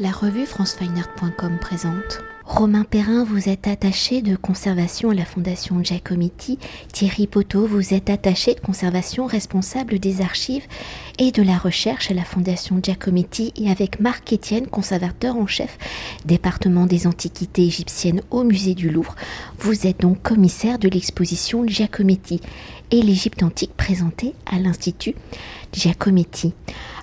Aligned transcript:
La 0.00 0.12
revue 0.12 0.46
francefineart.com 0.46 1.58
présente. 1.60 2.20
Romain 2.44 2.84
Perrin, 2.84 3.24
vous 3.24 3.48
êtes 3.48 3.66
attaché 3.66 4.22
de 4.22 4.36
conservation 4.36 5.10
à 5.10 5.14
la 5.14 5.24
Fondation 5.24 5.82
Giacometti. 5.82 6.60
Thierry 6.92 7.26
Poteau, 7.26 7.66
vous 7.66 7.92
êtes 7.92 8.08
attaché 8.08 8.54
de 8.54 8.60
conservation 8.60 9.26
responsable 9.26 9.98
des 9.98 10.20
archives 10.20 10.66
et 11.18 11.32
de 11.32 11.42
la 11.42 11.58
recherche 11.58 12.12
à 12.12 12.14
la 12.14 12.24
Fondation 12.24 12.78
Giacometti 12.80 13.52
et 13.56 13.70
avec 13.72 13.98
Marc 13.98 14.32
Etienne, 14.32 14.68
conservateur 14.68 15.36
en 15.36 15.48
chef, 15.48 15.76
département 16.24 16.86
des 16.86 17.08
antiquités 17.08 17.64
égyptiennes 17.64 18.22
au 18.30 18.44
musée 18.44 18.74
du 18.74 18.90
Louvre. 18.90 19.16
Vous 19.58 19.88
êtes 19.88 20.00
donc 20.00 20.22
commissaire 20.22 20.78
de 20.78 20.88
l'exposition 20.88 21.66
Giacometti 21.66 22.40
et 22.90 23.02
l'Égypte 23.02 23.42
antique 23.42 23.76
présentée 23.76 24.34
à 24.46 24.58
l'Institut 24.58 25.14
Giacometti. 25.72 26.54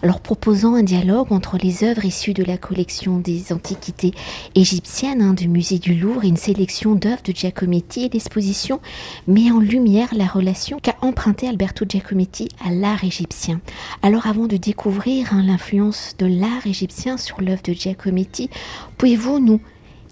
Alors 0.02 0.20
proposant 0.20 0.76
un 0.76 0.84
dialogue 0.84 1.32
entre 1.32 1.58
les 1.58 1.84
œuvres 1.84 2.06
issues 2.06 2.34
de 2.34 2.44
la 2.44 2.58
collection 2.58 3.20
des 3.20 3.54
antiquités 3.54 4.14
égyptiennes 4.56 5.22
hein, 5.22 5.34
du 5.34 5.48
musée 5.48 5.80
du 5.80 5.94
Louvre 5.96 6.24
et 6.24 6.28
une 6.28 6.38
sélection 6.38 6.96
d'œuvres 6.96 7.24
de 7.24 7.32
Giacometti 7.32 8.06
et 8.06 8.10
l'exposition 8.10 8.80
met 9.28 9.52
en 9.52 9.60
lumière 9.60 10.10
la 10.16 10.26
relation 10.26 10.80
qu'a 10.80 10.96
emprunté 11.02 11.48
Alberto 11.48 11.86
Giacometti 11.88 12.50
à 12.64 12.72
l'art 12.72 13.04
égyptien. 13.04 13.62
Alors 14.02 14.28
avant 14.28 14.48
de 14.48 14.58
découvrir 14.58 15.34
hein, 15.34 15.44
l'influence 15.44 16.16
de 16.18 16.26
l'art 16.26 16.66
égyptien 16.66 17.18
sur 17.18 17.42
l'œuvre 17.42 17.64
de 17.64 17.74
Giacometti, 17.74 18.50
pouvez-vous 18.98 19.40
nous 19.40 19.60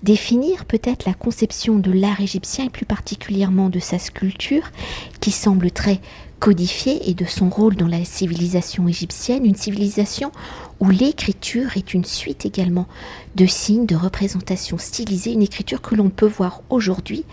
définir 0.03 0.65
peut-être 0.65 1.05
la 1.05 1.13
conception 1.13 1.79
de 1.79 1.91
l'art 1.91 2.21
égyptien 2.21 2.65
et 2.65 2.69
plus 2.69 2.85
particulièrement 2.85 3.69
de 3.69 3.79
sa 3.79 3.97
sculpture 3.97 4.69
qui 5.21 5.31
semble 5.31 5.71
très 5.71 6.01
codifiée 6.39 7.09
et 7.09 7.13
de 7.13 7.23
son 7.23 7.49
rôle 7.49 7.77
dans 7.77 7.87
la 7.87 8.03
civilisation 8.03 8.89
égyptienne, 8.89 9.45
une 9.45 9.55
civilisation 9.55 10.33
où 10.81 10.89
l'écriture 10.89 11.77
est 11.77 11.93
une 11.93 12.03
suite 12.03 12.45
également 12.45 12.85
de 13.35 13.45
signes, 13.45 13.85
de 13.85 13.95
représentations 13.95 14.77
stylisées, 14.77 15.31
une 15.31 15.41
écriture 15.41 15.81
que 15.81 15.95
l'on 15.95 16.09
peut 16.09 16.27
voir 16.27 16.61
aujourd'hui 16.69 17.23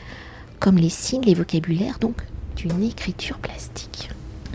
comme 0.60 0.76
les 0.76 0.90
signes, 0.90 1.22
les 1.22 1.34
vocabulaires 1.34 1.98
donc 1.98 2.22
d'une 2.54 2.84
écriture 2.84 3.38
plastique. 3.38 4.10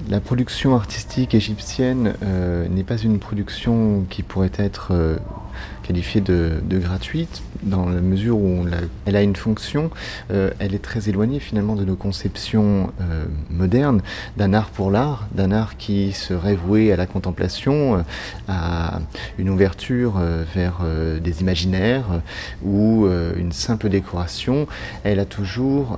La 0.10 0.22
production 0.22 0.76
artistique 0.76 1.34
égyptienne 1.34 2.14
euh, 2.24 2.68
n'est 2.70 2.84
pas 2.84 2.98
une 2.98 3.20
production 3.20 4.06
qui 4.10 4.24
pourrait 4.24 4.52
être 4.58 4.90
euh, 4.92 5.18
qualifiée 5.84 6.22
de, 6.22 6.62
gratuite, 6.80 7.42
dans 7.64 7.88
la 7.90 8.02
mesure 8.02 8.38
où 8.38 8.66
elle 9.06 9.16
a 9.16 9.22
une 9.22 9.36
fonction, 9.36 9.90
euh, 10.32 10.52
elle 10.60 10.74
est 10.74 10.82
très 10.82 11.10
éloignée 11.10 11.40
finalement 11.40 11.76
de 11.76 11.86
nos 11.86 11.96
conceptions 11.96 12.92
euh, 13.02 13.26
modernes 13.50 14.02
d'un 14.38 14.54
art 14.54 14.70
pour 14.70 14.92
l'art, 14.92 15.28
d'un 15.34 15.52
art 15.52 15.78
qui 15.78 16.12
serait 16.12 16.56
voué 16.56 16.92
à 16.92 16.96
la 16.96 17.06
contemplation, 17.06 17.98
euh, 17.98 18.02
à 18.48 19.00
une 19.38 19.50
ouverture 19.50 20.20
vers 20.54 20.82
des 21.22 21.42
imaginaires 21.42 22.22
ou 22.64 23.08
une 23.38 23.52
simple 23.52 23.90
décoration. 23.90 24.68
Elle 25.04 25.20
a 25.20 25.26
toujours 25.26 25.98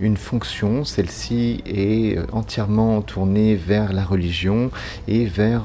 une 0.00 0.16
fonction, 0.16 0.84
celle-ci 0.84 1.62
est 1.66 2.18
entièrement 2.32 3.00
tournée 3.02 3.56
vers 3.56 3.92
la 3.92 4.04
religion 4.04 4.70
et 5.08 5.26
vers 5.26 5.64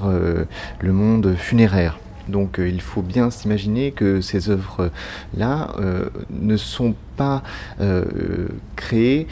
le 0.79 0.93
monde 0.93 1.35
funéraire. 1.37 1.99
Donc 2.29 2.59
euh, 2.59 2.67
il 2.67 2.81
faut 2.81 3.01
bien 3.01 3.29
s'imaginer 3.29 3.91
que 3.91 4.21
ces 4.21 4.49
œuvres-là 4.49 5.73
euh, 5.79 6.09
ne 6.29 6.57
sont 6.57 6.95
pas 7.17 7.43
euh, 7.79 8.47
créées 8.75 9.27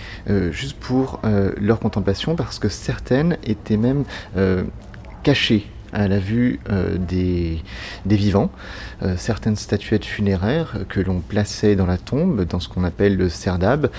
juste 0.51 0.77
pour 0.79 1.19
leur 1.59 1.79
contemplation, 1.79 2.35
parce 2.35 2.59
que 2.59 2.69
certaines 2.69 3.37
étaient 3.43 3.77
même 3.77 4.05
cachées 5.21 5.67
à 5.91 6.07
la 6.07 6.17
vue 6.17 6.59
des, 6.97 7.61
vivants. 8.05 8.51
certaines 9.17 9.57
statuettes 9.57 10.05
funéraires 10.05 10.77
que 10.87 11.01
l'on 11.01 11.19
plaçait 11.19 11.75
dans 11.75 11.85
la 11.85 11.97
tombe, 11.97 12.45
dans 12.45 12.61
ce 12.61 12.69
qu'on 12.69 12.85
appelle 12.85 13.17
le 13.17 13.27
serdab, 13.27 13.89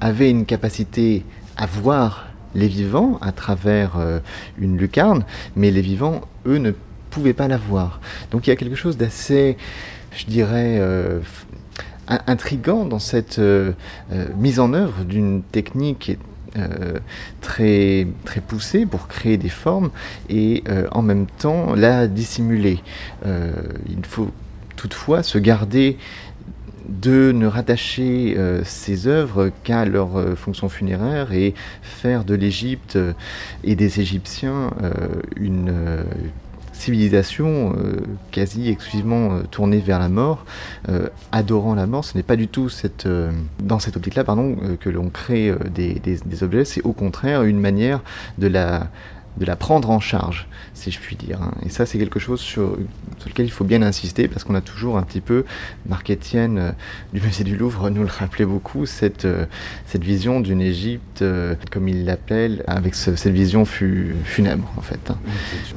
avaient 0.00 0.30
une 0.30 0.44
capacité 0.44 1.24
à 1.56 1.64
voir 1.64 2.26
les 2.54 2.68
vivants 2.68 3.18
à 3.22 3.32
travers 3.32 3.92
une 4.58 4.76
lucarne, 4.76 5.24
mais 5.56 5.70
les 5.70 5.82
vivants, 5.82 6.20
eux, 6.46 6.58
ne 6.58 6.72
pouvait 7.08 7.34
pas 7.34 7.48
la 7.48 7.56
voir. 7.56 8.00
Donc 8.30 8.46
il 8.46 8.50
y 8.50 8.52
a 8.52 8.56
quelque 8.56 8.76
chose 8.76 8.96
d'assez, 8.96 9.56
je 10.16 10.26
dirais, 10.26 10.78
euh, 12.10 12.16
intrigant 12.26 12.84
dans 12.84 12.98
cette 12.98 13.38
euh, 13.38 13.72
euh, 14.12 14.26
mise 14.36 14.60
en 14.60 14.72
œuvre 14.72 15.04
d'une 15.04 15.42
technique 15.42 16.18
très, 17.40 18.08
très 18.24 18.40
poussée 18.40 18.84
pour 18.84 19.06
créer 19.06 19.36
des 19.36 19.50
formes 19.50 19.90
et 20.28 20.64
en 20.90 21.02
même 21.02 21.26
temps 21.26 21.74
la 21.76 22.08
dissimuler. 22.08 22.80
il 23.24 24.04
faut 24.04 24.30
toutefois 24.74 25.22
se 25.22 25.38
garder 25.38 25.98
de 26.88 27.30
ne 27.30 27.46
rattacher 27.46 28.36
ces 28.64 29.06
œuvres 29.06 29.52
qu'à 29.62 29.84
leur 29.84 30.36
fonction 30.36 30.68
funéraire 30.68 31.32
et 31.32 31.54
faire 31.82 32.24
de 32.24 32.34
l'Égypte 32.34 32.98
et 33.62 33.76
des 33.76 34.00
Égyptiens 34.00 34.70
une 35.36 36.02
civilisation 36.78 37.74
euh, 37.76 38.00
quasi 38.30 38.68
exclusivement 38.68 39.32
euh, 39.32 39.42
tournée 39.50 39.78
vers 39.78 39.98
la 39.98 40.08
mort, 40.08 40.44
euh, 40.88 41.08
adorant 41.32 41.74
la 41.74 41.86
mort. 41.86 42.04
Ce 42.04 42.16
n'est 42.16 42.22
pas 42.22 42.36
du 42.36 42.48
tout 42.48 42.70
dans 43.62 43.78
cette 43.78 43.96
optique-là 43.96 44.24
pardon, 44.24 44.56
que 44.80 44.88
l'on 44.88 45.10
crée 45.10 45.52
des 45.74 46.42
objets, 46.42 46.64
c'est 46.64 46.82
au 46.82 46.92
contraire 46.92 47.42
une 47.42 47.60
manière 47.60 48.00
de 48.38 48.46
la 48.46 48.88
de 49.38 49.44
la 49.44 49.56
prendre 49.56 49.90
en 49.90 50.00
charge, 50.00 50.48
si 50.74 50.90
je 50.90 50.98
puis 50.98 51.16
dire. 51.16 51.40
Hein. 51.42 51.52
Et 51.64 51.68
ça, 51.68 51.86
c'est 51.86 51.98
quelque 51.98 52.18
chose 52.18 52.40
sur, 52.40 52.76
lequel 53.26 53.46
il 53.46 53.50
faut 53.52 53.64
bien 53.64 53.82
insister, 53.82 54.28
parce 54.28 54.44
qu'on 54.44 54.54
a 54.54 54.60
toujours 54.60 54.98
un 54.98 55.02
petit 55.02 55.20
peu, 55.20 55.44
Marc 55.86 56.10
Etienne 56.10 56.58
euh, 56.58 56.72
du 57.12 57.20
musée 57.20 57.44
du 57.44 57.56
Louvre 57.56 57.90
nous 57.90 58.02
le 58.02 58.08
rappelait 58.08 58.44
beaucoup, 58.44 58.86
cette, 58.86 59.24
euh, 59.24 59.46
cette 59.86 60.02
vision 60.02 60.40
d'une 60.40 60.60
Égypte, 60.60 61.22
euh, 61.22 61.54
comme 61.70 61.88
il 61.88 62.04
l'appelle, 62.04 62.64
avec 62.66 62.94
cette 62.94 63.26
vision 63.28 63.64
funèbre, 63.64 64.72
en 64.76 64.82
fait. 64.82 65.10
Hein. 65.10 65.18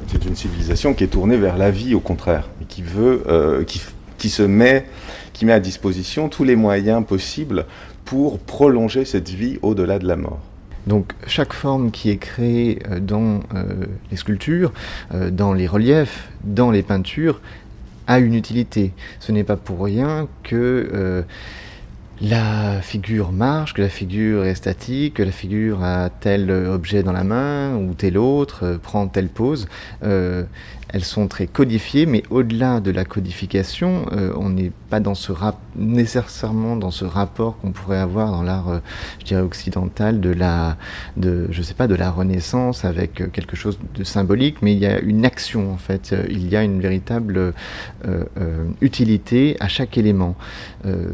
C'est 0.08 0.24
une 0.24 0.36
civilisation 0.36 0.94
qui 0.94 1.04
est 1.04 1.08
tournée 1.08 1.36
vers 1.36 1.56
la 1.56 1.70
vie, 1.70 1.94
au 1.94 2.00
contraire, 2.00 2.48
et 2.60 2.64
qui 2.64 2.82
veut, 2.82 3.64
qui, 3.66 3.80
qui 4.18 4.30
se 4.30 4.42
met, 4.42 4.86
qui 5.32 5.44
met 5.44 5.52
à 5.52 5.60
disposition 5.60 6.28
tous 6.28 6.44
les 6.44 6.56
moyens 6.56 7.04
possibles 7.04 7.66
pour 8.04 8.38
prolonger 8.38 9.04
cette 9.04 9.28
vie 9.28 9.58
au-delà 9.62 9.98
de 9.98 10.06
la 10.06 10.16
mort. 10.16 10.40
Donc 10.86 11.12
chaque 11.26 11.52
forme 11.52 11.90
qui 11.90 12.10
est 12.10 12.16
créée 12.16 12.80
euh, 12.90 13.00
dans 13.00 13.40
euh, 13.54 13.86
les 14.10 14.16
sculptures, 14.16 14.72
euh, 15.14 15.30
dans 15.30 15.52
les 15.52 15.66
reliefs, 15.66 16.28
dans 16.44 16.70
les 16.70 16.82
peintures, 16.82 17.40
a 18.06 18.18
une 18.18 18.34
utilité. 18.34 18.92
Ce 19.20 19.30
n'est 19.30 19.44
pas 19.44 19.56
pour 19.56 19.84
rien 19.84 20.26
que 20.42 21.24
la 22.20 22.80
figure 22.82 23.30
marche, 23.30 23.74
que 23.74 23.82
la 23.82 23.88
figure 23.88 24.44
est 24.44 24.56
statique, 24.56 25.14
que 25.14 25.22
la 25.22 25.30
figure 25.30 25.84
a 25.84 26.10
tel 26.10 26.50
objet 26.50 27.04
dans 27.04 27.12
la 27.12 27.22
main 27.22 27.76
ou 27.76 27.94
tel 27.94 28.18
autre, 28.18 28.78
prend 28.82 29.06
telle 29.06 29.28
pose 29.28 29.68
elles 30.92 31.04
sont 31.04 31.26
très 31.26 31.46
codifiées, 31.46 32.06
mais 32.06 32.22
au-delà 32.30 32.80
de 32.80 32.90
la 32.90 33.04
codification, 33.04 34.06
euh, 34.12 34.32
on 34.36 34.50
n'est 34.50 34.72
pas 34.90 35.00
dans 35.00 35.14
ce 35.14 35.32
nécessairement 35.74 36.76
dans 36.76 36.90
ce 36.90 37.06
rapport 37.06 37.58
qu'on 37.58 37.72
pourrait 37.72 37.98
avoir 37.98 38.30
dans 38.30 38.42
l'art, 38.42 38.68
euh, 38.68 38.78
je 39.20 39.24
dirais 39.24 39.40
occidental, 39.40 40.20
de 40.20 40.30
la, 40.30 40.76
de, 41.16 41.48
je 41.50 41.62
sais 41.62 41.74
pas, 41.74 41.86
de 41.86 41.94
la 41.94 42.10
Renaissance 42.10 42.84
avec 42.84 43.22
euh, 43.22 43.28
quelque 43.28 43.56
chose 43.56 43.78
de 43.94 44.04
symbolique, 44.04 44.56
mais 44.60 44.74
il 44.74 44.78
y 44.78 44.86
a 44.86 45.00
une 45.00 45.24
action 45.24 45.72
en 45.72 45.78
fait, 45.78 46.14
il 46.28 46.48
y 46.48 46.56
a 46.56 46.62
une 46.62 46.80
véritable 46.80 47.54
utilité 48.80 49.56
à 49.60 49.68
chaque 49.68 49.96
élément. 49.96 50.36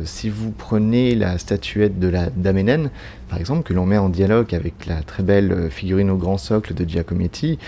si 0.05 0.29
vous 0.29 0.51
prenez 0.51 1.15
la 1.15 1.39
statuette 1.39 1.99
de 1.99 2.09
la 2.09 2.31
Dame 2.31 2.91
par 3.29 3.39
exemple, 3.39 3.63
que 3.63 3.75
l'on 3.75 3.87
met 3.87 3.99
en 3.99 4.09
dialogue 4.09 4.55
avec 4.55 4.87
la 4.87 5.03
très 5.03 5.23
belle 5.23 5.71
figurine 5.71 6.11
au 6.11 6.17
grand 6.17 6.39
socle 6.39 6.75
de 6.75 6.89
Giacometti, 6.89 7.59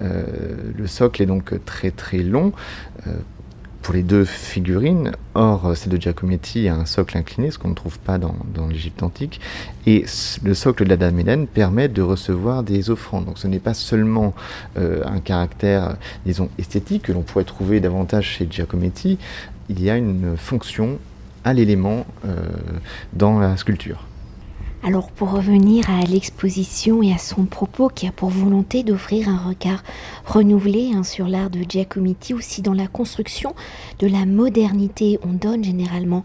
le 0.00 0.86
socle 0.86 1.22
est 1.22 1.26
donc 1.26 1.52
très 1.64 1.90
très 1.90 2.18
long 2.18 2.52
euh, 3.06 3.12
pour 3.82 3.94
les 3.94 4.02
deux 4.02 4.26
figurines. 4.26 5.12
Or, 5.34 5.74
celle 5.74 5.92
de 5.92 5.96
Giacometti 5.96 6.68
a 6.68 6.74
un 6.74 6.84
socle 6.84 7.16
incliné, 7.16 7.50
ce 7.50 7.58
qu'on 7.58 7.70
ne 7.70 7.74
trouve 7.74 7.98
pas 7.98 8.18
dans, 8.18 8.34
l'Égypte 8.68 9.02
antique. 9.02 9.40
Et 9.86 10.04
le 10.44 10.52
socle 10.52 10.84
de 10.84 10.90
la 10.90 10.98
Dame 10.98 11.18
Hélène 11.18 11.46
permet 11.46 11.88
de 11.88 12.02
recevoir 12.02 12.62
des 12.62 12.90
offrandes. 12.90 13.24
Donc 13.24 13.38
ce 13.38 13.48
n'est 13.48 13.58
pas 13.58 13.72
seulement 13.72 14.34
euh, 14.76 15.02
un 15.06 15.20
caractère, 15.20 15.96
disons, 16.26 16.50
esthétique 16.58 17.04
que 17.04 17.12
l'on 17.12 17.22
pourrait 17.22 17.44
trouver 17.44 17.80
davantage 17.80 18.26
chez 18.26 18.46
Giacometti. 18.50 19.18
Il 19.70 19.82
y 19.82 19.88
a 19.88 19.96
une 19.96 20.36
fonction 20.36 20.98
à 21.44 21.54
l'élément 21.54 22.04
euh, 22.26 22.34
dans 23.14 23.38
la 23.38 23.56
sculpture. 23.56 24.09
Alors 24.82 25.10
pour 25.10 25.32
revenir 25.32 25.90
à 25.90 26.00
l'exposition 26.06 27.02
et 27.02 27.12
à 27.12 27.18
son 27.18 27.44
propos 27.44 27.90
qui 27.90 28.06
a 28.06 28.12
pour 28.12 28.30
volonté 28.30 28.82
d'offrir 28.82 29.28
un 29.28 29.36
regard 29.36 29.82
renouvelé 30.24 30.92
hein, 30.94 31.02
sur 31.02 31.28
l'art 31.28 31.50
de 31.50 31.60
Giacometti, 31.68 32.32
aussi 32.32 32.62
dans 32.62 32.72
la 32.72 32.86
construction 32.86 33.54
de 33.98 34.06
la 34.06 34.24
modernité, 34.24 35.18
on 35.22 35.34
donne 35.34 35.62
généralement 35.62 36.24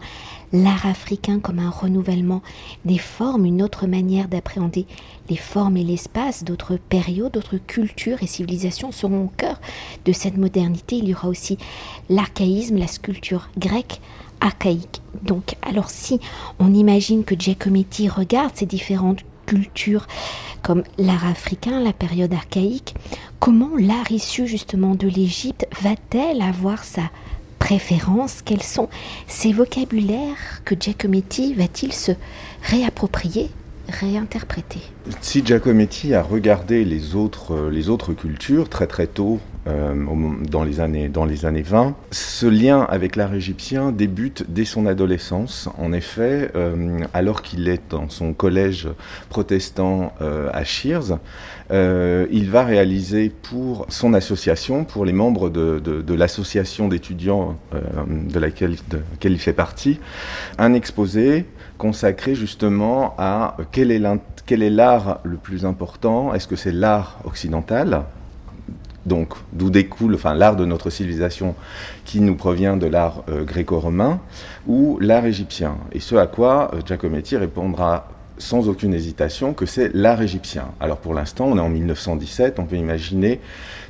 l'art 0.53 0.85
africain 0.85 1.39
comme 1.39 1.59
un 1.59 1.69
renouvellement 1.69 2.41
des 2.85 2.97
formes, 2.97 3.45
une 3.45 3.61
autre 3.61 3.87
manière 3.87 4.29
d'appréhender 4.29 4.85
les 5.29 5.35
formes 5.35 5.75
et 5.75 5.83
l'espace, 5.83 6.45
d'autres 6.45 6.77
périodes, 6.77 7.33
d'autres 7.33 7.57
cultures 7.57 8.23
et 8.23 8.27
civilisations 8.27 8.93
seront 8.93 9.25
au 9.25 9.31
cœur 9.35 9.59
de 10.05 10.13
cette 10.13 10.37
modernité. 10.37 10.95
Il 10.95 11.09
y 11.09 11.13
aura 11.13 11.27
aussi 11.27 11.57
l'archaïsme, 12.07 12.77
la 12.77 12.87
sculpture 12.87 13.49
grecque 13.57 13.99
archaïque. 14.45 15.01
Donc, 15.23 15.55
alors 15.61 15.89
si 15.89 16.19
on 16.59 16.73
imagine 16.73 17.23
que 17.23 17.35
Giacometti 17.37 18.07
regarde 18.07 18.51
ces 18.55 18.65
différentes 18.65 19.21
cultures 19.45 20.07
comme 20.61 20.83
l'art 20.97 21.27
africain, 21.27 21.79
la 21.79 21.93
période 21.93 22.33
archaïque, 22.33 22.95
comment 23.39 23.71
l'art 23.77 24.11
issu 24.11 24.47
justement 24.47 24.95
de 24.95 25.07
l'Égypte 25.07 25.67
va-t-elle 25.81 26.41
avoir 26.41 26.83
sa 26.83 27.03
préférence? 27.59 28.41
Quels 28.43 28.63
sont 28.63 28.89
ces 29.27 29.53
vocabulaires 29.53 30.61
que 30.65 30.75
Giacometti 30.79 31.53
va-t-il 31.53 31.93
se 31.93 32.11
réapproprier, 32.63 33.49
réinterpréter? 33.89 34.81
Si 35.21 35.45
Giacometti 35.45 36.15
a 36.15 36.23
regardé 36.23 36.83
les 36.83 37.15
autres, 37.15 37.69
les 37.69 37.89
autres 37.89 38.13
cultures 38.13 38.67
très 38.69 38.87
très 38.87 39.07
tôt, 39.07 39.39
euh, 39.39 39.54
dans, 39.65 40.63
les 40.63 40.79
années, 40.79 41.09
dans 41.09 41.25
les 41.25 41.45
années 41.45 41.63
20. 41.63 41.95
Ce 42.11 42.45
lien 42.45 42.81
avec 42.81 43.15
l'art 43.15 43.33
égyptien 43.33 43.91
débute 43.91 44.45
dès 44.47 44.65
son 44.65 44.85
adolescence. 44.85 45.69
En 45.77 45.91
effet, 45.91 46.51
euh, 46.55 46.99
alors 47.13 47.41
qu'il 47.41 47.67
est 47.67 47.81
dans 47.89 48.09
son 48.09 48.33
collège 48.33 48.87
protestant 49.29 50.13
euh, 50.21 50.49
à 50.53 50.63
Shears, 50.63 51.19
il 51.71 52.49
va 52.51 52.63
réaliser 52.63 53.29
pour 53.29 53.87
son 53.89 54.13
association, 54.13 54.83
pour 54.83 55.03
les 55.03 55.13
membres 55.13 55.49
de, 55.49 56.13
l'association 56.13 56.87
d'étudiants 56.87 57.57
de 57.73 58.39
laquelle 58.39 58.75
il 59.23 59.39
fait 59.39 59.53
partie, 59.53 59.99
un 60.59 60.73
exposé 60.73 61.45
consacré 61.77 62.35
justement 62.35 63.15
à 63.17 63.57
quel 63.71 63.91
est 63.91 64.69
l'art 64.69 65.19
le 65.23 65.37
plus 65.37 65.65
important? 65.65 66.33
Est-ce 66.33 66.47
que 66.47 66.55
c'est 66.55 66.71
l'art 66.71 67.19
occidental? 67.25 68.03
Donc 69.05 69.33
d'où 69.53 69.69
découle 69.69 70.15
enfin, 70.15 70.33
l'art 70.33 70.55
de 70.55 70.65
notre 70.65 70.89
civilisation 70.89 71.55
qui 72.05 72.21
nous 72.21 72.35
provient 72.35 72.77
de 72.77 72.87
l'art 72.87 73.23
euh, 73.29 73.43
gréco-romain, 73.43 74.19
ou 74.67 74.97
l'art 74.99 75.25
égyptien. 75.25 75.77
Et 75.91 75.99
ce 75.99 76.15
à 76.15 76.27
quoi 76.27 76.71
euh, 76.73 76.81
Giacometti 76.85 77.37
répondra 77.37 78.09
sans 78.37 78.67
aucune 78.67 78.93
hésitation 78.93 79.53
que 79.53 79.65
c'est 79.65 79.93
l'art 79.93 80.21
égyptien. 80.21 80.65
Alors 80.81 80.97
pour 80.97 81.13
l'instant, 81.13 81.45
on 81.45 81.57
est 81.57 81.61
en 81.61 81.69
1917, 81.69 82.59
on 82.59 82.65
peut 82.65 82.75
imaginer 82.75 83.39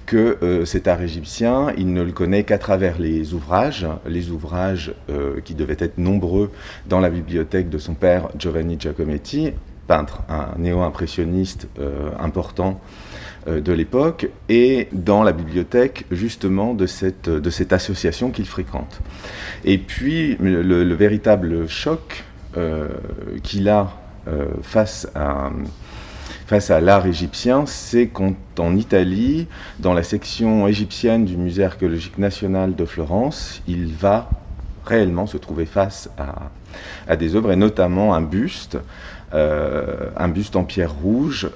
que 0.05 0.37
euh, 0.43 0.65
cet 0.65 0.87
art 0.87 1.01
égyptien, 1.01 1.73
il 1.77 1.91
ne 1.91 2.03
le 2.03 2.11
connaît 2.11 2.43
qu'à 2.43 2.59
travers 2.59 2.99
les 2.99 3.33
ouvrages, 3.33 3.87
les 4.05 4.29
ouvrages 4.29 4.93
qui 5.45 5.55
devaient 5.55 5.77
être 5.79 5.97
nombreux 5.97 6.51
dans 6.87 6.99
la 6.99 7.09
bibliothèque 7.09 7.69
de 7.69 7.79
son 7.79 7.95
père 7.95 8.29
Giovanni 8.37 8.77
Giacometti, 8.79 9.53
peintre, 9.87 10.21
un 10.29 10.57
néo-impressionniste 10.57 11.67
important 12.19 12.81
euh, 13.47 13.61
de 13.61 13.71
l'époque 13.73 14.27
et 14.49 14.87
dans 14.91 15.21
la 15.21 15.31
bibliothèque 15.31 16.05
justement 16.09 16.73
de 16.73 16.87
cette, 16.87 17.27
association 17.71 18.31
qu'il 18.31 18.47
fréquente. 18.47 19.01
Et 19.63 19.77
puis 19.77 20.35
le, 20.39 20.95
véritable 20.95 21.67
choc 21.67 22.23
euh, 22.57 22.87
qu'il 23.43 23.69
a 23.69 23.91
euh, 24.27 24.47
face 24.63 25.07
à, 25.13 25.51
l'art 26.81 27.05
égyptien, 27.05 27.67
c'est 27.67 28.07
quand 28.07 28.33
en 28.57 28.75
Italie, 28.75 29.47
dans 29.77 29.93
la 29.93 30.01
section 30.01 30.67
égyptienne 30.67 31.25
du 31.25 31.37
Musée 31.37 31.65
archéologique 31.65 32.17
national 32.17 32.75
de 32.75 32.85
Florence, 32.85 33.61
il 33.67 33.93
va 33.93 34.27
réellement 34.85 35.27
se 35.27 35.37
trouver 35.37 35.67
face 35.67 36.09
à, 36.17 36.49
à 37.07 37.15
des 37.15 37.35
œuvres, 37.35 37.51
et 37.51 37.55
notamment 37.55 38.15
un 38.15 38.21
buste, 38.21 38.79
un 39.35 40.27
buste 40.29 40.55
en 40.55 40.63
pierre 40.63 40.93
rouge, 40.93 41.49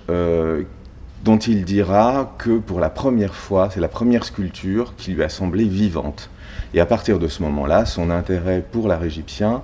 dont 1.23 1.37
il 1.37 1.65
dira 1.65 2.35
que 2.37 2.57
pour 2.57 2.79
la 2.79 2.89
première 2.89 3.35
fois, 3.35 3.69
c'est 3.71 3.79
la 3.79 3.87
première 3.87 4.25
sculpture 4.25 4.93
qui 4.97 5.11
lui 5.11 5.23
a 5.23 5.29
semblé 5.29 5.65
vivante. 5.65 6.29
Et 6.73 6.79
à 6.79 6.85
partir 6.85 7.19
de 7.19 7.27
ce 7.27 7.41
moment-là, 7.43 7.85
son 7.85 8.09
intérêt 8.09 8.63
pour 8.71 8.87
l'art 8.87 9.03
égyptien 9.03 9.63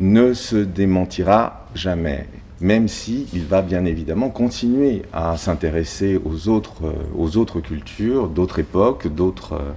ne 0.00 0.32
se 0.32 0.56
démentira 0.56 1.66
jamais, 1.74 2.26
même 2.60 2.88
si 2.88 3.26
il 3.34 3.44
va 3.44 3.60
bien 3.62 3.84
évidemment 3.84 4.30
continuer 4.30 5.02
à 5.12 5.36
s'intéresser 5.36 6.18
aux 6.24 6.48
autres, 6.48 6.84
euh, 6.84 6.92
aux 7.16 7.36
autres 7.36 7.60
cultures, 7.60 8.28
d'autres 8.28 8.58
époques, 8.60 9.06
d'autres 9.08 9.54
euh, 9.54 9.72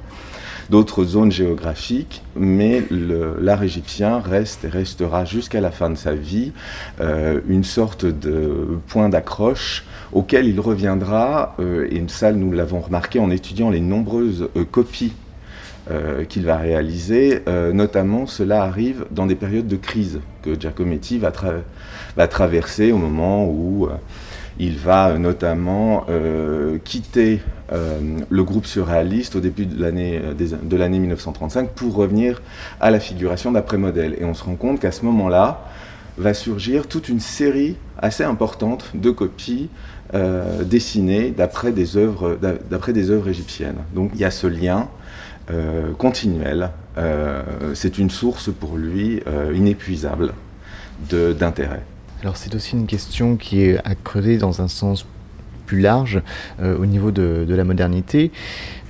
d'autres 0.70 1.04
zones 1.04 1.32
géographiques, 1.32 2.22
mais 2.36 2.84
l'art 2.90 3.64
égyptien 3.64 4.20
reste 4.20 4.66
et 4.66 4.68
restera 4.68 5.26
jusqu'à 5.26 5.62
la 5.62 5.72
fin 5.72 5.90
de 5.90 5.96
sa 5.96 6.14
vie 6.14 6.52
euh, 7.02 7.42
une 7.48 7.64
sorte 7.64 8.06
de 8.06 8.80
point 8.88 9.10
d'accroche 9.10 9.86
auquel 10.12 10.48
il 10.48 10.60
reviendra, 10.60 11.56
euh, 11.60 11.88
et 11.90 12.04
ça 12.08 12.32
nous 12.32 12.52
l'avons 12.52 12.82
remarqué 12.82 13.20
en 13.20 13.32
étudiant 13.32 13.70
les 13.70 13.82
nombreuses 13.82 14.50
euh, 14.56 14.66
copies 14.66 15.14
qu'il 16.30 16.46
va 16.46 16.56
réaliser, 16.56 17.42
notamment 17.74 18.26
cela 18.26 18.64
arrive 18.64 19.04
dans 19.12 19.26
des 19.26 19.36
périodes 19.36 19.68
de 19.68 19.76
crise 19.76 20.22
que 20.42 20.58
Giacometti 20.58 21.18
va, 21.18 21.34
va 22.16 22.28
traverser 22.30 22.94
au 22.94 22.98
moment 22.98 23.46
où 23.46 23.90
il 24.60 24.78
va 24.78 25.18
notamment 25.18 26.06
euh, 26.10 26.78
quitter 26.84 27.42
euh, 27.72 28.00
le 28.30 28.44
groupe 28.44 28.66
surréaliste 28.66 29.36
au 29.36 29.40
début 29.40 29.66
de 29.66 29.82
l'année 29.82 30.22
de 30.38 30.78
l'année 30.78 31.00
1935 31.00 31.70
pour 31.72 31.96
revenir 31.96 32.42
à 32.80 32.92
la 32.92 33.00
figuration 33.00 33.52
d'après-modèle. 33.52 34.16
Et 34.20 34.26
on 34.26 34.34
se 34.34 34.44
rend 34.44 34.56
compte 34.56 34.80
qu'à 34.80 34.92
ce 34.92 35.06
moment-là 35.06 35.66
va 36.18 36.34
surgir 36.34 36.88
toute 36.88 37.10
une 37.10 37.20
série 37.20 37.78
assez 38.00 38.24
importante 38.24 38.92
de 38.94 39.10
copies 39.10 39.70
euh, 40.14 40.64
dessinées 40.64 41.32
d'après 41.32 41.72
des 41.72 41.98
œuvres 41.98 42.38
d'après 42.70 42.94
des 42.94 43.10
œuvres 43.10 43.30
égyptiennes. 43.30 43.78
Donc 43.96 44.12
il 44.14 44.20
y 44.20 44.26
a 44.26 44.32
ce 44.32 44.48
lien 44.48 44.90
continuel. 45.98 46.70
C'est 47.74 47.98
une 47.98 48.10
source 48.10 48.50
pour 48.50 48.78
lui 48.78 49.20
inépuisable 49.54 50.34
d'intérêt. 51.10 51.82
Alors 52.24 52.38
c'est 52.38 52.56
aussi 52.56 52.78
une 52.78 52.88
question 52.88 53.36
qui 53.36 53.64
est 53.64 53.78
à 53.84 53.96
creuser 53.96 54.38
dans 54.38 54.62
un 54.62 54.70
sens 54.70 55.06
plus 55.66 55.82
large 55.82 56.22
euh, 56.62 56.78
au 56.78 56.86
niveau 56.86 57.12
de, 57.12 57.46
la 57.50 57.66
modernité, 57.66 58.32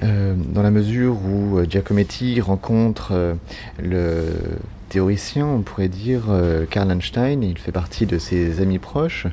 euh, 0.04 0.36
dans 0.36 0.62
la 0.62 0.70
mesure 0.70 1.18
où 1.26 1.58
euh, 1.58 1.66
Giacometti 1.68 2.40
rencontre 2.42 3.36
le 3.82 4.26
on 5.00 5.62
pourrait 5.62 5.88
dire 5.88 6.26
euh, 6.30 6.66
Karl 6.70 6.92
Einstein, 6.92 7.44
il 7.44 7.58
fait 7.58 7.72
partie 7.72 8.06
de 8.06 8.18
ses 8.18 8.62
amis 8.62 8.80
proches, 8.80 9.28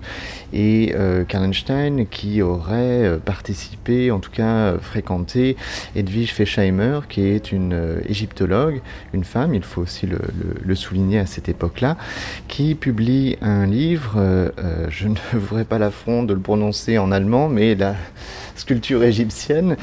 et 0.52 0.94
euh, 0.94 1.24
Karl 1.24 1.44
Einstein 1.44 2.06
qui 2.06 2.40
aurait 2.42 3.04
euh, 3.04 3.18
participé, 3.18 4.10
en 4.10 4.20
tout 4.20 4.30
cas 4.30 4.78
fréquenté 4.78 5.56
Edwige 5.94 6.32
Fechheimer, 6.32 7.00
qui 7.08 7.22
est 7.22 7.52
une 7.52 8.00
égyptologue, 8.08 8.80
une 9.12 9.24
femme, 9.24 9.54
il 9.54 9.62
faut 9.62 9.82
aussi 9.82 10.06
le, 10.06 10.74
souligner 10.74 11.18
à 11.18 11.26
cette 11.26 11.48
époque-là, 11.48 11.96
qui 12.48 12.74
publie 12.74 13.36
un 13.42 13.66
livre, 13.66 14.52
je 14.88 15.08
ne 15.08 15.14
ferai 15.40 15.64
pas 15.64 15.78
l'affront 15.78 16.22
de 16.22 16.32
le 16.32 16.40
prononcer 16.40 16.96
en 16.96 17.12
allemand, 17.12 17.48
mais 17.48 17.74
la 17.74 17.96
sculpture 18.60 19.02
égyptienne, 19.02 19.76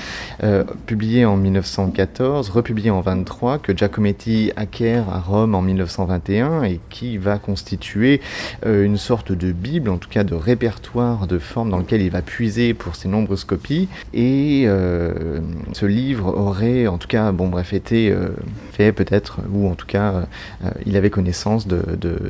publié 0.85 1.25
en 1.25 1.37
1914, 1.37 2.49
republié 2.49 2.89
en 2.89 3.01
23, 3.01 3.59
que 3.59 3.75
Giacometti 3.75 4.51
acquiert 4.55 5.09
à 5.09 5.19
Rome 5.19 5.55
en 5.55 5.61
1921 5.61 6.63
et 6.63 6.79
qui 6.89 7.17
va 7.17 7.37
constituer 7.37 8.21
euh, 8.65 8.83
une 8.83 8.97
sorte 8.97 9.31
de 9.31 9.51
bible, 9.51 9.89
en 9.89 9.97
tout 9.97 10.09
cas 10.09 10.23
de 10.23 10.35
répertoire 10.35 11.27
de 11.27 11.39
formes 11.39 11.69
dans 11.69 11.77
lequel 11.77 12.01
il 12.01 12.09
va 12.09 12.21
puiser 12.21 12.73
pour 12.73 12.95
ses 12.95 13.07
nombreuses 13.07 13.43
copies. 13.43 13.87
Et 14.13 14.63
euh, 14.65 15.39
ce 15.73 15.85
livre 15.85 16.35
aurait, 16.37 16.87
en 16.87 16.97
tout 16.97 17.07
cas, 17.07 17.31
bon 17.31 17.47
bref, 17.47 17.73
été 17.73 18.11
euh, 18.11 18.29
fait 18.71 18.91
peut-être, 18.91 19.39
ou 19.51 19.69
en 19.69 19.75
tout 19.75 19.85
cas, 19.85 20.25
il 20.85 20.95
avait 20.95 21.09
connaissance 21.09 21.67
de, 21.67 21.81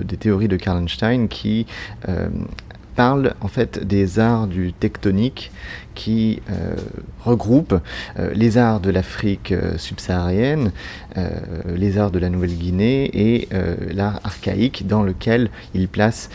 des 0.03 0.17
théories 0.17 0.47
de 0.47 0.55
Karl 0.55 0.79
Einstein 0.79 1.27
qui 1.27 1.65
parle 2.97 3.35
en 3.41 3.47
fait 3.47 3.85
des 3.85 4.17
arts 4.17 4.47
du 4.47 4.73
tectonique 4.73 5.51
qui 5.93 6.41
euh, 6.49 6.75
regroupe 7.23 7.79
euh, 8.19 8.31
les 8.33 8.57
arts 8.57 8.79
de 8.79 8.89
l'Afrique 8.89 9.51
euh, 9.51 9.77
subsaharienne, 9.77 10.71
les 11.65 11.97
arts 11.97 12.11
de 12.11 12.19
la 12.19 12.29
Nouvelle-Guinée 12.29 13.09
et 13.13 13.49
l'art 13.91 14.19
archaïque 14.23 14.85
dans 14.85 15.01
lequel 15.01 15.49
il 15.73 15.87
place 15.87 16.29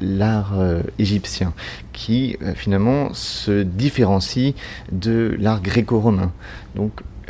l'art 0.00 0.52
égyptien, 1.00 1.52
qui 1.92 2.36
finalement 2.54 3.12
se 3.14 3.64
différencie 3.64 4.54
de 4.92 5.36
l'art 5.40 5.60
gréco-romain. 5.60 6.30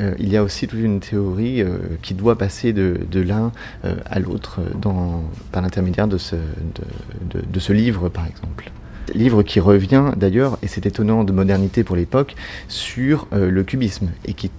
Euh, 0.03 0.15
il 0.19 0.29
y 0.29 0.37
a 0.37 0.43
aussi 0.43 0.67
toute 0.67 0.81
une 0.81 1.01
théorie 1.01 1.63
euh, 1.63 1.79
qui 2.03 2.15
doit 2.15 2.37
passer 2.37 2.73
de, 2.73 3.21
l'un 3.21 3.53
euh, 3.85 3.95
à 4.07 4.19
l'autre 4.19 4.61
par 5.53 5.63
l'intermédiaire 5.63 6.09
de 6.09 6.19
ce, 6.19 6.37
de, 7.31 7.61
ce 7.61 7.73
livre, 7.73 8.09
par 8.09 8.27
exemple. 8.27 8.71
Livre 9.15 9.43
qui 9.43 9.61
revient 9.61 10.13
d'ailleurs, 10.17 10.59
et 10.63 10.67
c'est 10.69 10.87
étonnant 10.87 11.25
de 11.25 11.33
modernité 11.33 11.85
pour 11.85 11.97
l'époque, 11.97 12.35
sur 12.69 13.29
le 13.33 13.63
cubisme 13.63 14.11
et 14.25 14.33
qui 14.33 14.51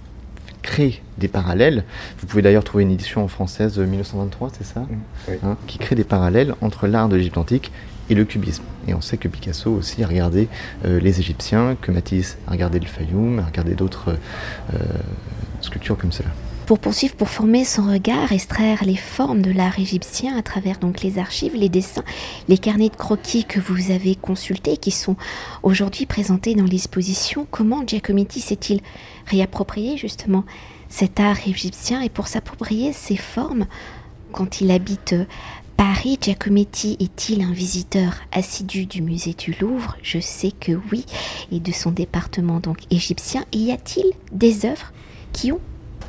crée 0.62 1.02
des 1.18 1.28
parallèles. 1.28 1.84
Vous 2.18 2.26
pouvez 2.26 2.42
d'ailleurs 2.42 2.64
trouver 2.64 2.84
une 2.84 2.90
édition 2.90 3.24
en 3.24 3.28
française 3.28 3.74
de 3.74 3.84
1923, 3.84 4.50
c'est 4.56 4.64
ça? 4.64 4.86
Hein, 5.42 5.56
Qui 5.66 5.78
crée 5.78 5.94
des 5.94 6.04
parallèles 6.04 6.54
entre 6.60 6.86
l'art 6.86 7.08
de 7.08 7.16
l'Égypte 7.16 7.38
antique 7.38 7.72
et 8.10 8.14
le 8.14 8.24
cubisme. 8.24 8.64
Et 8.86 8.94
on 8.94 9.00
sait 9.00 9.16
que 9.16 9.28
Picasso 9.28 9.70
aussi 9.70 10.02
a 10.02 10.06
regardé 10.06 10.48
euh, 10.84 11.00
les 11.00 11.20
Égyptiens, 11.20 11.76
que 11.80 11.90
Matisse 11.90 12.38
a 12.46 12.52
regardé 12.52 12.78
le 12.78 12.86
Fayoum, 12.86 13.38
a 13.38 13.44
regardé 13.44 13.74
d'autres 13.74 14.16
euh, 14.72 14.78
sculptures 15.60 15.96
comme 15.96 16.12
cela. 16.12 16.28
Pour 16.66 16.78
poursuivre, 16.78 17.14
pour 17.14 17.28
former 17.28 17.62
son 17.62 17.82
regard, 17.82 18.32
extraire 18.32 18.84
les 18.84 18.96
formes 18.96 19.42
de 19.42 19.50
l'art 19.50 19.78
égyptien 19.78 20.34
à 20.38 20.40
travers 20.40 20.78
donc 20.78 21.02
les 21.02 21.18
archives, 21.18 21.54
les 21.54 21.68
dessins, 21.68 22.04
les 22.48 22.56
carnets 22.56 22.88
de 22.88 22.96
croquis 22.96 23.44
que 23.44 23.60
vous 23.60 23.90
avez 23.90 24.14
consultés, 24.14 24.78
qui 24.78 24.90
sont 24.90 25.16
aujourd'hui 25.62 26.06
présentés 26.06 26.54
dans 26.54 26.64
l'exposition, 26.64 27.46
comment 27.50 27.86
Giacometti 27.86 28.40
s'est-il 28.40 28.80
réapproprié 29.26 29.98
justement 29.98 30.44
cet 30.88 31.20
art 31.20 31.36
égyptien 31.46 32.00
et 32.00 32.08
pour 32.08 32.28
s'approprier 32.28 32.94
ces 32.94 33.16
formes 33.16 33.66
quand 34.32 34.62
il 34.62 34.70
habite 34.70 35.14
Paris, 35.76 36.18
Giacometti 36.20 36.96
est-il 37.00 37.42
un 37.42 37.52
visiteur 37.52 38.14
assidu 38.32 38.86
du 38.86 39.02
musée 39.02 39.34
du 39.34 39.56
Louvre? 39.60 39.96
Je 40.02 40.20
sais 40.20 40.52
que 40.52 40.72
oui, 40.92 41.04
et 41.50 41.60
de 41.60 41.72
son 41.72 41.90
département 41.90 42.60
donc 42.60 42.78
égyptien. 42.90 43.44
Y 43.52 43.72
a-t-il 43.72 44.12
des 44.32 44.66
œuvres 44.66 44.92
qui 45.32 45.52
ont 45.52 45.60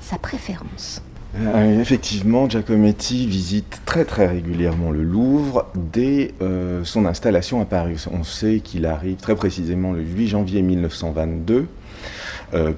sa 0.02 0.18
préférence? 0.18 1.02
Euh, 1.38 1.82
Effectivement, 1.82 2.50
Giacometti 2.50 3.26
visite 3.26 3.82
très 3.86 4.06
très 4.06 4.28
régulièrement 4.28 4.92
le 4.92 5.04
Louvre 5.04 5.66
dès 5.76 6.34
euh, 6.42 6.84
son 6.84 7.06
installation 7.06 7.60
à 7.60 7.66
Paris. 7.66 8.04
On 8.12 8.24
sait 8.24 8.60
qu'il 8.60 8.86
arrive 8.86 9.18
très 9.18 9.36
précisément 9.36 9.92
le 9.92 10.02
8 10.02 10.28
janvier 10.28 10.62
1922 10.62 11.56
euh, 11.56 11.66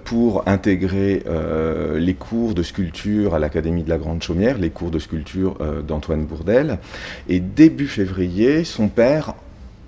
pour 0.04 0.48
intégrer 0.48 1.24
euh, 1.28 2.00
les 2.00 2.14
cours 2.14 2.54
de 2.54 2.64
sculpture 2.64 3.36
à 3.36 3.40
l'Académie 3.40 3.84
de 3.84 3.90
la 3.90 3.98
Grande 3.98 4.24
Chaumière, 4.24 4.58
les 4.58 4.70
cours 4.70 4.92
de 4.92 5.00
sculpture 5.00 5.58
euh, 5.62 5.82
d'Antoine 5.82 6.26
Bourdel. 6.26 6.80
Et 7.28 7.40
début 7.40 7.88
février, 7.88 8.64
son 8.64 8.88
père, 8.88 9.36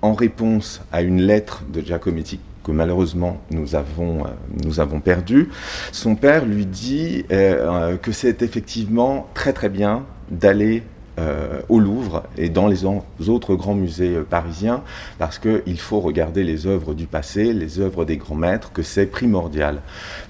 en 0.02 0.14
réponse 0.14 0.82
à 0.92 1.02
une 1.02 1.20
lettre 1.20 1.62
de 1.72 1.80
Giacometti 1.80 2.40
que 2.64 2.72
malheureusement 2.72 3.40
nous 3.50 3.74
avons, 3.74 4.24
nous 4.64 4.80
avons 4.80 5.00
perdu, 5.00 5.48
son 5.92 6.14
père 6.14 6.44
lui 6.44 6.66
dit 6.66 7.24
que 7.28 8.12
c'est 8.12 8.42
effectivement 8.42 9.28
très 9.32 9.54
très 9.54 9.70
bien 9.70 10.04
d'aller 10.30 10.82
euh, 11.18 11.60
au 11.68 11.80
Louvre 11.80 12.22
et 12.38 12.48
dans 12.48 12.68
les 12.68 12.84
autres 13.28 13.54
grands 13.54 13.74
musées 13.74 14.14
euh, 14.14 14.22
parisiens, 14.22 14.82
parce 15.18 15.38
qu'il 15.38 15.80
faut 15.80 16.00
regarder 16.00 16.44
les 16.44 16.66
œuvres 16.66 16.94
du 16.94 17.06
passé, 17.06 17.52
les 17.52 17.80
œuvres 17.80 18.04
des 18.04 18.16
grands 18.16 18.36
maîtres, 18.36 18.72
que 18.72 18.82
c'est 18.82 19.06
primordial 19.06 19.82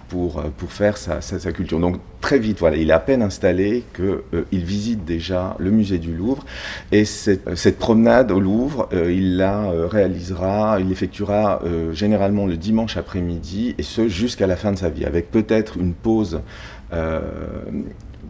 pour, 0.09 0.39
euh, 0.39 0.45
pour 0.57 0.73
faire 0.73 0.97
sa, 0.97 1.21
sa, 1.21 1.53
culture. 1.53 1.79
Donc 1.79 1.99
très 2.23 2.39
vite, 2.39 2.59
voilà, 2.61 2.77
il 2.77 2.89
est 2.89 2.95
à 2.95 2.99
peine 2.99 3.21
installé 3.21 3.85
qu'il 3.95 4.65
visite 4.65 5.05
déjà 5.05 5.55
le 5.59 5.71
musée 5.71 5.99
du 5.99 6.15
Louvre, 6.15 6.45
et 6.93 7.05
cette, 7.05 7.79
promenade 7.79 8.33
au 8.33 8.41
Louvre, 8.41 8.89
il 8.93 9.37
la 9.37 9.71
réalisera, 9.89 10.79
il 10.81 10.89
l'effectuera 10.89 11.61
généralement 11.93 12.47
le 12.47 12.57
dimanche 12.57 12.97
après-midi, 12.97 13.75
et 13.79 13.83
ce 13.83 14.09
jusqu'à 14.09 14.47
la 14.47 14.57
fin 14.57 14.73
de 14.73 14.79
sa 14.79 14.89
vie, 14.89 15.05
avec 15.05 15.31
peut-être 15.31 15.77
une 15.77 15.93
pause 15.95 16.41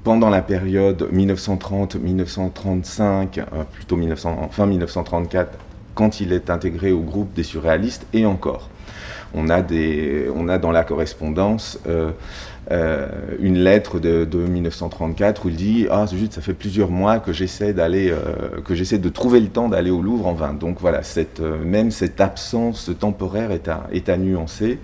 pendant 0.05 0.31
la 0.31 0.43
période 0.43 1.09
1930-1935, 1.13 3.41
euh, 3.41 3.65
plutôt 3.73 3.97
1900, 3.97 4.51
fin 4.51 4.67
1934, 4.67 5.59
quand 5.95 6.21
il 6.21 6.33
est 6.33 6.51
intégré 6.51 6.93
au 6.93 7.01
groupe 7.01 7.33
des 7.35 7.43
surréalistes, 7.43 8.07
et 8.13 8.27
encore. 8.27 8.69
On 9.33 9.49
a, 9.49 9.63
des, 9.63 10.29
on 10.35 10.49
a 10.49 10.59
dans 10.59 10.73
la 10.73 10.83
correspondance 10.83 11.79
euh, 11.87 12.11
euh, 12.73 13.07
une 13.39 13.59
lettre 13.59 14.01
de, 14.01 14.27
1934 14.27 15.47
où 15.47 15.51
il 15.51 15.55
dit 15.55 15.87
Ah, 15.89 16.07
juste, 16.13 16.33
ça 16.33 16.41
fait 16.41 16.55
plusieurs 16.55 16.91
mois 16.91 17.21
que 17.21 17.33
j'essaie 17.33 17.73
d'aller, 17.73 18.13
que 18.65 18.75
j'essaie 18.75 18.99
de 18.99 19.09
trouver 19.09 19.39
le 19.39 19.47
temps 19.47 19.69
d'aller 19.69 19.91
au 19.91 20.03
Louvre 20.03 20.27
en 20.27 20.33
vain. 20.33 20.53
Donc 20.53 20.81
voilà, 20.81 21.03
même 21.65 21.93
cette 21.93 22.21
absence 22.21 22.91
temporaire 22.99 23.53
est 23.53 23.69
à, 23.69 23.87
est 23.93 24.09
à 24.09 24.17
nuancer. 24.17 24.81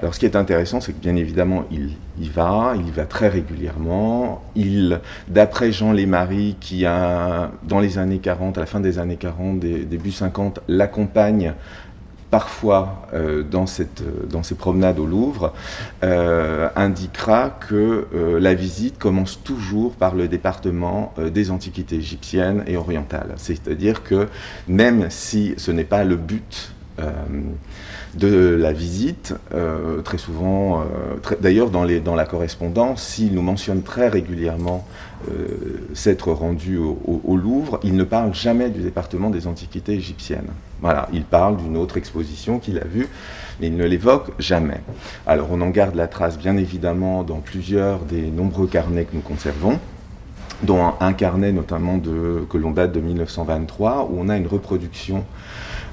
Alors 0.00 0.14
ce 0.14 0.20
qui 0.20 0.26
est 0.26 0.36
intéressant, 0.36 0.80
c'est 0.80 0.92
que 0.92 1.00
bien 1.00 1.16
évidemment, 1.16 1.64
il 1.70 1.96
y 2.18 2.28
va, 2.28 2.74
il 2.76 2.86
y 2.86 2.90
va 2.90 3.06
très 3.06 3.28
régulièrement. 3.28 4.42
Il, 4.54 5.00
d'après 5.28 5.72
Jean 5.72 5.92
Lémarie, 5.92 6.56
qui 6.60 6.84
dans 6.84 7.80
les 7.80 7.98
années 7.98 8.18
40, 8.18 8.58
à 8.58 8.60
la 8.60 8.66
fin 8.66 8.80
des 8.80 8.98
années 8.98 9.16
40, 9.16 9.58
début 9.58 10.12
50, 10.12 10.60
l'accompagne 10.68 11.54
parfois 12.30 13.06
euh, 13.14 13.42
dans, 13.42 13.66
cette, 13.66 14.02
dans 14.28 14.42
ces 14.42 14.56
promenades 14.56 14.98
au 14.98 15.06
Louvre, 15.06 15.52
euh, 16.02 16.68
indiquera 16.76 17.50
que 17.50 18.06
euh, 18.14 18.40
la 18.40 18.54
visite 18.54 18.98
commence 18.98 19.42
toujours 19.42 19.94
par 19.94 20.14
le 20.14 20.28
département 20.28 21.14
des 21.18 21.50
antiquités 21.50 21.96
égyptiennes 21.96 22.64
et 22.66 22.76
orientales. 22.76 23.34
C'est-à-dire 23.36 24.02
que 24.02 24.28
même 24.68 25.06
si 25.08 25.54
ce 25.56 25.70
n'est 25.70 25.84
pas 25.84 26.04
le 26.04 26.16
but 26.16 26.72
de 28.16 28.56
la 28.58 28.72
visite, 28.72 29.34
euh, 29.54 30.00
très 30.02 30.18
souvent, 30.18 30.80
euh, 30.80 31.36
d'ailleurs 31.40 31.70
dans, 31.70 31.84
la 31.84 32.24
correspondance, 32.24 33.02
s'il 33.02 33.34
nous 33.34 33.42
mentionne 33.42 33.82
très 33.82 34.08
régulièrement 34.08 34.86
euh, 35.30 35.88
s'être 35.94 36.32
rendu 36.32 36.78
au, 36.78 37.36
Louvre, 37.36 37.78
il 37.82 37.94
ne 37.94 38.04
parle 38.04 38.34
jamais 38.34 38.70
du 38.70 38.80
département 38.80 39.28
des 39.28 39.46
antiquités 39.46 39.92
égyptiennes. 39.92 40.48
Voilà, 40.80 41.08
il 41.12 41.24
parle 41.24 41.58
d'une 41.58 41.76
autre 41.76 41.98
exposition 41.98 42.58
qu'il 42.58 42.78
a 42.78 42.84
vue, 42.84 43.08
mais 43.60 43.66
il 43.66 43.76
ne 43.76 43.84
l'évoque 43.84 44.32
jamais. 44.38 44.80
Alors 45.26 45.48
on 45.50 45.60
en 45.60 45.68
garde 45.68 45.94
la 45.94 46.06
trace 46.06 46.38
bien 46.38 46.56
évidemment 46.56 47.22
dans 47.22 47.40
plusieurs 47.40 48.00
des 48.00 48.22
nombreux 48.30 48.66
carnets 48.66 49.04
que 49.04 49.14
nous 49.14 49.22
conservons 49.22 49.78
dont 50.62 50.94
un, 51.00 51.12
carnet 51.12 51.52
notamment 51.52 51.98
de, 51.98 52.46
que 52.48 52.56
l'on 52.56 52.70
date 52.70 52.92
de 52.92 53.00
1923, 53.00 54.08
où 54.10 54.18
on 54.18 54.28
a 54.30 54.36
une 54.36 54.46
reproduction, 54.46 55.24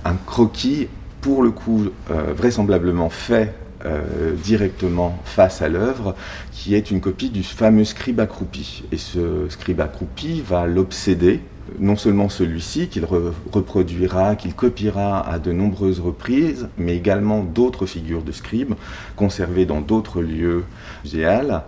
un 0.06 0.16
croquis 0.26 0.88
pour 1.22 1.44
le 1.44 1.52
coup 1.52 1.86
euh, 2.12 2.34
vraisemblablement 2.36 3.10
fait 3.10 3.56
euh, 3.86 4.34
directement 4.34 5.18
face 5.26 5.62
à 5.62 5.68
l'œuvre, 5.68 6.16
qui 6.52 6.74
est 6.74 6.90
une 6.90 7.02
copie 7.02 7.30
du 7.30 7.44
fameux 7.44 7.84
scribe 7.84 8.22
accroupi. 8.22 8.84
Et 8.94 8.98
ce 8.98 9.50
scribe 9.50 9.82
accroupi 9.82 10.42
va 10.42 10.68
l'obséder, 10.68 11.42
non 11.80 11.98
seulement 11.98 12.30
celui-ci, 12.30 12.88
qu'il 12.88 13.06
reproduira, 13.52 14.36
qu'il 14.36 14.54
copiera 14.54 15.28
à 15.30 15.38
de 15.38 15.52
nombreuses 15.52 16.00
reprises, 16.00 16.70
mais 16.78 16.96
également 16.96 17.44
d'autres 17.44 17.86
figures 17.86 18.24
de 18.24 18.32
scribe 18.32 18.74
conservées 19.18 19.66
dans 19.66 19.82
d'autres 19.82 20.22
lieux 20.22 20.64
muséals. 21.04 21.64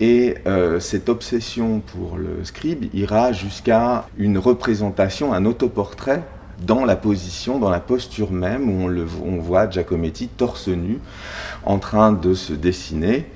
Et 0.00 0.36
euh, 0.46 0.80
cette 0.80 1.08
obsession 1.08 1.82
pour 1.92 2.16
le 2.16 2.44
scribe 2.44 2.86
ira 2.94 3.32
jusqu'à 3.32 4.06
une 4.18 4.38
représentation, 4.38 5.32
un 5.32 5.44
autoportrait 5.44 6.24
dans 6.60 6.84
la 6.84 6.96
position, 6.96 7.58
dans 7.58 7.70
la 7.70 7.80
posture 7.80 8.30
même 8.30 8.68
où 8.70 8.84
on, 8.84 8.88
le, 8.88 9.02
voit 9.02 9.68
Giacometti 9.68 10.28
torse 10.28 10.68
nu 10.68 10.98
en 11.64 11.78
train 11.78 12.12
de 12.12 12.34
se 12.34 12.52
dessiner 12.52 13.26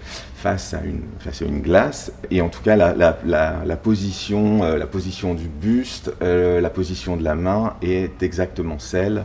face 0.45 0.75
à 0.75 0.83
une, 0.85 1.01
face 1.21 1.41
à 1.41 1.47
une 1.47 1.63
glace. 1.63 2.13
Et 2.31 2.43
en 2.43 2.51
tout 2.51 2.61
cas, 2.63 2.77
la, 2.77 2.93
la, 2.95 3.77
position, 3.77 4.63
euh, 4.63 4.77
la 4.77 4.87
position 4.87 5.33
du 5.33 5.49
buste, 5.49 6.13
euh, 6.21 6.61
la 6.61 6.69
position 6.69 7.17
de 7.17 7.25
la 7.25 7.35
main 7.35 7.77
est 7.81 8.23
exactement 8.23 8.79
celle 8.79 9.25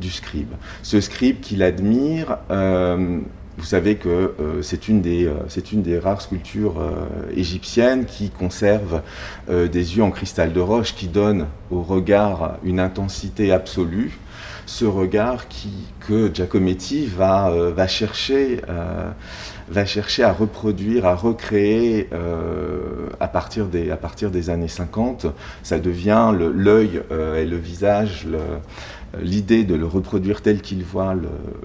du 0.00 0.10
scribe. 0.10 0.52
Ce 0.84 1.00
scribe 1.00 1.40
qu'il 1.40 1.64
admire, 1.64 2.38
euh, 2.52 3.18
vous 3.58 3.64
savez 3.64 3.96
que 3.96 4.08
euh, 4.08 4.62
c'est 4.62 4.88
une, 4.88 5.02
euh, 5.06 5.34
une 5.72 5.82
des 5.82 5.98
rares 5.98 6.22
sculptures 6.22 6.80
euh, 6.80 7.06
égyptiennes 7.36 8.06
qui 8.06 8.30
conserve 8.30 9.02
des 9.48 9.96
yeux 9.96 10.02
en 10.02 10.10
cristal 10.10 10.52
de 10.52 10.60
roche 10.60 10.94
qui 10.94 11.08
donnent 11.08 11.46
au 11.70 11.82
regard 11.82 12.56
une 12.62 12.80
intensité 12.80 13.52
absolue. 13.52 14.18
Ce 14.66 14.84
regard 14.84 15.48
qui, 15.48 15.72
que 16.06 16.32
Giacometti 16.32 17.06
va, 17.06 17.50
va, 17.50 17.88
chercher, 17.88 18.60
va 19.68 19.84
chercher 19.84 20.22
à 20.22 20.32
reproduire, 20.32 21.06
à 21.06 21.16
recréer 21.16 22.08
à, 23.18 23.28
partir 23.28 23.66
des, 23.66 23.90
à 23.90 23.96
partir 23.96 24.30
des 24.30 24.48
années 24.48 24.68
50. 24.68 25.26
Ça 25.64 25.80
devient 25.80 26.32
l'œil 26.54 27.02
et 27.10 27.44
le 27.44 27.56
visage, 27.56 28.28
l'idée 29.20 29.64
de 29.64 29.74
le 29.74 29.86
reproduire 29.86 30.42
tel 30.42 30.60
qu'il 30.60 30.84
voit 30.84 31.14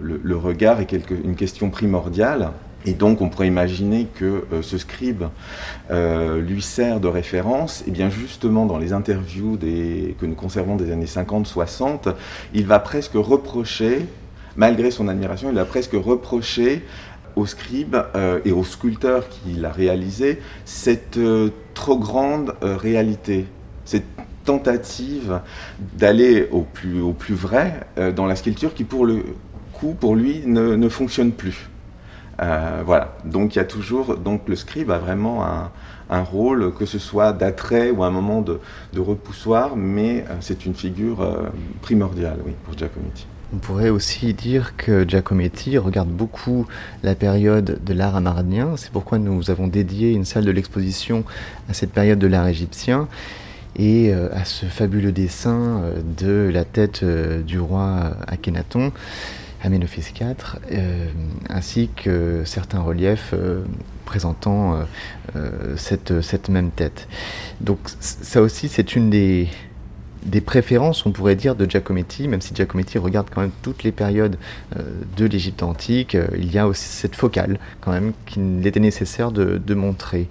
le, 0.02 0.38
regard 0.38 0.80
est 0.82 0.92
une 0.92 1.36
question 1.36 1.70
primordiale. 1.70 2.52
Et 2.88 2.94
donc, 2.94 3.22
on 3.22 3.30
pourrait 3.30 3.48
imaginer 3.48 4.06
que 4.14 4.46
euh, 4.54 4.62
ce 4.62 4.78
scribe 4.78 5.24
euh, 5.90 6.40
lui 6.40 6.62
sert 6.62 7.00
de 7.00 7.08
référence. 7.08 7.84
Et 7.88 7.92
bien, 7.92 8.12
justement, 8.12 8.68
dans 8.68 8.78
les 8.78 8.94
interviews 8.94 9.58
que 9.58 10.26
nous 10.26 10.36
conservons 10.36 10.76
des 10.76 10.92
années 10.92 11.06
50-60, 11.06 12.14
il 12.54 12.68
va 12.68 12.78
presque 12.78 13.16
reprocher, 13.16 14.06
malgré 14.56 14.92
son 14.92 15.08
admiration, 15.08 15.50
il 15.50 15.56
va 15.56 15.66
presque 15.66 15.94
reprocher 15.94 16.84
au 17.36 17.48
scribe 17.48 17.98
et 18.46 18.52
au 18.52 18.64
sculpteur 18.64 19.28
qui 19.28 19.54
l'a 19.56 19.72
réalisé 19.72 20.40
cette 20.64 21.20
trop 21.74 21.98
grande 21.98 22.54
réalité, 22.62 23.46
tentative 24.46 25.42
d'aller 25.98 26.48
au 26.52 26.62
plus, 26.62 27.02
au 27.02 27.14
plus 27.14 27.36
vrai 27.36 27.82
dans 28.16 28.26
la 28.26 28.36
sculpture 28.36 28.74
qui 28.74 28.84
pour 28.84 29.06
le 29.06 29.24
coup, 29.74 29.96
pour 30.00 30.16
lui, 30.16 30.44
ne, 30.46 30.76
ne 30.76 30.90
fonctionne 30.90 31.32
plus. 31.32 31.70
voilà, 32.38 33.18
donc 33.26 33.56
il 33.56 33.58
y 33.58 33.62
a 33.62 33.66
toujours, 33.66 34.18
donc 34.18 34.48
le 34.48 34.56
scribe 34.56 34.92
a 34.92 35.00
vraiment 35.00 35.44
un, 35.46 35.72
un 36.10 36.22
rôle, 36.22 36.74
que 36.74 36.86
ce 36.86 37.00
soit 37.00 37.34
d'attrait 37.34 37.92
ou 37.92 38.04
un 38.04 38.12
moment 38.12 38.42
de, 38.42 38.60
repoussoir, 38.98 39.76
mais 39.76 40.26
euh, 40.30 40.36
c'est 40.40 40.66
une 40.66 40.74
figure 40.74 41.22
euh, 41.22 41.50
primordiale 41.82 42.38
oui, 42.46 42.54
pour 42.64 42.78
Giacometti. 42.78 43.28
On 43.54 43.58
pourrait 43.58 43.90
aussi 43.90 44.34
dire 44.34 44.76
que 44.76 45.08
Giacometti 45.08 45.78
regarde 45.78 46.10
beaucoup 46.10 46.66
la 47.04 47.14
période 47.14 47.80
de 47.84 47.94
l'art 47.94 48.16
amardien. 48.16 48.76
C'est 48.76 48.92
pourquoi 48.92 49.20
nous 49.20 49.52
avons 49.52 49.68
dédié 49.68 50.14
une 50.14 50.26
salle 50.26 50.46
de 50.46 50.52
l'exposition 50.52 51.24
à 51.70 51.74
cette 51.74 51.92
période 51.92 52.20
de 52.20 52.28
l'art 52.28 52.48
égyptien 52.48 53.08
et 53.76 54.14
euh, 54.14 54.30
à 54.34 54.46
ce 54.46 54.66
fabuleux 54.66 55.12
dessin 55.12 55.82
de 56.18 56.50
la 56.54 56.66
tête 56.66 57.04
du 57.04 57.60
roi 57.60 58.16
Akhenaton. 58.28 58.92
Aménophis 59.64 60.14
IV, 60.22 60.60
ainsi 61.50 61.90
que 61.96 62.44
certains 62.46 62.82
reliefs 62.82 63.34
présentant 64.06 64.76
euh, 64.76 64.84
euh, 65.36 65.76
cette, 65.76 66.22
cette 66.22 66.48
même 66.48 66.72
tête. 66.72 67.10
Donc 67.60 67.80
ça 68.00 68.42
aussi, 68.42 68.70
c'est 68.70 68.96
une 68.96 69.10
des, 69.10 69.50
des 70.26 70.42
préférences, 70.42 71.06
on 71.06 71.12
pourrait 71.12 71.36
dire, 71.36 71.56
de 71.56 71.70
Giacometti, 71.70 72.28
même 72.28 72.42
si 72.42 72.54
Giacometti 72.54 72.98
regarde 72.98 73.28
quand 73.34 73.42
même 73.42 73.52
toutes 73.62 73.84
les 73.84 73.92
périodes 73.92 74.38
euh, 74.76 74.82
de 75.18 75.26
l'Égypte 75.26 75.64
antique, 75.64 76.16
euh, 76.16 76.28
il 76.38 76.52
y 76.52 76.58
a 76.58 76.68
aussi 76.68 76.84
cette 76.84 77.16
focale, 77.16 77.60
quand 77.82 77.92
même, 77.92 78.14
qu'il 78.26 78.66
était 78.66 78.80
nécessaire 78.80 79.32
de, 79.32 79.76
montrer. 79.76 80.28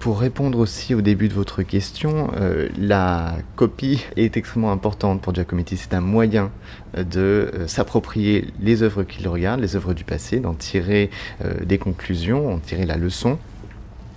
Pour 0.00 0.18
répondre 0.18 0.58
aussi 0.58 0.94
au 0.94 1.02
début 1.02 1.28
de 1.28 1.34
votre 1.34 1.62
question, 1.62 2.30
euh, 2.36 2.68
la 2.78 3.36
copie 3.54 4.02
est 4.16 4.36
extrêmement 4.36 4.72
importante 4.72 5.20
pour 5.20 5.34
Giacometti. 5.34 5.76
C'est 5.76 5.92
un 5.92 6.00
moyen 6.00 6.50
de 6.96 7.52
s'approprier 7.66 8.48
les 8.60 8.82
œuvres 8.82 9.02
qu'il 9.02 9.28
regarde, 9.28 9.60
les 9.60 9.76
œuvres 9.76 9.92
du 9.92 10.04
passé, 10.04 10.40
d'en 10.40 10.54
tirer 10.54 11.10
des 11.64 11.76
conclusions, 11.76 12.54
en 12.54 12.58
tirer 12.58 12.86
la 12.86 12.96
leçon. 12.96 13.38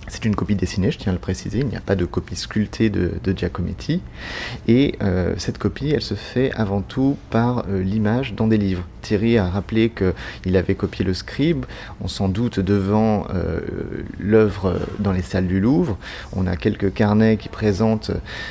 C'est 0.08 0.24
une 0.24 0.34
copie 0.34 0.56
dessinée, 0.56 0.90
je 0.90 0.98
tiens 0.98 1.12
à 1.12 1.14
le 1.14 1.20
préciser, 1.20 1.60
il 1.60 1.66
n'y 1.66 1.76
a 1.76 1.80
pas 1.80 1.94
de 1.94 2.04
copie 2.04 2.34
sculptée 2.34 2.90
de, 2.90 3.32
Giacometti. 3.36 4.02
Et 4.66 4.96
euh, 5.00 5.34
cette 5.38 5.58
copie, 5.58 5.90
elle 5.90 6.02
se 6.02 6.14
fait 6.14 6.50
avant 6.52 6.82
tout 6.82 7.16
par 7.30 7.64
euh, 7.68 7.82
l'image 7.82 8.34
dans 8.34 8.48
des 8.48 8.58
livres. 8.58 8.84
Thierry 9.00 9.38
a 9.38 9.48
rappelé 9.48 9.90
qu'il 9.90 10.56
avait 10.56 10.74
copié 10.74 11.04
le 11.04 11.14
scribe, 11.14 11.66
on 12.00 12.08
s'en 12.08 12.28
doute 12.28 12.58
devant 12.58 13.26
euh, 13.32 13.60
l'œuvre 14.18 14.80
dans 14.98 15.12
les 15.12 15.22
salles 15.22 15.46
du 15.46 15.60
Louvre. 15.60 15.96
On 16.34 16.48
a 16.48 16.56
quelques 16.56 16.92
carnets 16.92 17.36
qui 17.36 17.48
présentent 17.48 18.10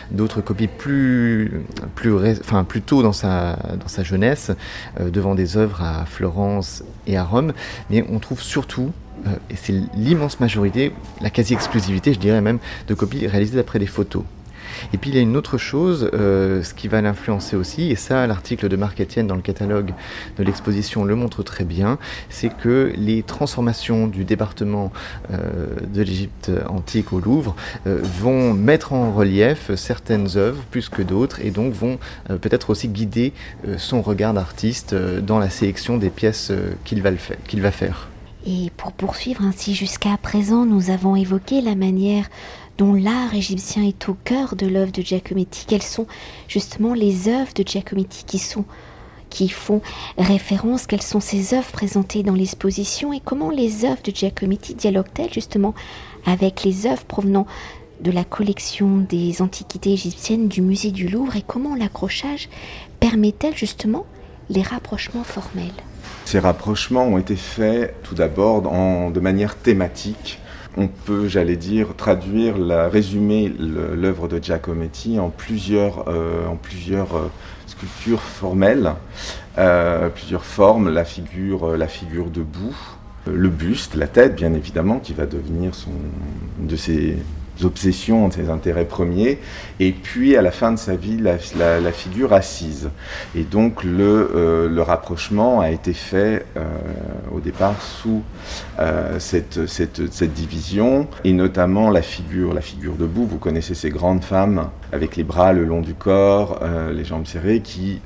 d'autres 0.09 0.41
copies 0.41 0.67
plus, 0.67 1.61
plus, 1.95 2.13
enfin, 2.39 2.63
plus 2.63 2.81
tôt 2.81 3.03
dans 3.03 3.13
sa, 3.13 3.57
dans 3.79 3.87
sa 3.87 4.03
jeunesse, 4.03 4.51
devant 4.99 5.35
des 5.35 5.57
œuvres 5.57 5.81
à 5.81 6.05
Florence 6.05 6.83
et 7.07 7.17
à 7.17 7.23
Rome. 7.23 7.53
Mais 7.89 8.05
on 8.09 8.19
trouve 8.19 8.41
surtout 8.41 8.91
et 9.49 9.55
c'est 9.55 9.73
l'immense 9.95 10.39
majorité, 10.39 10.91
la 11.21 11.29
quasi-exclusivité, 11.29 12.13
je 12.13 12.19
dirais 12.19 12.41
même, 12.41 12.59
de 12.87 12.93
copies 12.93 13.27
réalisées 13.27 13.57
d'après 13.57 13.79
des 13.79 13.87
photos. 13.87 14.23
Et 14.93 14.97
puis 14.97 15.09
il 15.09 15.15
y 15.15 15.19
a 15.19 15.21
une 15.21 15.37
autre 15.37 15.57
chose, 15.57 16.09
euh, 16.13 16.63
ce 16.63 16.73
qui 16.73 16.87
va 16.87 17.01
l'influencer 17.01 17.55
aussi, 17.55 17.91
et 17.91 17.95
ça 17.95 18.25
l'article 18.27 18.67
de 18.67 18.75
Marc 18.75 18.99
Etienne 19.01 19.27
dans 19.27 19.35
le 19.35 19.41
catalogue 19.41 19.93
de 20.37 20.43
l'exposition 20.43 21.03
le 21.03 21.15
montre 21.15 21.43
très 21.43 21.63
bien, 21.63 21.97
c'est 22.29 22.55
que 22.55 22.91
les 22.95 23.23
transformations 23.23 24.07
du 24.07 24.23
département 24.23 24.91
euh, 25.31 25.67
de 25.93 26.01
l'Égypte 26.01 26.51
antique 26.67 27.13
au 27.13 27.19
Louvre 27.19 27.55
vont 27.85 28.53
mettre 28.53 28.93
en 28.93 29.11
relief 29.11 29.71
certaines 29.75 30.37
œuvres 30.37 30.63
plus 30.71 30.89
que 30.89 31.01
d'autres, 31.01 31.39
et 31.41 31.51
donc 31.51 31.73
vont 31.73 31.99
peut-être 32.27 32.69
aussi 32.69 32.87
guider 32.87 33.33
son 33.77 34.01
regard 34.01 34.33
d'artiste 34.33 34.95
dans 34.95 35.39
la 35.39 35.49
sélection 35.49 35.97
des 35.97 36.09
pièces 36.09 36.51
qu'il 36.83 37.01
va 37.01 37.71
faire. 37.71 38.10
Et 38.45 38.71
pour 38.75 38.91
poursuivre 38.91 39.43
ainsi 39.43 39.75
jusqu'à 39.75 40.17
présent, 40.17 40.65
nous 40.65 40.89
avons 40.89 41.15
évoqué 41.15 41.61
la 41.61 41.75
manière 41.75 42.29
dont 42.77 42.93
l'art 42.93 43.35
égyptien 43.35 43.83
est 43.83 44.09
au 44.09 44.15
cœur 44.15 44.55
de 44.55 44.65
l'œuvre 44.65 44.91
de 44.91 45.03
Giacometti. 45.03 45.65
Quelles 45.67 45.83
sont 45.83 46.07
justement 46.47 46.93
les 46.95 47.27
œuvres 47.27 47.53
de 47.55 47.63
Giacometti 47.63 48.25
qui 48.25 48.39
sont 48.39 48.65
qui 49.29 49.47
font 49.47 49.81
référence, 50.17 50.87
quelles 50.87 51.01
sont 51.01 51.21
ces 51.21 51.53
œuvres 51.53 51.71
présentées 51.71 52.21
dans 52.21 52.33
l'exposition? 52.33 53.13
Et 53.13 53.21
comment 53.23 53.49
les 53.49 53.85
œuvres 53.85 54.01
de 54.03 54.11
Giacometti 54.11 54.75
dialoguent-elles 54.75 55.33
justement 55.33 55.73
avec 56.25 56.63
les 56.63 56.85
œuvres 56.85 57.05
provenant 57.05 57.47
de 58.01 58.11
la 58.11 58.25
collection 58.25 58.97
des 58.97 59.41
antiquités 59.41 59.93
égyptiennes 59.93 60.49
du 60.49 60.61
musée 60.61 60.91
du 60.91 61.07
Louvre? 61.07 61.37
Et 61.37 61.43
comment 61.43 61.75
l'accrochage 61.75 62.49
permet-elle 62.99 63.55
justement 63.55 64.05
les 64.49 64.63
rapprochements 64.63 65.23
formels? 65.23 65.71
Ces 66.31 66.39
rapprochements 66.39 67.07
ont 67.07 67.17
été 67.17 67.35
faits 67.35 67.93
tout 68.03 68.15
d'abord 68.15 68.61
de 68.61 69.19
manière 69.19 69.57
thématique. 69.57 70.39
On 70.77 70.87
peut, 70.87 71.27
j'allais 71.27 71.57
dire, 71.57 71.93
traduire, 71.97 72.57
la, 72.57 72.87
résumer 72.87 73.53
l'œuvre 73.59 74.29
de 74.29 74.41
Giacometti 74.41 75.19
en 75.19 75.29
plusieurs, 75.29 76.05
euh, 76.07 76.47
en 76.47 76.55
plusieurs 76.55 77.17
euh, 77.17 77.29
sculptures 77.67 78.21
formelles, 78.21 78.93
euh, 79.57 80.07
plusieurs 80.07 80.45
formes, 80.45 80.87
la 80.89 81.03
figure, 81.03 81.75
la 81.75 81.89
figure 81.89 82.29
debout, 82.29 82.77
le 83.27 83.49
buste, 83.49 83.95
la 83.95 84.07
tête 84.07 84.33
bien 84.33 84.53
évidemment, 84.53 84.99
qui 84.99 85.13
va 85.13 85.25
devenir 85.25 85.75
son, 85.75 85.91
de 86.59 86.77
ses 86.77 87.17
obsessions, 87.65 88.29
ses 88.31 88.49
intérêts 88.49 88.85
premiers, 88.85 89.39
et 89.79 89.91
puis 89.91 90.35
à 90.35 90.41
la 90.41 90.51
fin 90.51 90.71
de 90.71 90.77
sa 90.77 90.95
vie, 90.95 91.17
la, 91.17 91.91
figure 91.91 92.33
assise. 92.33 92.89
Et 93.35 93.43
donc 93.43 93.83
le, 93.83 94.31
euh, 94.35 94.83
rapprochement 94.83 95.59
a 95.59 95.69
été 95.69 95.93
fait 95.93 96.45
euh, 96.57 96.63
au 97.31 97.39
départ 97.39 97.81
sous 97.81 98.23
euh, 98.79 99.19
cette, 99.19 99.67
cette, 99.67 100.11
cette, 100.11 100.33
division, 100.33 101.07
et 101.23 101.33
notamment 101.33 101.89
la 101.89 102.01
figure, 102.01 102.53
la 102.53 102.61
figure 102.61 102.95
debout. 102.95 103.25
Vous 103.25 103.37
connaissez 103.37 103.75
ces 103.75 103.89
grandes 103.89 104.23
femmes 104.23 104.69
avec 104.91 105.15
les 105.15 105.23
bras 105.23 105.53
le 105.53 105.63
long 105.63 105.81
du 105.81 105.93
corps, 105.93 106.59
les 106.91 107.05
jambes 107.05 107.25
serrées, 107.25 107.61
qui 107.61 108.01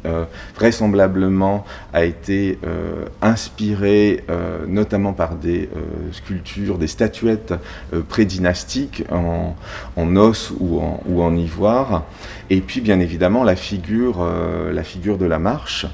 vraisemblablement 0.55 1.65
a 1.93 2.03
été 2.03 2.59
inspirée 3.23 4.23
notamment 4.67 5.13
par 5.13 5.35
des 5.35 5.67
sculptures, 6.11 6.77
des 6.77 6.85
statuettes 6.85 7.55
prédynastiques 8.07 9.03
en 9.11 9.44
en, 9.95 10.15
os 10.15 10.51
ou 10.59 11.21
en, 11.21 11.35
ivoire. 11.35 12.03
Et 12.49 12.61
puis 12.61 12.81
bien 12.81 12.99
évidemment 12.99 13.43
la 13.43 13.55
figure, 13.55 14.21
euh, 14.21 14.71
la 14.71 14.83
figure 14.83 15.17
de 15.17 15.25
la 15.25 15.39
marche. 15.39 15.85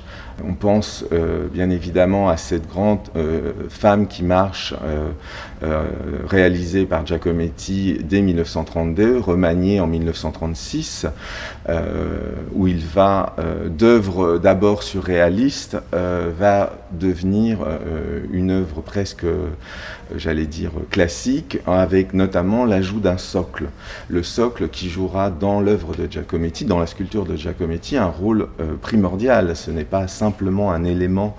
On 0.43 0.53
pense 0.53 1.05
euh, 1.11 1.47
bien 1.51 1.69
évidemment 1.69 2.29
à 2.29 2.37
cette 2.37 2.67
grande 2.67 2.99
euh, 3.15 3.51
femme 3.69 4.07
qui 4.07 4.23
marche, 4.23 4.73
réalisée 6.27 6.85
par 6.85 7.05
Giacometti 7.05 7.99
dès 8.03 8.21
1932, 8.21 9.19
remaniée 9.19 9.79
en 9.79 9.87
1936, 9.87 11.07
où 12.53 12.67
il 12.67 12.85
va, 12.85 13.35
d'œuvre 13.67 14.37
d'abord 14.37 14.83
surréaliste, 14.83 15.77
va 15.91 16.73
devenir 16.91 17.59
une 18.31 18.51
œuvre 18.51 18.81
presque 18.81 19.25
j'allais 20.15 20.45
dire, 20.45 20.71
classique, 20.89 21.59
avec 21.65 22.13
notamment 22.13 22.65
l'ajout 22.65 22.99
d'un 22.99 23.17
socle. 23.17 23.65
Le 24.09 24.23
socle 24.23 24.69
qui 24.69 24.89
jouera 24.89 25.29
dans 25.29 25.61
l'œuvre 25.61 25.95
de 25.95 26.07
Giacometti, 26.09 26.65
dans 26.65 26.79
la 26.79 26.87
sculpture 26.87 27.25
de 27.25 27.35
Giacometti, 27.35 27.97
un 27.97 28.07
rôle 28.07 28.47
euh, 28.59 28.75
primordial. 28.81 29.55
Ce 29.55 29.71
n'est 29.71 29.83
pas 29.83 30.07
simplement 30.07 30.71
un 30.71 30.83
élément 30.83 31.35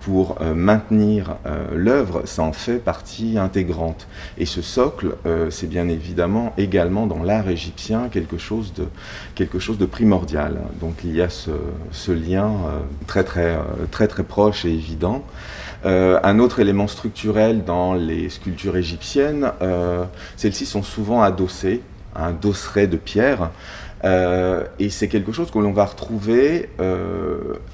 pour 0.00 0.36
euh, 0.40 0.54
maintenir 0.54 1.36
euh, 1.46 1.66
l'œuvre, 1.74 2.22
ça 2.24 2.42
en 2.42 2.52
fait 2.52 2.78
partie 2.78 3.38
intégrante. 3.38 4.06
Et 4.38 4.46
ce 4.46 4.62
socle, 4.62 5.16
c'est 5.50 5.68
bien 5.68 5.88
évidemment 5.88 6.52
également 6.56 7.06
dans 7.06 7.22
l'art 7.22 7.48
égyptien 7.48 8.08
quelque 8.10 8.38
chose 8.38 8.72
de, 8.74 8.86
quelque 9.34 9.58
chose 9.58 9.78
de 9.78 9.86
primordial. 9.86 10.58
Donc 10.80 10.94
il 11.04 11.14
y 11.14 11.22
a 11.22 11.28
ce, 11.28 11.50
lien 12.12 12.52
très, 13.06 13.24
très, 13.24 13.56
très 13.90 14.08
très 14.08 14.22
proche 14.22 14.64
et 14.64 14.70
évident. 14.70 15.24
Euh, 15.86 16.20
un 16.22 16.38
autre 16.38 16.60
élément 16.60 16.86
structurel 16.86 17.64
dans 17.64 17.94
les 17.94 18.28
sculptures 18.28 18.76
égyptiennes, 18.76 19.50
euh, 19.62 20.04
celles-ci 20.36 20.66
sont 20.66 20.82
souvent 20.82 21.22
adossées 21.22 21.80
à 22.14 22.26
un 22.26 22.32
dosseret 22.32 22.86
de 22.86 22.96
pierre. 22.96 23.50
Euh, 24.04 24.64
et 24.78 24.90
c'est 24.90 25.08
quelque 25.08 25.32
chose 25.32 25.50
que 25.50 25.58
l'on 25.58 25.72
va 25.72 25.84
retrouver 25.84 26.70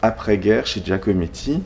après-guerre 0.02 0.66
chez 0.66 0.82
Giacometti, 0.84 1.62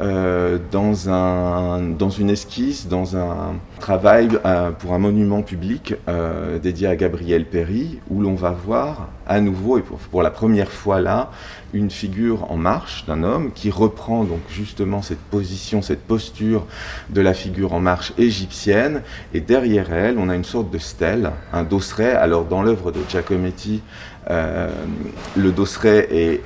euh, 0.00 0.58
dans, 0.72 1.08
un, 1.08 1.80
dans 1.80 2.10
une 2.10 2.28
esquisse, 2.28 2.88
dans 2.88 3.16
un 3.16 3.54
travail 3.78 4.28
euh, 4.44 4.72
pour 4.72 4.92
un 4.92 4.98
monument 4.98 5.42
public 5.42 5.94
euh, 6.08 6.58
dédié 6.58 6.88
à 6.88 6.96
Gabriel 6.96 7.44
Péry, 7.46 8.00
où 8.10 8.20
l'on 8.20 8.34
va 8.34 8.50
voir 8.50 9.10
à 9.28 9.40
nouveau, 9.40 9.78
et 9.78 9.82
pour, 9.82 9.98
pour, 9.98 10.24
la 10.24 10.32
première 10.32 10.72
fois 10.72 11.00
là, 11.00 11.30
une 11.72 11.92
figure 11.92 12.50
en 12.50 12.56
marche 12.56 13.06
d'un 13.06 13.22
homme 13.22 13.52
qui 13.54 13.70
reprend 13.70 14.24
donc 14.24 14.40
justement 14.48 15.00
cette 15.00 15.20
position, 15.20 15.80
cette 15.80 16.02
posture 16.02 16.66
de 17.10 17.20
la 17.20 17.32
figure 17.32 17.72
en 17.72 17.80
marche 17.80 18.12
égyptienne, 18.18 19.02
et 19.32 19.40
derrière 19.40 19.92
elle, 19.92 20.18
on 20.18 20.28
a 20.28 20.34
une 20.34 20.42
sorte 20.42 20.72
de 20.72 20.78
stèle, 20.78 21.30
un 21.52 21.62
dosseret. 21.62 22.14
Alors 22.14 22.46
dans 22.46 22.64
l'œuvre 22.64 22.90
de 22.90 22.98
Giacometti, 23.08 23.80
le 24.28 25.52
dosseret 25.52 26.40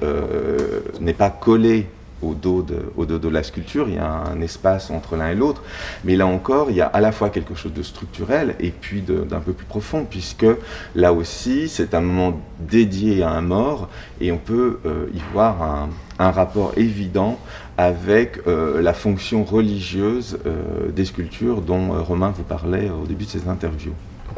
n'est 1.00 1.14
pas 1.14 1.30
collé 1.30 1.86
au 2.22 2.34
dos, 2.34 2.62
de, 2.62 3.28
la 3.28 3.42
sculpture, 3.42 3.88
il 3.88 3.96
y 3.96 3.98
a 3.98 4.10
un 4.10 4.40
espace 4.40 4.90
entre 4.90 5.16
l'un 5.16 5.30
et 5.30 5.34
l'autre, 5.34 5.62
mais 6.04 6.16
là 6.16 6.26
encore, 6.26 6.70
il 6.70 6.76
y 6.76 6.80
a 6.80 6.86
à 6.86 7.00
la 7.00 7.12
fois 7.12 7.30
quelque 7.30 7.54
chose 7.54 7.72
de 7.72 7.82
structurel 7.82 8.54
et 8.60 8.70
puis 8.70 9.02
d'un 9.02 9.40
peu 9.40 9.52
plus 9.52 9.66
profond, 9.66 10.06
puisque 10.08 10.46
là 10.94 11.12
aussi, 11.12 11.68
c'est 11.68 11.94
un 11.94 12.00
moment 12.00 12.40
dédié 12.58 13.22
à 13.22 13.30
un 13.30 13.42
mort, 13.42 13.88
et 14.20 14.32
on 14.32 14.38
peut 14.38 14.80
euh, 14.86 15.06
y 15.14 15.20
voir 15.32 15.62
un, 15.62 15.88
rapport 16.18 16.72
évident 16.76 17.38
avec 17.76 18.40
euh, 18.48 18.82
la 18.82 18.92
fonction 18.92 19.44
religieuse 19.44 20.38
euh, 20.46 20.90
des 20.90 21.04
sculptures 21.04 21.62
dont 21.62 22.02
Romain 22.02 22.32
vous 22.36 22.42
parlait 22.42 22.90
au 22.90 23.06
début 23.06 23.24
de 23.24 23.30
ses 23.30 23.46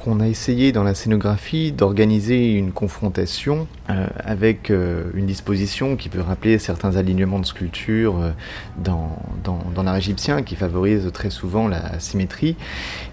on 0.07 0.21
a 0.21 0.29
essayé 0.29 0.73
dans 0.73 0.83
la 0.83 0.95
scénographie 0.95 1.73
d'organiser 1.73 2.55
une 2.55 2.73
confrontation 2.73 3.67
euh, 3.89 4.07
avec 4.25 4.71
euh, 4.71 5.11
une 5.15 5.27
disposition 5.27 5.97
qui 5.97 6.09
peut 6.09 6.21
rappeler 6.21 6.59
certains 6.59 6.97
alignements 6.97 7.39
de 7.39 7.47
sculptures 7.47 8.19
euh, 8.19 8.31
dans, 8.79 9.19
dans, 9.45 9.83
l'art 9.83 9.97
égyptien 9.97 10.43
qui 10.43 10.57
favorise 10.57 11.11
très 11.13 11.31
souvent 11.31 11.69
la 11.69 11.99
symétrie. 11.99 12.57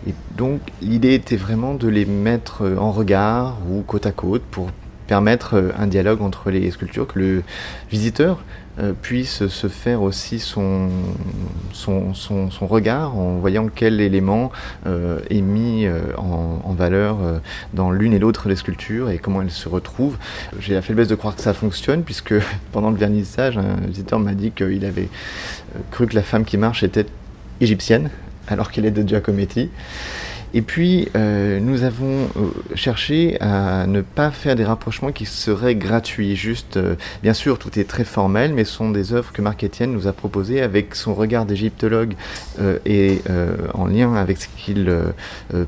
Et 0.08 0.14
donc 0.36 0.62
l'idée 0.82 1.14
était 1.14 1.38
vraiment 1.38 1.74
de 1.74 1.88
les 1.88 2.06
mettre 2.06 2.64
en 2.78 2.92
regard 2.92 3.58
ou 3.70 3.82
côte 3.82 4.06
à 4.06 4.12
côte 4.12 4.44
pour 4.52 4.70
permettre 5.08 5.74
un 5.78 5.88
dialogue 5.88 6.22
entre 6.22 6.52
les 6.52 6.70
sculptures, 6.72 7.08
que 7.08 7.20
le 7.20 7.44
visiteur 7.90 8.44
puisse 9.02 9.48
se 9.48 9.68
faire 9.68 10.02
aussi 10.02 10.40
son, 10.40 10.90
son, 11.74 12.14
son, 12.14 12.68
regard 12.68 13.18
en 13.18 13.38
voyant 13.38 13.70
quel 13.74 14.02
élément 14.02 14.52
euh, 14.86 15.20
est 15.30 15.42
mis 15.42 15.86
euh, 15.86 16.00
en, 16.18 16.74
valeur 16.74 17.18
dans 17.74 17.90
l'une 17.90 18.14
et 18.14 18.20
l'autre 18.20 18.50
des 18.50 18.56
sculptures 18.56 19.10
et 19.10 19.18
comment 19.18 19.42
elles 19.42 19.50
se 19.50 19.68
retrouvent. 19.68 20.18
J'ai 20.60 20.76
la 20.76 20.84
faiblesse 20.84 21.08
de 21.08 21.16
croire 21.16 21.36
que 21.36 21.42
ça 21.42 21.54
fonctionne 21.54 22.04
puisque 22.04 22.36
pendant 22.72 22.92
le 22.92 22.98
vernissage, 22.98 23.58
un 23.58 23.88
visiteur 23.88 24.20
m'a 24.20 24.34
dit 24.34 24.52
qu'il 24.52 24.86
avait 24.86 25.10
cru 25.90 26.06
que 26.06 26.16
la 26.16 26.22
femme 26.22 26.46
qui 26.46 26.58
marche 26.58 26.84
était 26.84 27.08
égyptienne 27.62 28.12
alors 28.48 28.72
qu'elle 28.72 28.86
est 28.86 28.92
de 28.92 29.08
Giacometti. 29.08 29.70
Et 30.54 30.62
puis, 30.62 31.10
euh, 31.16 31.60
nous 31.60 31.84
avons 31.84 32.24
euh, 32.24 32.50
cherché 32.76 33.38
à 33.42 33.86
ne 33.86 34.02
pas 34.02 34.32
faire 34.32 34.56
des 34.56 34.64
rapprochements 34.64 35.12
qui 35.12 35.26
seraient 35.26 35.76
gratuits. 35.76 36.36
Juste, 36.36 36.78
euh, 36.78 36.96
bien 37.22 37.34
sûr, 37.34 37.60
tout 37.60 37.78
est 37.78 37.84
très 37.84 38.06
formel, 38.06 38.54
mais 38.54 38.64
ce 38.64 38.74
sont 38.74 38.90
des 38.90 39.14
œuvres 39.14 39.32
que 39.34 39.42
Marc 39.42 39.64
Etienne 39.64 39.92
nous 39.92 40.08
a 40.08 40.14
proposées 40.14 40.62
avec 40.62 40.96
son 40.96 41.14
regard 41.14 41.46
d'égyptologue 41.46 42.14
et 42.86 43.22
en 43.74 43.86
lien 43.88 44.16
avec 44.16 44.38
ce 44.38 44.48
qu'il 44.58 44.92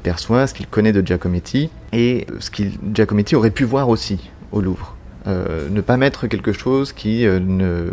perçoit, 0.04 0.48
ce 0.48 0.54
qu'il 0.54 0.68
connaît 0.68 0.92
de 0.92 1.06
Giacometti 1.06 1.70
et 1.94 2.26
ce 2.40 2.50
qu'il 2.50 2.74
Giacometti 2.94 3.36
aurait 3.36 3.52
pu 3.52 3.64
voir 3.64 3.90
aussi 3.90 4.30
au 4.52 4.62
Louvre. 4.62 4.96
Euh, 5.28 5.68
ne 5.70 5.82
pas 5.82 5.98
mettre 5.98 6.28
quelque 6.28 6.54
chose 6.54 6.94
qui 6.94 7.26
euh, 7.26 7.40
ne, 7.42 7.88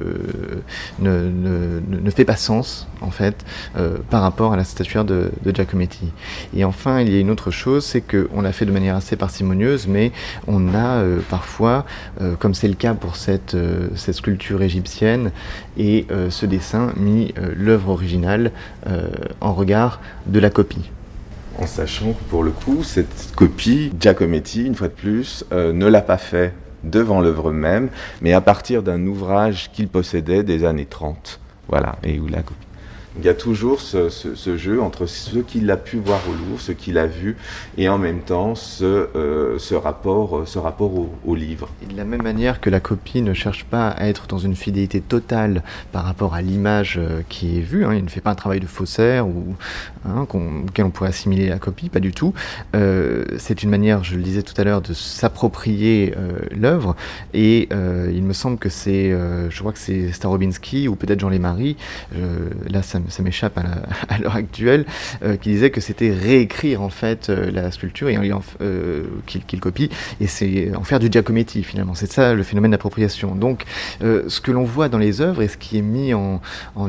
ne, 1.01 1.81
ne, 1.81 2.11
fait 2.11 2.25
pas 2.25 2.37
sens, 2.37 2.87
en 3.01 3.11
fait, 3.11 3.45
euh, 3.77 3.97
par 4.11 4.23
rapport 4.23 4.53
à 4.53 4.57
la 4.57 4.63
statuaire 4.63 5.05
de, 5.05 5.33
de, 5.45 5.55
Giacometti. 5.55 6.13
Et 6.55 6.65
enfin, 6.65 7.01
il 7.01 7.13
y 7.13 7.17
a 7.17 7.21
une 7.21 7.31
autre 7.31 7.51
chose, 7.51 7.85
c'est 7.85 8.01
qu'on 8.01 8.41
l'a 8.43 8.53
fait 8.53 8.65
de 8.65 8.71
manière 8.71 8.95
assez 8.95 9.17
parcimonieuse, 9.17 9.89
mais 9.89 10.13
on 10.47 10.75
a 10.75 11.03
parfois, 11.29 11.85
comme 12.39 12.55
c'est 12.55 12.69
le 12.69 12.75
cas 12.75 12.95
pour 12.95 13.17
cette, 13.17 13.57
cette 13.95 14.15
sculpture 14.15 14.63
égyptienne 14.63 15.31
et 15.79 16.07
ce 16.29 16.47
dessin, 16.47 16.93
mis 16.97 17.33
l'œuvre 17.57 17.91
originale 17.91 18.53
en 19.41 19.55
regard 19.55 20.01
de 20.27 20.39
la 20.39 20.51
copie 20.51 20.91
en 21.59 21.67
sachant 21.67 22.13
que 22.13 22.23
pour 22.29 22.45
le 22.45 22.51
coup, 22.51 22.83
cette 22.83 23.33
copie, 23.35 23.91
Giacometti, 23.99 24.67
une 24.67 24.75
fois 24.75 24.89
de 24.89 24.93
plus, 24.93 25.45
ne 25.53 25.87
l'a 25.87 26.03
pas 26.03 26.19
fait 26.19 26.53
devant 26.85 27.21
l'œuvre 27.21 27.53
même, 27.53 27.89
mais 28.21 28.33
à 28.33 28.41
partir 28.41 28.83
d'un 28.83 29.07
ouvrage 29.07 29.71
qu'il 29.73 29.89
possédait 29.89 30.43
des 30.43 30.65
années 30.65 30.87
30. 30.87 31.41
Voilà, 31.69 31.97
et 32.03 32.19
où 32.21 32.29
la 32.29 32.43
copie 32.43 32.66
il 33.19 33.25
y 33.25 33.29
a 33.29 33.35
toujours 33.35 33.81
ce, 33.81 34.57
jeu 34.57 34.81
entre 34.81 35.07
ce 35.07 35.39
qu'il 35.39 35.71
a 35.71 35.77
pu 35.77 35.97
voir 35.99 36.21
au 36.29 36.33
Louvre, 36.33 36.61
ce 36.61 36.73
qu'il 36.73 36.99
a 36.99 37.07
vu, 37.07 37.37
et 37.79 37.89
en 37.89 37.99
même 37.99 38.21
temps 38.21 38.55
ce, 38.55 39.09
euh, 39.15 39.59
rapport, 39.83 40.43
ce 40.47 40.59
rapport 40.59 40.93
au, 41.25 41.35
livre. 41.35 41.69
De 41.89 41.97
la 41.97 42.05
même 42.05 42.23
manière 42.23 42.61
que 42.61 42.71
la 42.71 42.81
copie 42.81 43.23
ne 43.23 43.35
cherche 43.35 43.65
pas 43.65 43.89
à 43.89 44.07
être 44.07 44.27
dans 44.27 44.39
une 44.39 44.57
fidélité 44.57 45.01
totale 45.01 45.63
par 45.93 46.05
rapport 46.05 46.35
à 46.35 46.43
l'image 46.43 46.97
euh, 46.99 47.23
qui 47.29 47.59
est 47.59 47.63
vue, 47.63 47.85
hein, 47.85 47.95
il 47.95 48.05
ne 48.05 48.09
fait 48.09 48.21
pas 48.21 48.31
un 48.31 48.35
travail 48.35 48.61
de 48.61 48.67
faussaire 48.67 49.27
ou 49.27 49.55
hein, 50.07 50.27
auquel 50.29 50.85
on 50.85 50.91
pourrait 50.91 51.11
assimiler 51.11 51.49
la 51.49 51.59
copie, 51.59 51.89
pas 51.89 52.01
du 52.01 52.13
tout. 52.13 52.33
Euh, 52.75 53.25
c'est 53.39 53.63
une 53.63 53.71
manière, 53.71 54.05
je 54.05 54.17
le 54.17 54.23
disais 54.23 54.43
tout 54.43 54.55
à 54.57 54.65
l'heure, 54.65 54.81
de 54.81 54.93
s'approprier 54.93 56.15
l'œuvre, 56.51 56.97
et 57.35 57.69
il 57.73 58.23
me 58.23 58.33
semble 58.33 58.59
que 58.59 58.69
c'est, 58.69 59.11
je 59.11 59.59
crois 59.59 59.73
que 59.73 59.79
c'est 59.79 60.13
Starobinski 60.13 60.89
ou 60.89 60.97
peut-être 60.97 61.21
Jean 61.21 61.29
Lémarie, 61.29 61.77
là 62.69 62.83
ça 62.83 62.99
ça 63.09 63.23
m'échappe 63.23 63.59
à 64.09 64.19
l'heure 64.19 64.37
actuelle, 64.37 64.85
euh, 65.23 65.37
qui 65.37 65.51
disait 65.51 65.71
que 65.71 65.81
c'était 65.81 66.13
réécrire 66.13 66.83
en 66.83 66.89
fait 66.89 67.31
euh, 67.31 67.51
la 67.51 67.71
sculpture 67.71 68.09
et 68.09 68.19
euh, 68.61 69.05
qu'il 69.27 69.61
copie, 69.61 69.91
et 70.21 70.27
c'est 70.27 70.75
en 70.75 70.83
faire 70.83 70.99
du 70.99 71.09
Giacometti 71.11 71.63
finalement. 71.63 71.95
C'est 71.95 72.11
ça 72.11 72.35
le 72.35 72.43
phénomène 72.43 72.71
d'appropriation. 72.71 73.35
Donc, 73.35 73.65
ce 74.01 74.41
que 74.41 74.51
l'on 74.51 74.65
voit 74.65 74.89
dans 74.89 74.99
les 74.99 75.21
œuvres 75.21 75.43
et 75.43 75.49
ce 75.49 75.57
qui 75.57 75.79
est 75.79 75.83
mis 75.83 76.15
en, 76.15 76.41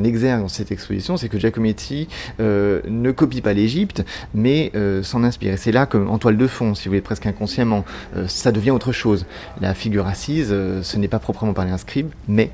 exergue 0.03 0.41
dans 0.41 0.47
cette 0.47 0.71
exposition, 0.71 1.17
c'est 1.17 1.30
que 1.30 1.39
Giacometti 1.39 2.08
ne 2.39 3.12
copie 3.12 3.41
pas 3.41 3.53
l'Égypte, 3.53 4.03
mais 4.34 4.71
s'en 5.03 5.23
inspire. 5.23 5.53
Et 5.53 5.58
c'est 5.58 5.71
là, 5.71 5.86
comme 5.86 6.10
en 6.10 6.17
toile 6.17 6.38
de 6.38 6.47
fond, 6.47 6.75
si 6.75 6.86
vous 6.86 6.91
voulez, 6.91 7.01
presque 7.01 7.25
inconsciemment, 7.25 7.86
ça 8.27 8.51
devient 8.51 8.71
autre 8.71 8.91
chose. 8.91 9.25
La 9.62 9.73
figure 9.73 10.08
assise, 10.08 10.49
ce 10.49 10.97
n'est 10.97 11.08
pas 11.08 11.19
proprement 11.19 11.53
parler 11.53 11.71
un 11.71 11.77
scribe, 11.77 12.10
mais 12.27 12.51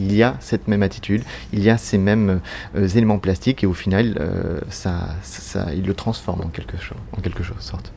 il 0.00 0.14
y 0.14 0.22
a 0.22 0.36
cette 0.40 0.66
même 0.66 0.82
attitude, 0.82 1.22
il 1.52 1.62
y 1.62 1.70
a 1.70 1.76
ces 1.76 1.98
mêmes 1.98 2.40
euh, 2.74 2.88
éléments 2.88 3.18
plastiques 3.18 3.62
et 3.62 3.66
au 3.66 3.74
final, 3.74 4.16
euh, 4.20 4.60
ça, 4.70 5.16
il 5.74 5.84
le 5.84 5.94
transforme 5.94 6.40
en 6.40 6.48
quelque 6.48 6.78
chose, 6.78 6.98
en 7.16 7.20
quelque 7.20 7.42
chose 7.42 7.60
sorte. 7.60 7.92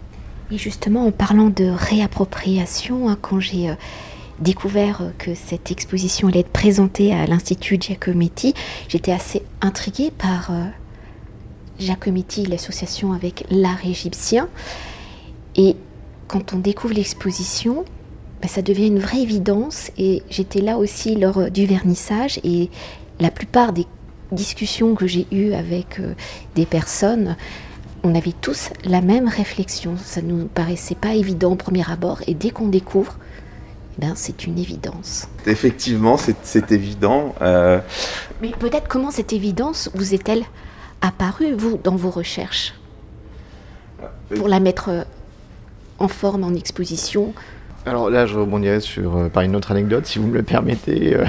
Et 0.52 0.58
justement, 0.58 1.08
en 1.08 1.12
parlant 1.12 1.50
de 1.50 1.66
réappropriation, 1.66 3.10
hein, 3.10 3.18
quand 3.20 3.40
j'ai 3.40 3.70
euh, 3.70 3.76
découvert 4.40 5.02
que 5.18 5.34
cette 5.34 5.72
exposition 5.72 6.28
allait 6.28 6.42
être 6.42 6.50
présentée 6.50 7.14
à 7.14 7.26
l'Institut 7.26 7.78
Giacometti, 7.80 8.54
j'étais 8.90 9.12
assez 9.12 9.44
intriguée 9.62 10.12
par 10.12 10.52
Giacometti, 11.80 12.46
l'association 12.46 13.14
avec 13.14 13.46
l'art 13.50 13.86
égyptien. 13.86 14.50
Et 15.56 15.76
quand 16.28 16.54
on 16.54 16.58
découvre 16.58 16.96
l'exposition, 16.96 17.86
bah, 18.44 18.50
ça 18.50 18.62
devient 18.62 18.88
une 18.88 19.00
vraie 19.00 19.22
évidence. 19.22 19.90
Et 19.98 20.22
j'étais 20.30 20.60
là 20.60 20.78
aussi 20.78 21.16
lors 21.16 21.50
du 21.50 21.66
vernissage 21.66 22.42
et 22.44 22.70
la 23.22 23.32
plupart 23.32 23.72
des 23.72 23.88
discussions 24.34 24.96
que 24.96 25.08
j'ai 25.08 25.28
eues 25.32 25.54
avec 25.54 26.02
euh, 26.02 26.14
des 26.56 26.66
personnes, 26.66 27.38
on 28.04 28.14
avait 28.16 28.34
tous 28.34 28.72
la 28.84 29.00
même 29.00 29.30
réflexion. 29.30 29.96
Ça 29.96 30.22
ne 30.22 30.34
nous 30.34 30.48
paraissait 30.48 30.96
pas 30.96 31.14
évident 31.14 31.54
au 31.54 31.56
premier 31.56 31.90
abord 31.90 32.22
et 32.28 32.34
dès 32.34 32.50
qu'on 32.50 32.68
découvre, 32.68 33.18
eh 33.98 34.02
ben, 34.02 34.12
c'est 34.16 34.46
une 34.46 34.60
évidence. 34.60 35.30
Effectivement, 35.46 36.18
c'est 36.18 36.72
évident. 36.74 37.36
Euh. 37.42 37.80
Mais 38.42 38.52
peut-être 38.52 38.90
comment 38.90 39.12
cette 39.12 39.32
évidence 39.32 39.90
vous 39.94 40.14
est-elle 40.14 40.44
apparue, 41.00 41.54
vous, 41.54 41.80
dans 41.82 41.96
vos 41.96 42.10
recherches? 42.10 42.74
Euh, 44.02 44.36
Pour 44.36 44.50
la 44.50 44.60
mettre 44.60 45.06
en 46.00 46.10
forme, 46.10 46.44
en 46.44 46.54
exposition 46.54 47.34
alors 47.86 48.10
là, 48.10 48.26
je 48.26 48.38
rebondirai 48.38 48.80
euh, 49.00 49.30
par 49.30 49.44
une 49.44 49.56
autre 49.56 49.72
anecdote, 49.72 50.06
si 50.06 50.18
vous 50.18 50.28
me 50.28 50.34
le 50.34 50.44
permettez. 50.44 51.16
Euh, 51.16 51.26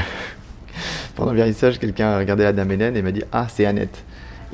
pendant 1.16 1.32
le 1.32 1.36
vernissage, 1.36 1.80
quelqu'un 1.80 2.08
a 2.08 2.18
regardé 2.18 2.44
la 2.44 2.52
Dame 2.52 2.70
Hélène 2.70 2.96
et 2.96 3.02
m'a 3.02 3.10
dit 3.10 3.24
Ah, 3.32 3.46
c'est 3.48 3.66
Annette. 3.66 4.04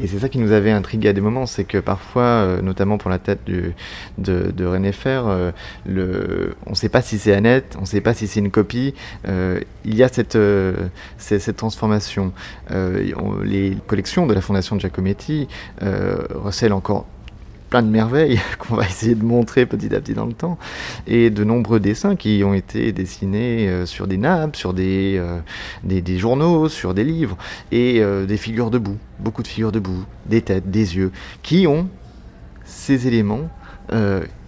Et 0.03 0.07
c'est 0.07 0.19
ça 0.19 0.31
qui 0.31 0.39
nous 0.39 0.53
avait 0.53 0.71
intrigué 0.71 1.11
à 1.11 1.13
des 1.13 1.21
moments, 1.21 1.45
c'est 1.45 1.65
que 1.65 1.77
parfois, 1.77 2.23
euh, 2.23 2.63
notamment 2.63 2.97
pour 2.97 3.11
la 3.11 3.19
tête 3.19 3.41
de, 3.47 4.65
René 4.65 4.93
Fer, 4.93 5.27
on 5.27 6.71
ne 6.71 6.75
sait 6.75 6.89
pas 6.89 7.03
si 7.03 7.19
c'est 7.19 7.35
Annette, 7.35 7.75
on 7.77 7.83
ne 7.83 7.87
sait 7.87 8.01
pas 8.01 8.15
si 8.15 8.27
c'est 8.27 8.41
une 8.41 8.51
copie. 8.51 8.95
il 9.27 9.95
y 9.95 10.03
a 10.03 10.09
cette 10.09 11.57
transformation. 11.59 12.33
les 12.71 13.77
collections 13.87 14.27
de 14.27 14.33
la 14.33 14.41
Fondation 14.41 14.79
Giacometti 14.79 15.49
recèlent 15.83 16.73
encore 16.73 17.05
plein 17.71 17.83
de 17.83 17.89
merveilles 17.89 18.41
qu'on 18.59 18.75
va 18.75 18.85
essayer 18.85 19.15
de 19.15 19.25
montrer 19.25 19.65
petit 19.65 19.95
à 19.95 20.01
petit 20.01 20.13
dans 20.13 20.27
le 20.27 20.33
temps, 20.33 20.59
et 21.07 21.31
de 21.31 21.45
nombreux 21.45 21.81
dessins 21.81 22.17
qui 22.17 22.43
ont 22.45 22.53
été 22.53 22.93
dessinés 22.93 23.69
euh, 23.69 23.87
sur 23.87 24.07
des 24.07 24.19
nappes, 24.19 24.57
sur 24.57 24.75
des, 24.75 25.17
euh, 25.17 25.39
des, 25.85 26.19
journaux, 26.19 26.69
sur 26.69 26.93
des 26.93 27.05
livres, 27.05 27.39
et 27.73 28.01
euh, 28.01 28.27
des 28.27 28.37
figures 28.37 28.71
debout, 28.71 28.99
beaucoup 29.21 29.43
de 29.43 29.49
figures 29.49 29.73
debout, 29.73 30.05
des 30.27 30.43
têtes, 30.43 30.71
des 30.71 30.97
yeux, 30.97 31.13
qui 31.43 31.67
ont 31.67 31.89
ces 32.65 33.07
éléments 33.07 33.49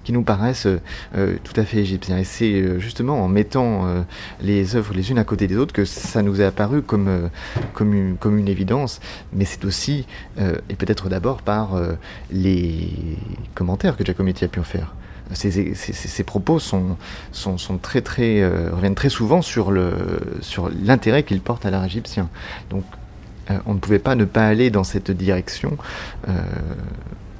qui 0.04 0.12
nous 0.12 0.22
paraissent 0.22 0.66
euh, 0.66 1.36
tout 1.44 1.58
à 1.58 1.64
fait 1.64 1.78
égyptiens. 1.78 2.18
Et 2.18 2.24
c'est 2.24 2.52
euh, 2.52 2.78
justement 2.78 3.22
en 3.22 3.28
mettant 3.28 3.86
euh, 3.86 4.02
les 4.40 4.76
œuvres 4.76 4.94
les 4.94 5.10
unes 5.10 5.18
à 5.18 5.24
côté 5.24 5.46
des 5.46 5.56
autres 5.56 5.72
que 5.72 5.84
ça 5.84 6.22
nous 6.22 6.40
est 6.40 6.44
apparu 6.44 6.82
comme, 6.82 7.30
comme, 7.74 7.94
une, 7.94 8.48
évidence. 8.48 9.00
Mais 9.32 9.44
c'est 9.44 9.64
aussi, 9.64 10.06
et 10.38 10.74
peut-être 10.74 11.08
d'abord 11.08 11.42
par 11.42 11.80
les 12.30 12.88
commentaires 13.54 13.96
que 13.96 14.04
Giacometti 14.04 14.44
a 14.44 14.48
pu 14.48 14.60
en 14.60 14.64
faire. 14.64 14.94
Ces, 15.32 16.24
propos 16.24 16.58
reviennent 18.72 18.94
très 18.94 19.08
souvent 19.08 19.42
sur 19.42 19.70
l'intérêt 19.70 21.20
sur 21.20 21.26
qu'il 21.26 21.40
porte 21.40 21.64
à 21.64 21.70
l'art 21.70 21.84
égyptien. 21.84 22.28
Donc 22.70 22.84
on 23.66 23.74
ne 23.74 23.78
pouvait 23.78 23.98
pas 23.98 24.14
ne 24.14 24.24
pas 24.24 24.46
aller 24.46 24.70
dans 24.70 24.84
cette 24.84 25.10
direction 25.10 25.76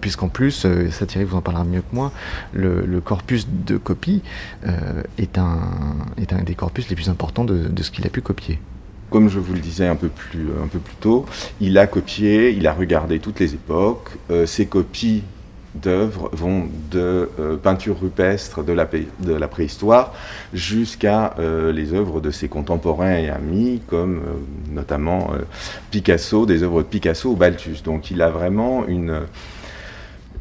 puisqu'en 0.03 0.29
plus, 0.29 0.67
euh, 0.67 0.91
ça 0.91 1.07
vous 1.25 1.37
en 1.37 1.41
parlera 1.41 1.65
mieux 1.65 1.81
que 1.81 1.95
moi, 1.95 2.13
le, 2.53 3.01
corpus 3.01 3.47
de 3.49 3.79
copie 3.79 4.21
euh, 4.67 5.03
est, 5.17 5.39
un, 5.39 5.61
est 6.21 6.35
un 6.35 6.43
des 6.43 6.55
corpus 6.55 6.91
les 6.91 6.97
plus 6.97 7.09
importants 7.09 7.45
de, 7.45 7.83
ce 7.83 7.91
qu'il 7.91 8.05
a 8.05 8.11
pu 8.11 8.21
copier 8.21 8.59
comme 9.11 9.29
je 9.29 9.39
vous 9.39 9.53
le 9.53 9.61
disais 9.61 9.87
un 9.87 9.95
peu 9.95 10.09
plus, 10.09 10.47
un 10.65 10.69
peu 10.69 10.79
plus 10.79 10.95
tôt, 10.95 11.27
il 11.61 11.77
a 11.77 11.87
copié, 11.87 12.51
il 12.51 12.67
a 12.67 12.73
regardé 12.73 13.19
toutes 13.19 13.41
les 13.41 13.53
époques. 13.53 14.09
Euh, 14.31 14.47
ses 14.47 14.65
copies 14.65 15.23
d'œuvres 15.75 16.31
vont 16.33 16.67
de 16.91 17.29
peinture 17.63 18.01
rupestre 18.01 18.65
de 18.65 18.73
la, 18.73 18.87
de 18.87 19.35
la 19.35 19.49
préhistoire 19.49 20.15
jusqu'à 20.55 21.35
les 21.39 21.93
œuvres 21.95 22.21
de 22.21 22.31
ses 22.31 22.49
contemporains 22.49 23.17
et 23.17 23.31
amis, 23.31 23.83
comme 23.87 24.21
notamment 24.71 25.33
Picasso, 25.91 26.45
des 26.45 26.63
œuvres 26.63 26.83
de 26.83 26.89
Picasso 26.89 27.31
ou 27.31 27.37
Balthus. 27.37 27.83
Donc 27.85 28.11
il 28.11 28.21
a 28.21 28.29
vraiment 28.29 28.87
une 28.87 29.23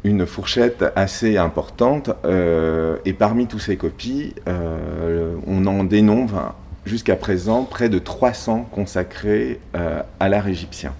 une 0.04 0.26
fourchette 0.26 0.84
assez 0.96 1.36
importante. 1.36 2.10
Euh, 2.24 2.96
et 3.04 3.12
parmi 3.12 3.46
tous 3.46 3.58
ces 3.58 3.76
copies, 3.76 4.34
euh, 4.48 5.34
on 5.46 5.66
en 5.66 5.84
dénombre 5.84 6.54
jusqu'à 6.84 7.16
présent 7.16 7.62
près 7.64 7.88
de 7.88 7.98
300 7.98 8.68
consacrés 8.72 9.60
euh, 9.76 10.02
à 10.18 10.28
l'art 10.28 10.48
égyptien. 10.48 10.92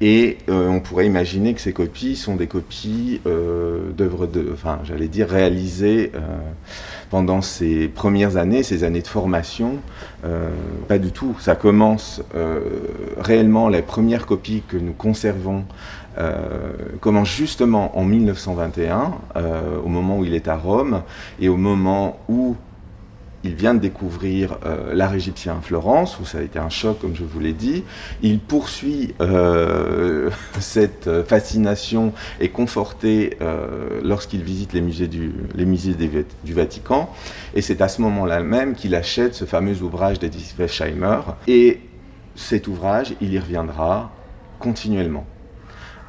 Et 0.00 0.38
on 0.48 0.80
pourrait 0.80 1.06
imaginer 1.06 1.54
que 1.54 1.60
ces 1.60 1.72
copies 1.72 2.16
sont 2.16 2.34
des 2.34 2.48
copies 2.48 3.20
d'œuvres, 3.24 4.26
de, 4.26 4.50
enfin, 4.52 4.80
j'allais 4.82 5.06
dire, 5.06 5.28
réalisées 5.28 6.10
pendant 7.08 7.40
ces 7.40 7.86
premières 7.86 8.36
années, 8.36 8.64
ces 8.64 8.82
années 8.82 9.02
de 9.02 9.06
formation. 9.06 9.76
pas 10.88 10.98
du 10.98 11.12
tout. 11.12 11.36
Ça 11.38 11.54
commence 11.54 12.20
réellement, 13.16 13.68
les 13.68 13.82
premières 13.82 14.26
copies 14.26 14.64
que 14.66 14.76
nous 14.76 14.92
conservons 14.92 15.66
euh, 16.18 16.72
commence 17.00 17.30
justement 17.30 17.98
en 17.98 18.04
1921, 18.04 19.14
euh, 19.36 19.78
au 19.82 19.88
moment 19.88 20.18
où 20.18 20.24
il 20.24 20.34
est 20.34 20.48
à 20.48 20.56
Rome, 20.56 21.02
et 21.40 21.48
au 21.48 21.56
moment 21.56 22.18
où 22.28 22.56
il 23.44 23.54
vient 23.54 23.74
de 23.74 23.80
découvrir 23.80 24.58
euh, 24.64 24.94
l'art 24.94 25.14
égyptien 25.14 25.56
à 25.58 25.60
Florence, 25.60 26.20
où 26.20 26.24
ça 26.24 26.38
a 26.38 26.42
été 26.42 26.60
un 26.60 26.68
choc, 26.68 27.00
comme 27.00 27.16
je 27.16 27.24
vous 27.24 27.40
l'ai 27.40 27.54
dit. 27.54 27.82
Il 28.22 28.38
poursuit 28.38 29.14
cette 30.60 31.10
fascination 31.24 32.12
et 32.40 32.50
conforté 32.50 33.36
lorsqu'il 34.04 34.42
visite 34.42 34.72
les 34.72 34.80
musées, 34.80 35.08
du, 35.08 35.32
les 35.56 35.64
musées 35.64 35.96
du 36.44 36.54
Vatican. 36.54 37.10
Et 37.54 37.62
c'est 37.62 37.80
à 37.80 37.88
ce 37.88 38.00
moment-là 38.02 38.40
même 38.40 38.74
qu'il 38.74 38.94
achète 38.94 39.34
ce 39.34 39.44
fameux 39.44 39.82
ouvrage 39.82 40.20
d'Edith 40.20 40.54
Weisheimer. 40.56 41.20
Et 41.48 41.80
cet 42.36 42.68
ouvrage, 42.68 43.14
il 43.20 43.32
y 43.32 43.38
reviendra 43.40 44.12
continuellement. 44.60 45.26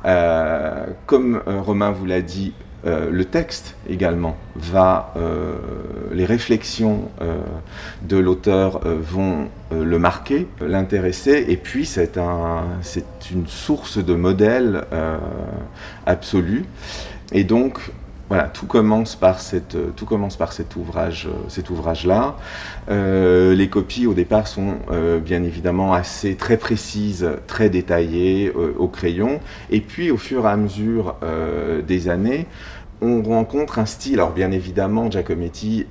Euh, 0.05 0.85
comme 1.05 1.41
euh, 1.47 1.61
Romain 1.61 1.91
vous 1.91 2.05
l'a 2.05 2.21
dit, 2.21 2.53
euh, 2.85 3.09
le 3.09 3.23
texte 3.23 3.77
également 3.89 4.35
va, 4.55 5.13
les 6.11 6.25
réflexions 6.25 7.09
de 8.01 8.17
l'auteur 8.17 8.81
vont 8.83 9.47
le 9.71 9.99
marquer, 9.99 10.47
l'intéresser, 10.61 11.45
et 11.47 11.57
puis 11.57 11.85
c'est 11.85 12.17
un, 12.17 12.63
une 13.31 13.47
source 13.47 14.03
de 14.03 14.13
modèle 14.13 14.83
absolu. 16.05 16.65
Et 17.31 17.45
donc, 17.45 17.79
voilà, 18.33 18.47
tout 18.47 18.65
commence 18.65 19.15
par 19.15 19.41
cet 19.41 19.75
ouvrage, 20.75 21.29
cet 21.49 21.69
ouvrage-là. 21.69 22.35
Euh, 22.89 23.53
les 23.53 23.69
copies 23.69 24.07
au 24.07 24.15
départ 24.15 24.47
sont 24.47 24.77
euh, 24.91 25.19
bien 25.19 25.43
évidemment 25.43 25.93
assez 25.93 26.33
très 26.33 26.57
précises, 26.57 27.29
très 27.45 27.69
détaillées 27.69 28.51
euh, 28.55 28.73
au 28.79 28.87
crayon. 28.87 29.39
Et 29.69 29.81
puis 29.81 30.09
au 30.09 30.17
fur 30.17 30.47
et 30.47 30.49
à 30.49 30.57
mesure 30.57 31.15
des 31.87 32.09
années, 32.09 32.47
on 33.01 33.21
rencontre 33.21 33.77
un 33.77 33.85
style. 33.85 34.15
Alors 34.15 34.31
bien 34.31 34.49
évidemment, 34.49 35.11
Giacometti 35.11 35.85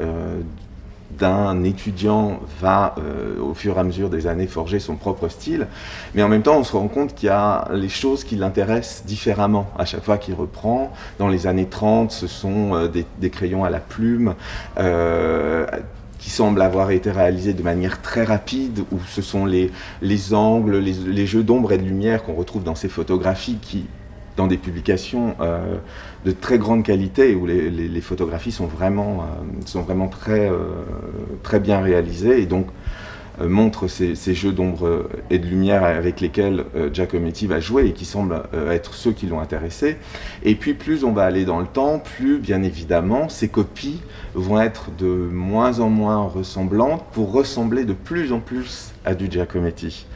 d'un 1.18 1.64
étudiant 1.64 2.40
va 2.60 2.94
euh, 2.98 3.40
au 3.40 3.54
fur 3.54 3.76
et 3.76 3.80
à 3.80 3.84
mesure 3.84 4.10
des 4.10 4.26
années 4.26 4.46
forger 4.46 4.80
son 4.80 4.96
propre 4.96 5.28
style, 5.28 5.66
mais 6.14 6.22
en 6.22 6.28
même 6.28 6.42
temps 6.42 6.56
on 6.56 6.64
se 6.64 6.76
rend 6.76 6.88
compte 6.88 7.14
qu'il 7.14 7.26
y 7.26 7.30
a 7.30 7.68
les 7.72 7.88
choses 7.88 8.24
qui 8.24 8.36
l'intéressent 8.36 9.04
différemment 9.04 9.68
à 9.78 9.84
chaque 9.84 10.04
fois 10.04 10.18
qu'il 10.18 10.34
reprend. 10.34 10.92
Dans 11.18 11.28
les 11.28 11.46
années 11.46 11.66
30, 11.66 12.10
ce 12.12 12.26
sont 12.26 12.74
euh, 12.74 12.88
des, 12.88 13.30
crayons 13.30 13.64
à 13.64 13.70
la 13.70 13.80
plume. 13.80 14.34
Euh, 14.78 15.66
qui 16.18 16.30
semblent 16.30 16.62
avoir 16.62 16.92
été 16.92 17.10
réalisés 17.10 17.52
de 17.52 17.64
manière 17.64 18.00
très 18.00 18.22
rapide, 18.22 18.84
où 18.92 19.00
ce 19.08 19.20
sont 19.20 19.44
les, 19.44 19.72
les 20.02 20.34
angles, 20.34 20.76
les, 20.76 20.92
les 20.92 21.26
jeux 21.26 21.42
d'ombre 21.42 21.72
et 21.72 21.78
de 21.78 21.82
lumière 21.82 22.22
qu'on 22.22 22.34
retrouve 22.34 22.62
dans 22.62 22.76
ces 22.76 22.88
photographies 22.88 23.58
qui 23.60 23.86
dans 24.36 24.46
des 24.46 24.56
publications 24.56 25.34
de 26.24 26.30
très 26.30 26.58
grande 26.58 26.84
qualité 26.84 27.34
où 27.34 27.46
les, 27.46 28.00
photographies 28.00 28.52
sont 28.52 28.66
vraiment, 28.66 29.22
euh, 29.22 29.66
sont 29.66 29.82
vraiment 29.82 30.08
très, 30.08 30.48
euh, 30.48 30.56
très 31.42 31.60
bien 31.60 31.80
réalisées 31.80 32.40
et 32.40 32.46
donc 32.46 32.66
montrent 33.40 33.88
ces, 33.88 34.14
ces 34.14 34.34
jeux 34.34 34.52
d'ombre 34.52 35.08
et 35.30 35.38
de 35.38 35.46
lumière 35.46 35.84
avec 35.84 36.20
lesquels 36.20 36.66
Giacometti 36.92 37.46
va 37.46 37.60
jouer 37.60 37.86
et 37.86 37.92
qui 37.92 38.04
semblent 38.04 38.42
être 38.70 38.92
ceux 38.92 39.12
qui 39.12 39.26
l'ont 39.26 39.40
intéressé. 39.40 39.96
Et 40.42 40.54
puis 40.54 40.74
plus 40.74 41.02
on 41.02 41.12
va 41.12 41.24
aller 41.24 41.46
dans 41.46 41.58
le 41.58 41.66
temps, 41.66 41.98
plus 41.98 42.38
bien 42.38 42.62
évidemment 42.62 43.30
ces 43.30 43.48
copies 43.48 44.02
vont 44.34 44.60
être 44.60 44.90
de 44.98 45.08
moins 45.08 45.80
en 45.80 45.88
moins 45.88 46.22
ressemblantes 46.24 47.04
pour 47.12 47.32
ressembler 47.32 47.84
de 47.84 47.94
plus 47.94 48.32
en 48.32 48.38
plus 48.38 48.91
à 49.04 49.14
du 49.14 49.30
Giacometti. 49.30 50.06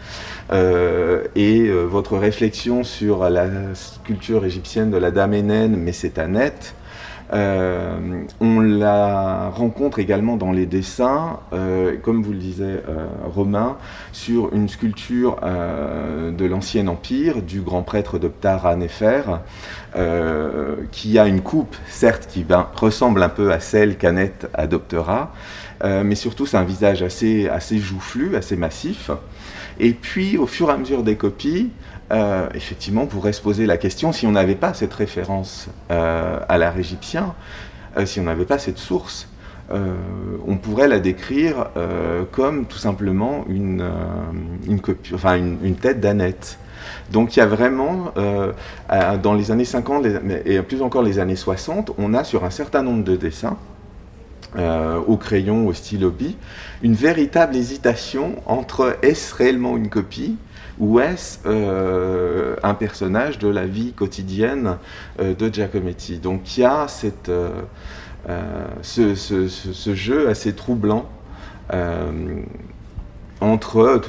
Euh, 0.53 1.25
et 1.35 1.63
euh, 1.63 1.85
votre 1.85 2.17
réflexion 2.17 2.85
sur 2.85 3.29
la 3.29 3.75
sculpture 3.75 4.45
égyptienne 4.45 4.91
de 4.91 4.97
la 4.97 5.11
Dame 5.11 5.35
Hénène, 5.35 5.77
mais 5.77 5.93
c'est 5.93 6.19
net. 6.29 6.75
Euh, 7.33 8.23
on 8.41 8.61
la 8.61 9.51
rencontre 9.51 9.99
également 9.99 10.37
dans 10.37 10.53
les 10.53 10.65
dessins, 10.65 11.41
comme 12.03 12.23
vous 12.23 12.31
le 12.31 12.39
disait 12.39 12.83
Romain, 13.25 13.79
sur 14.13 14.55
une 14.55 14.69
sculpture 14.69 15.41
de 15.43 16.45
l'Ancien 16.45 16.87
Empire 16.87 17.43
du 17.43 17.63
grand 17.63 17.83
prêtre 17.83 18.21
de 18.21 18.29
Ptah 18.29 18.77
Nefer, 18.77 19.23
qui 20.93 21.19
a 21.19 21.27
une 21.27 21.41
coupe, 21.41 21.75
certes, 21.89 22.29
qui 22.31 22.47
ressemble 22.77 23.21
un 23.25 23.29
peu 23.29 23.51
à 23.51 23.59
celle 23.59 23.97
qu'Annette 23.97 24.49
adoptera, 24.55 25.33
mais 25.83 26.15
surtout 26.15 26.47
c'est 26.47 26.57
un 26.57 26.65
visage 26.65 27.03
assez, 27.03 27.49
assez 27.49 27.79
joufflu, 27.79 28.37
assez 28.37 28.57
massif. 28.57 29.11
Et 29.79 29.93
puis, 29.93 30.39
au 30.39 30.47
fur 30.47 30.71
et 30.71 30.73
à 30.73 30.77
mesure 30.77 31.03
des 31.03 31.17
copies, 31.17 31.71
euh, 32.13 32.49
effectivement, 32.55 33.03
on 33.03 33.07
pourrait 33.07 33.33
se 33.33 33.43
poser 33.43 33.67
la 33.67 33.77
question 33.77 34.13
si 34.13 34.27
on 34.27 34.33
n'avait 34.33 34.55
pas 34.55 34.75
cette 34.75 34.95
référence 34.95 35.69
euh, 35.91 36.39
à 36.49 36.59
l'art 36.59 36.79
égyptien, 36.79 37.35
euh, 37.97 38.07
si 38.07 38.21
on 38.21 38.25
n'avait 38.25 38.45
pas 38.45 38.59
cette 38.59 38.79
source, 38.79 39.29
on 40.47 40.59
pourrait 40.59 40.87
la 40.87 41.01
décrire 41.01 41.71
comme 42.31 42.67
tout 42.67 42.79
simplement 42.79 43.45
une, 43.49 43.83
tête 45.83 45.99
d'Annette. 45.99 46.61
Donc 47.11 47.35
il 47.35 47.41
y 47.41 47.43
a 47.43 47.47
vraiment, 47.47 48.15
dans 49.21 49.35
les 49.35 49.51
années 49.51 49.65
50 49.65 50.07
et 50.45 50.63
plus 50.63 50.83
encore 50.83 51.03
les 51.03 51.19
années 51.19 51.35
60, 51.35 51.91
on 51.99 52.15
a 52.15 52.23
sur 52.23 52.45
un 52.45 52.51
certain 52.51 52.85
nombre 52.85 53.03
de 53.03 53.17
dessins 53.17 53.57
euh, 54.59 54.99
au 55.07 55.17
crayon, 55.19 55.67
au 55.67 55.75
stylo 55.75 56.11
bi, 56.11 56.37
une 56.83 56.95
véritable 56.95 57.57
hésitation 57.57 58.37
entre 58.47 58.97
est-ce 59.03 59.35
réellement 59.35 59.77
une 59.77 59.91
copie 59.91 60.37
ou 60.79 60.99
est-ce 60.99 61.39
euh, 61.47 62.57
un 62.63 62.73
personnage 62.73 63.39
de 63.39 63.49
la 63.49 63.67
vie 63.67 63.93
quotidienne 63.93 64.79
euh, 65.21 65.35
de 65.35 65.53
Giacometti. 65.53 66.19
Donc 66.19 66.57
il 66.57 66.61
y 66.61 66.65
a 66.65 66.89
cette, 66.89 67.31
ce, 68.83 69.95
jeu 69.95 70.29
assez 70.29 70.55
troublant 70.55 71.07
entre 73.43 74.01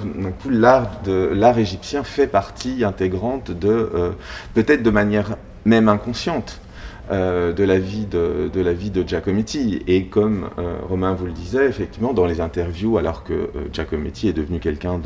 l'art 0.49 1.01
l'art 1.05 1.57
égyptien 1.57 2.03
fait 2.05 2.27
partie 2.27 2.85
intégrante 2.85 3.51
de 3.51 4.13
peut-être 4.53 4.83
de 4.83 4.91
manière 4.91 5.35
même 5.65 5.89
inconsciente. 5.89 6.61
Euh, 7.09 7.53
de, 7.53 7.63
la 7.63 7.79
vie 7.79 8.05
de, 8.05 8.51
la 8.53 8.73
vie 8.73 8.89
de 8.89 9.07
Giacometti. 9.07 9.81
Et 9.87 10.05
comme 10.07 10.49
euh, 10.57 10.75
Romain 10.89 11.13
vous 11.13 11.25
le 11.25 11.31
disait, 11.31 11.65
effectivement, 11.65 12.11
dans 12.11 12.25
les 12.25 12.41
interviews, 12.41 12.97
alors 12.97 13.23
que 13.23 13.33
euh, 13.33 13.47
Giacometti 13.71 14.27
est 14.27 14.33
devenu 14.33 14.59
quelqu'un 14.59 14.99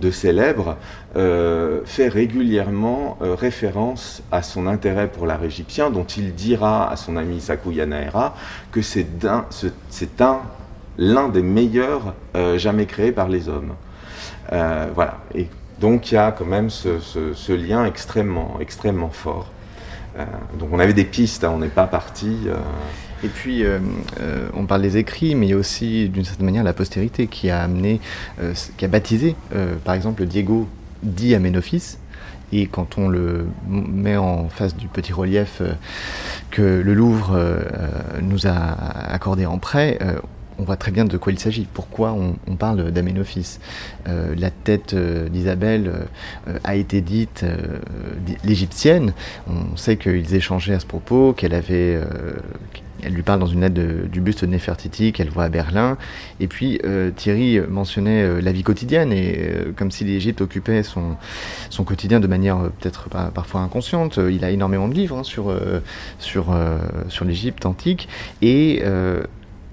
de, 0.00 0.10
célèbre, 0.10 0.76
fait 1.14 2.08
régulièrement 2.08 3.18
référence 3.20 4.22
à 4.32 4.42
son 4.42 4.66
intérêt 4.66 5.08
pour 5.08 5.26
l'art 5.26 5.42
égyptien, 5.44 5.90
dont 5.90 6.04
il 6.04 6.34
dira 6.34 6.90
à 6.90 6.96
son 6.96 7.16
ami 7.16 7.40
Sakou 7.40 7.70
Yanaera 7.70 8.34
que 8.72 8.82
c'est 8.82 9.24
un, 9.24 10.40
l'un 10.98 11.28
des 11.28 11.42
meilleurs 11.42 12.14
jamais 12.56 12.86
créés 12.86 13.12
par 13.12 13.28
les 13.28 13.48
hommes. 13.48 13.74
voilà. 14.50 15.18
Et 15.34 15.46
donc 15.80 16.10
il 16.10 16.16
y 16.16 16.18
a 16.18 16.32
quand 16.32 16.46
même 16.46 16.70
ce, 16.70 16.98
ce 17.00 17.52
lien 17.52 17.84
extrêmement, 17.84 18.58
extrêmement 18.60 19.10
fort. 19.10 19.50
Euh, 20.20 20.58
donc 20.58 20.70
on 20.72 20.78
avait 20.78 20.92
des 20.92 21.04
pistes, 21.04 21.44
hein, 21.44 21.52
on 21.54 21.58
n'est 21.58 21.68
pas 21.68 21.86
parti. 21.86 22.36
Euh. 22.46 22.56
Et 23.22 23.28
puis, 23.28 23.64
euh, 23.64 23.78
on 24.54 24.64
parle 24.64 24.80
des 24.80 24.96
écrits, 24.96 25.34
mais 25.34 25.46
il 25.46 25.50
y 25.50 25.52
a 25.52 25.56
aussi, 25.56 26.08
d'une 26.08 26.24
certaine 26.24 26.46
manière, 26.46 26.64
la 26.64 26.72
postérité 26.72 27.26
qui 27.26 27.50
a 27.50 27.60
amené, 27.60 28.00
qui 28.78 28.84
a 28.86 28.88
baptisé, 28.88 29.36
par 29.84 29.94
exemple, 29.94 30.24
Diego 30.24 30.66
dit 31.02 31.34
Amenophis. 31.34 31.98
Et 32.50 32.66
quand 32.66 32.96
on 32.96 33.08
le 33.10 33.46
met 33.68 34.16
en 34.16 34.48
face 34.48 34.74
du 34.74 34.88
petit 34.88 35.12
relief 35.12 35.60
que 36.50 36.62
le 36.62 36.94
Louvre 36.94 37.38
nous 38.22 38.46
a 38.46 38.52
accordé 39.12 39.44
en 39.44 39.58
prêt, 39.58 39.98
on 40.60 40.64
voit 40.64 40.76
très 40.76 40.92
bien 40.92 41.04
de 41.04 41.16
quoi 41.16 41.32
il 41.32 41.38
s'agit. 41.38 41.66
Pourquoi 41.72 42.12
on, 42.12 42.56
parle 42.56 42.90
d'Aménophis 42.90 43.58
euh, 44.08 44.34
La 44.36 44.50
tête 44.50 44.92
euh, 44.92 45.28
d'Isabelle 45.28 45.90
euh, 46.48 46.58
a 46.64 46.76
été 46.76 47.00
dite 47.00 47.44
l'égyptienne. 48.44 49.14
On 49.48 49.76
sait 49.76 49.96
qu'ils 49.96 50.34
échangeaient 50.34 50.74
à 50.74 50.80
ce 50.80 50.86
propos, 50.86 51.32
qu'elle 51.32 51.54
avait. 51.54 51.98
elle 53.02 53.12
lui 53.14 53.22
parle 53.22 53.40
dans 53.40 53.46
une 53.46 53.62
lettre 53.62 53.80
du 54.08 54.20
buste 54.20 54.44
de 54.44 54.50
Nefertiti 54.50 55.12
qu'elle 55.12 55.30
voit 55.30 55.44
à 55.44 55.48
Berlin. 55.48 55.96
Et 56.38 56.46
puis 56.46 56.80
Thierry 57.16 57.60
mentionnait 57.60 58.42
la 58.42 58.52
vie 58.52 58.62
quotidienne 58.62 59.12
et 59.12 59.72
comme 59.76 59.90
si 59.90 60.04
l'Égypte 60.04 60.42
occupait 60.42 60.82
son, 60.82 61.16
quotidien 61.84 62.20
de 62.20 62.26
manière 62.26 62.58
peut-être 62.80 63.08
parfois 63.08 63.62
inconsciente. 63.62 64.18
Il 64.30 64.44
a 64.44 64.50
énormément 64.50 64.88
de 64.88 64.94
livres 64.94 65.18
hein, 65.18 65.24
sur, 65.24 65.54
sur 66.18 67.24
l'Égypte 67.24 67.64
antique 67.64 68.08
et 68.42 68.82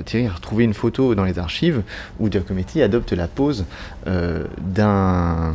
Thierry 0.06 0.28
a 0.28 0.32
retrouvé 0.32 0.64
une 0.64 0.74
photo 0.74 1.16
dans 1.16 1.24
les 1.24 1.40
archives 1.40 1.82
où 2.20 2.30
Giacometti 2.30 2.82
adopte 2.82 3.14
la 3.14 3.28
pose 3.28 3.66
euh, 4.08 4.46
d'un 4.60 5.54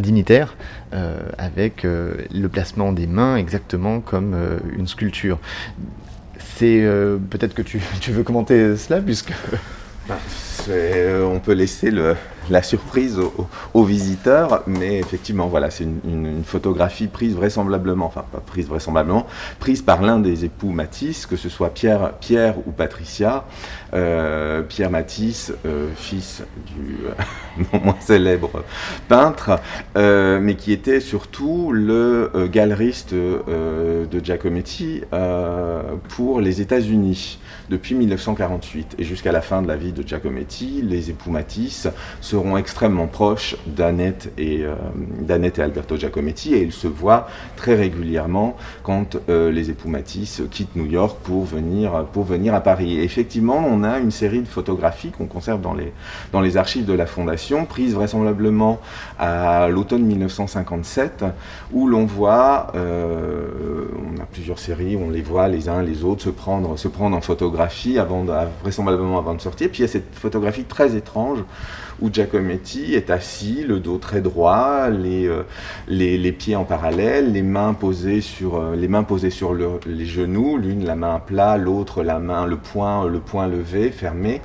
dignitaire 0.00 0.56
euh, 0.92 1.18
avec 1.38 1.84
euh, 1.84 2.14
le 2.32 2.48
placement 2.48 2.92
des 2.92 3.06
mains 3.06 3.36
exactement 3.36 4.00
comme 4.00 4.36
une 4.76 4.86
sculpture. 4.86 5.38
C'est 6.38 6.86
peut-être 7.30 7.54
que 7.54 7.62
tu, 7.62 7.80
veux 8.10 8.22
commenter 8.22 8.76
cela 8.76 9.00
puisque... 9.00 9.32
Bah, 10.08 10.18
on 10.68 11.40
peut 11.40 11.52
laisser 11.52 11.90
le, 11.90 12.14
la 12.50 12.62
surprise 12.62 13.20
aux, 13.74 13.84
visiteurs, 13.84 14.62
mais 14.66 14.98
effectivement, 14.98 15.46
voilà, 15.46 15.70
c'est 15.70 15.84
une, 15.84 16.42
photographie 16.44 17.06
prise 17.06 17.34
vraisemblablement, 17.34 18.06
enfin 18.06 18.24
pas 18.30 18.40
prise 18.40 18.66
vraisemblablement, 18.66 19.26
prise 19.60 19.82
par 19.82 20.02
l'un 20.02 20.18
des 20.18 20.44
époux 20.44 20.70
Matisse, 20.70 21.26
que 21.26 21.36
ce 21.36 21.48
soit 21.48 21.70
Pierre, 21.70 22.14
Pierre 22.20 22.56
ou 22.66 22.72
Patricia. 22.72 23.44
Euh, 23.94 24.62
Pierre 24.62 24.90
Matisse, 24.90 25.52
euh, 25.66 25.88
fils 25.94 26.42
du 26.74 26.96
non 27.72 27.80
moins 27.84 27.96
célèbre 28.00 28.64
peintre, 29.08 29.60
euh, 29.96 30.40
mais 30.42 30.56
qui 30.56 30.72
était 30.72 30.98
surtout 30.98 31.70
le 31.72 32.48
galeriste 32.50 33.14
de 33.14 34.20
Giacometti 34.22 35.02
pour 36.08 36.40
les 36.40 36.60
États-Unis 36.60 37.38
depuis 37.70 37.94
1948 37.94 38.96
et 38.98 39.04
jusqu'à 39.04 39.32
la 39.32 39.40
fin 39.40 39.62
de 39.62 39.68
la 39.68 39.76
vie 39.76 39.92
de 39.92 40.06
Giacometti, 40.06 40.82
les 40.82 41.10
époux 41.10 41.30
Matisse 41.30 41.88
seront 42.34 42.56
extrêmement 42.56 43.06
proches 43.06 43.54
d'Annette 43.64 44.32
et, 44.38 44.64
euh, 44.64 44.74
et 45.28 45.60
Alberto 45.60 45.96
Giacometti 45.96 46.52
et 46.54 46.62
ils 46.62 46.72
se 46.72 46.88
voient 46.88 47.28
très 47.54 47.76
régulièrement 47.76 48.56
quand 48.82 49.16
euh, 49.28 49.52
les 49.52 49.70
époux 49.70 49.88
Matisse 49.88 50.42
quittent 50.50 50.74
New 50.74 50.86
York 50.86 51.16
pour 51.22 51.44
venir, 51.44 52.06
pour 52.12 52.24
venir 52.24 52.52
à 52.52 52.60
Paris. 52.60 52.98
Effectivement, 52.98 53.64
on 53.64 53.84
a 53.84 54.00
une 54.00 54.10
série 54.10 54.40
de 54.40 54.48
photographies 54.48 55.12
qu'on 55.12 55.26
conserve 55.26 55.60
dans 55.60 55.74
les, 55.74 55.92
dans 56.32 56.40
les 56.40 56.56
archives 56.56 56.84
de 56.84 56.92
la 56.92 57.06
Fondation, 57.06 57.66
prises 57.66 57.94
vraisemblablement 57.94 58.80
à 59.16 59.68
l'automne 59.68 60.02
1957, 60.02 61.24
où 61.72 61.86
l'on 61.86 62.04
voit, 62.04 62.72
euh, 62.74 63.84
on 64.12 64.20
a 64.20 64.26
plusieurs 64.26 64.58
séries, 64.58 64.98
on 65.00 65.08
les 65.08 65.22
voit 65.22 65.46
les 65.46 65.68
uns 65.68 65.82
les 65.82 66.02
autres 66.02 66.24
se 66.24 66.30
prendre, 66.30 66.76
se 66.76 66.88
prendre 66.88 67.16
en 67.16 67.20
photographie, 67.20 67.96
avant 67.96 68.26
vraisemblablement 68.60 69.18
avant 69.18 69.34
de 69.34 69.40
sortir. 69.40 69.68
Puis 69.68 69.78
il 69.78 69.82
y 69.82 69.84
a 69.84 69.88
cette 69.88 70.16
photographie 70.16 70.64
très 70.64 70.96
étrange 70.96 71.38
où 72.00 72.10
Giacometti 72.12 72.94
est 72.94 73.10
assis, 73.10 73.64
le 73.66 73.80
dos 73.80 73.98
très 73.98 74.20
droit, 74.20 74.88
les, 74.88 75.26
euh, 75.28 76.32
pieds 76.32 76.56
en 76.56 76.64
parallèle, 76.64 77.32
les 77.32 77.42
mains 77.42 77.74
posées 77.74 78.20
sur, 78.20 78.56
euh, 78.56 79.78
les 79.86 80.06
genoux, 80.06 80.56
l'une 80.56 80.84
la 80.84 80.96
main 80.96 81.16
à 81.16 81.18
plat, 81.18 81.56
l'autre 81.56 82.02
la 82.02 82.18
main, 82.18 82.46
le 82.46 82.56
poing, 82.56 83.06
le 83.06 83.20
poing 83.20 83.46
levé, 83.46 83.90
fermé. 83.90 84.40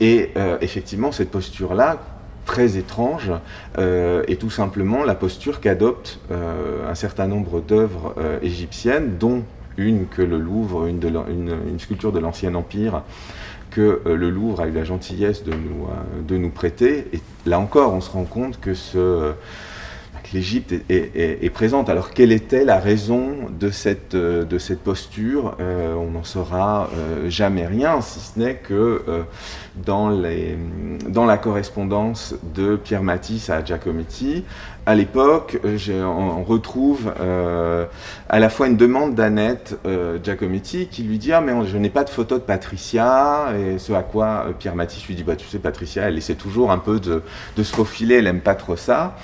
Et 0.00 0.30
euh, 0.36 0.58
effectivement, 0.60 1.12
cette 1.12 1.30
posture-là, 1.30 1.98
très 2.44 2.76
étrange, 2.76 3.30
est 3.78 4.40
tout 4.40 4.50
simplement 4.50 5.04
la 5.04 5.14
posture 5.14 5.60
qu'adoptent 5.60 6.18
un 6.28 6.94
certain 6.96 7.28
nombre 7.28 7.60
d'œuvres 7.60 8.16
égyptiennes, 8.42 9.16
dont 9.16 9.44
une 9.76 10.08
que 10.08 10.22
le 10.22 10.38
Louvre, 10.38 10.86
une 10.88 11.78
sculpture 11.78 12.10
de 12.10 12.18
l'Ancien 12.18 12.56
Empire, 12.56 13.02
que 13.74 14.00
euh, 14.06 14.16
le 14.16 14.30
Louvre 14.30 14.60
a 14.60 14.66
eu 14.66 14.72
la 14.72 14.84
gentillesse 14.84 15.44
de 15.44 15.52
nous, 15.52 15.86
euh, 15.86 16.22
de 16.22 16.36
nous 16.36 16.50
prêter. 16.50 17.06
Et 17.12 17.20
là 17.46 17.58
encore, 17.58 17.92
on 17.92 18.00
se 18.00 18.10
rend 18.10 18.24
compte 18.24 18.60
que 18.60 18.74
ce 18.74 19.32
l'Égypte 20.32 20.74
est, 20.88 21.52
présente. 21.52 21.88
Alors 21.88 22.10
quelle 22.10 22.32
était 22.32 22.64
la 22.64 22.78
raison 22.78 23.50
de 23.58 23.70
cette, 23.70 24.14
euh, 24.14 24.44
de 24.44 24.58
cette 24.58 24.80
posture 24.80 25.56
On 25.60 26.10
n'en 26.10 26.24
saura 26.24 26.90
jamais 27.28 27.66
rien, 27.66 28.00
si 28.00 28.20
ce 28.20 28.38
n'est 28.38 28.54
que 28.56 29.02
dans, 29.76 30.10
les, 30.10 30.56
dans 31.08 31.24
la 31.24 31.38
correspondance 31.38 32.34
de 32.54 32.76
Pierre 32.76 33.02
Matisse 33.02 33.50
à 33.50 33.64
Giacometti, 33.64 34.44
à 34.84 34.96
l'époque, 34.96 35.60
on 35.64 36.42
retrouve 36.42 37.12
euh, 37.20 37.86
à 38.28 38.40
la 38.40 38.48
fois 38.48 38.66
une 38.66 38.76
demande 38.76 39.14
d'Annette 39.14 39.78
euh, 39.86 40.18
Giacometti 40.20 40.88
qui 40.88 41.04
lui 41.04 41.18
dit 41.18 41.32
Ah, 41.32 41.40
mais 41.40 41.52
je 41.66 41.78
n'ai 41.78 41.88
pas 41.88 42.02
de 42.02 42.10
photo 42.10 42.36
de 42.36 42.42
Patricia. 42.42 43.52
Et 43.56 43.78
ce 43.78 43.92
à 43.92 44.02
quoi 44.02 44.46
euh, 44.48 44.52
Pierre 44.58 44.74
Matisse 44.74 45.06
lui 45.06 45.14
dit 45.14 45.22
Bah, 45.22 45.36
tu 45.36 45.46
sais, 45.46 45.60
Patricia, 45.60 46.08
elle 46.08 46.18
essaie 46.18 46.34
toujours 46.34 46.72
un 46.72 46.78
peu 46.78 46.98
de, 46.98 47.22
se 47.56 47.72
faufiler, 47.72 48.16
elle 48.16 48.24
n'aime 48.24 48.40
pas 48.40 48.56
trop 48.56 48.74
ça. 48.74 49.16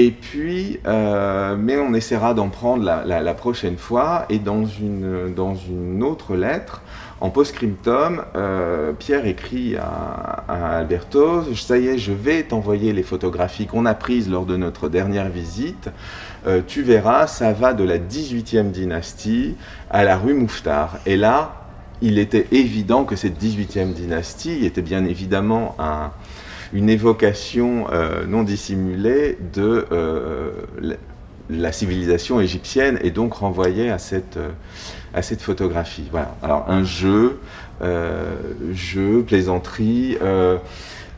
Et 0.00 0.12
puis, 0.12 0.78
mais 0.86 1.76
on 1.76 1.92
essaiera 1.92 2.32
d'en 2.32 2.50
prendre 2.50 2.84
la, 2.84 3.34
prochaine 3.34 3.76
fois. 3.76 4.26
Et 4.30 4.38
dans 4.38 4.64
une, 4.64 5.34
dans 5.34 5.56
une 5.56 6.04
autre 6.04 6.36
lettre, 6.36 6.82
en 7.20 7.30
post-scriptum, 7.30 8.22
euh, 8.36 8.92
Pierre 8.92 9.26
écrit 9.26 9.76
à, 9.76 10.76
Alberto, 10.78 11.42
ça 11.54 11.76
y 11.76 11.88
est, 11.88 11.98
je 11.98 12.12
vais 12.12 12.44
t'envoyer 12.44 12.92
les 12.92 13.02
photographies 13.02 13.66
qu'on 13.66 13.86
a 13.86 13.94
prises 13.94 14.30
lors 14.30 14.46
de 14.46 14.56
notre 14.56 14.88
dernière 14.88 15.28
visite. 15.28 15.90
Euh, 16.46 16.60
tu 16.64 16.82
verras, 16.82 17.26
ça 17.26 17.52
va 17.52 17.74
de 17.74 17.82
la 17.82 17.98
18e 17.98 18.70
dynastie 18.70 19.56
à 19.90 20.04
la 20.04 20.16
rue 20.16 20.32
Mouffetard. 20.32 20.98
Et 21.06 21.16
là, 21.16 21.54
il 22.02 22.20
était 22.20 22.46
évident 22.52 23.04
que 23.04 23.16
cette 23.16 23.42
18e 23.42 23.94
dynastie 23.94 24.64
était 24.64 24.82
bien 24.82 25.04
évidemment 25.04 25.74
une 26.72 26.90
évocation 26.90 27.86
euh, 27.90 28.26
non 28.26 28.42
dissimulée 28.42 29.38
de 29.54 29.86
la, 31.50 31.72
civilisation 31.72 32.40
égyptienne 32.40 32.98
et 33.02 33.10
donc 33.10 33.34
renvoyait 33.34 33.90
à 33.90 33.98
cette 33.98 34.38
à 35.14 35.22
cette 35.22 35.40
photographie. 35.40 36.04
Voilà. 36.10 36.34
Alors 36.42 36.64
un 36.68 36.84
jeu, 36.84 37.40
euh, 37.82 38.34
jeu, 38.72 39.22
plaisanterie. 39.22 40.16
Euh, 40.22 40.58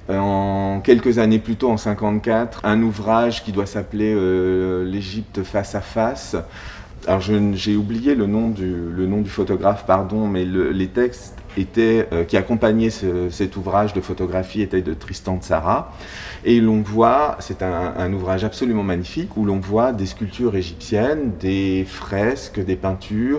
en 0.08 0.80
quelques 0.82 1.18
années 1.18 1.38
plus 1.38 1.54
tôt, 1.54 1.70
en 1.70 1.76
54, 1.76 2.62
un 2.64 2.82
ouvrage 2.82 3.44
qui 3.44 3.52
doit 3.52 3.66
s'appeler 3.66 4.12
euh, 4.12 4.84
L'Égypte 4.84 5.44
face 5.44 5.74
à 5.74 5.80
face. 5.80 6.36
Alors 7.06 7.20
j'ai 7.20 7.76
oublié 7.76 8.14
le 8.14 8.26
nom, 8.26 8.48
du, 8.48 8.74
le 8.74 9.06
nom 9.06 9.20
du 9.20 9.30
photographe, 9.30 9.84
pardon, 9.86 10.26
mais 10.26 10.44
les 10.44 10.88
textes 10.88 11.39
étaient, 11.56 12.08
qui 12.28 12.36
accompagnaient 12.36 12.90
cet 12.90 13.56
ouvrage 13.56 13.92
de 13.92 14.00
photographie 14.00 14.62
étaient 14.62 14.82
de 14.82 14.94
Tristan 14.94 15.38
Tzara. 15.40 15.92
Et 16.44 16.60
l'on 16.60 16.80
voit, 16.80 17.36
c'est 17.40 17.62
un, 17.62 18.12
ouvrage 18.12 18.44
absolument 18.44 18.82
magnifique, 18.82 19.36
où 19.36 19.44
l'on 19.44 19.60
voit 19.60 19.92
des 19.92 20.06
sculptures 20.06 20.56
égyptiennes, 20.56 21.32
des 21.38 21.84
fresques, 21.86 22.64
des 22.64 22.76
peintures, 22.76 23.38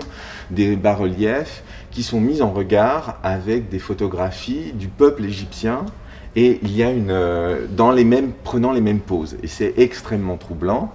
des 0.50 0.76
bas-reliefs, 0.76 1.64
qui 1.90 2.02
sont 2.02 2.20
mis 2.20 2.42
en 2.42 2.50
regard 2.50 3.18
avec 3.22 3.68
des 3.68 3.78
photographies 3.78 4.72
du 4.74 4.88
peuple 4.88 5.24
égyptien, 5.24 5.84
et 6.34 6.60
il 6.62 6.74
y 6.74 6.82
a 6.82 6.90
une, 6.90 7.10
euh, 7.10 7.66
dans 7.68 7.92
les 7.92 8.04
mêmes, 8.04 8.32
prenant 8.44 8.72
les 8.72 8.80
mêmes 8.80 9.00
poses. 9.00 9.36
Et 9.42 9.48
c'est 9.48 9.74
extrêmement 9.76 10.36
troublant. 10.36 10.92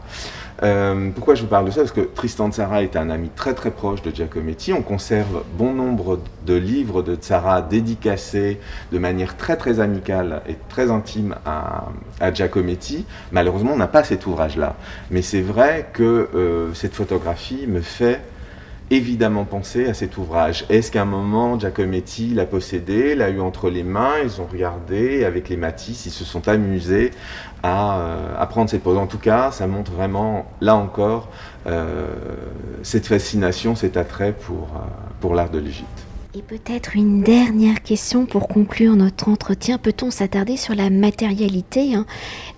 Euh, 0.64 1.10
pourquoi 1.14 1.36
je 1.36 1.42
vous 1.42 1.48
parle 1.48 1.66
de 1.66 1.72
ça? 1.72 1.82
Parce 1.82 1.92
que 1.92 2.02
Tristan 2.02 2.52
Tzara 2.52 2.82
est 2.82 2.96
un 2.96 3.10
ami 3.10 3.30
très 3.30 3.54
très 3.54 3.72
proche 3.72 4.02
de 4.02 4.12
Giacometti. 4.14 4.74
On 4.74 4.82
conserve 4.82 5.44
bon 5.54 5.74
nombre 5.74 6.20
de 6.46 6.56
livres 6.56 7.04
de 7.04 7.16
Tzara 7.16 7.62
dédicacés 7.62 8.60
de 8.92 8.98
manière 8.98 9.38
très 9.38 9.56
très 9.56 9.80
amicale 9.80 10.42
et 10.48 10.56
très 10.70 10.90
intime 10.90 11.36
à, 11.46 11.90
Giacometti. 12.34 13.06
Malheureusement, 13.32 13.72
on 13.74 13.78
n'a 13.78 13.88
pas 13.88 14.04
cet 14.04 14.26
ouvrage-là. 14.26 14.76
Mais 15.12 15.22
c'est 15.22 15.42
vrai 15.42 15.90
que 15.94 16.30
euh, 16.34 16.74
cette 16.74 16.94
photographie 16.94 17.68
me 17.68 17.82
fait 17.82 18.22
évidemment 18.90 19.46
penser 19.46 19.88
à 19.88 19.94
cet 19.94 20.18
ouvrage. 20.18 20.66
Est-ce 20.70 20.92
qu'à 20.92 21.02
un 21.02 21.06
moment, 21.06 21.60
Giacometti 21.60 22.34
l'a 22.34 22.46
possédé, 22.46 23.16
l'a 23.16 23.30
eu 23.30 23.40
entre 23.40 23.70
les 23.70 23.84
mains, 23.84 24.14
ils 24.24 24.42
ont 24.42 24.48
regardé, 24.50 25.26
avec 25.26 25.50
les 25.50 25.58
Matisse, 25.58 26.06
ils 26.06 26.12
se 26.12 26.24
sont 26.24 26.48
amusés 26.48 27.12
à, 27.64 28.00
euh, 28.00 28.46
prendre 28.46 28.70
cette 28.70 28.84
pose. 28.84 28.98
En 28.98 29.08
tout 29.08 29.18
cas, 29.18 29.52
ça 29.52 29.68
montre 29.68 29.92
vraiment, 29.92 30.46
là 30.62 30.76
encore, 30.76 31.30
euh, 31.66 32.08
cette 32.84 33.08
fascination, 33.08 33.76
cet 33.76 33.98
attrait 33.98 34.34
pour, 34.34 34.70
euh, 34.76 34.80
pour 35.20 35.36
l'art 35.36 35.50
de 35.50 35.60
l'Égypte. 35.60 36.08
Et 36.36 36.42
peut-être 36.42 36.96
une 36.96 37.24
dernière 37.24 37.82
question 37.82 38.28
pour 38.28 38.48
conclure 38.48 38.96
notre 38.96 39.28
entretien. 39.28 39.80
Peut-on 39.80 40.12
s'attarder 40.12 40.56
sur 40.56 40.76
la 40.76 40.92
matérialité 40.92 41.96
hein, 41.96 42.06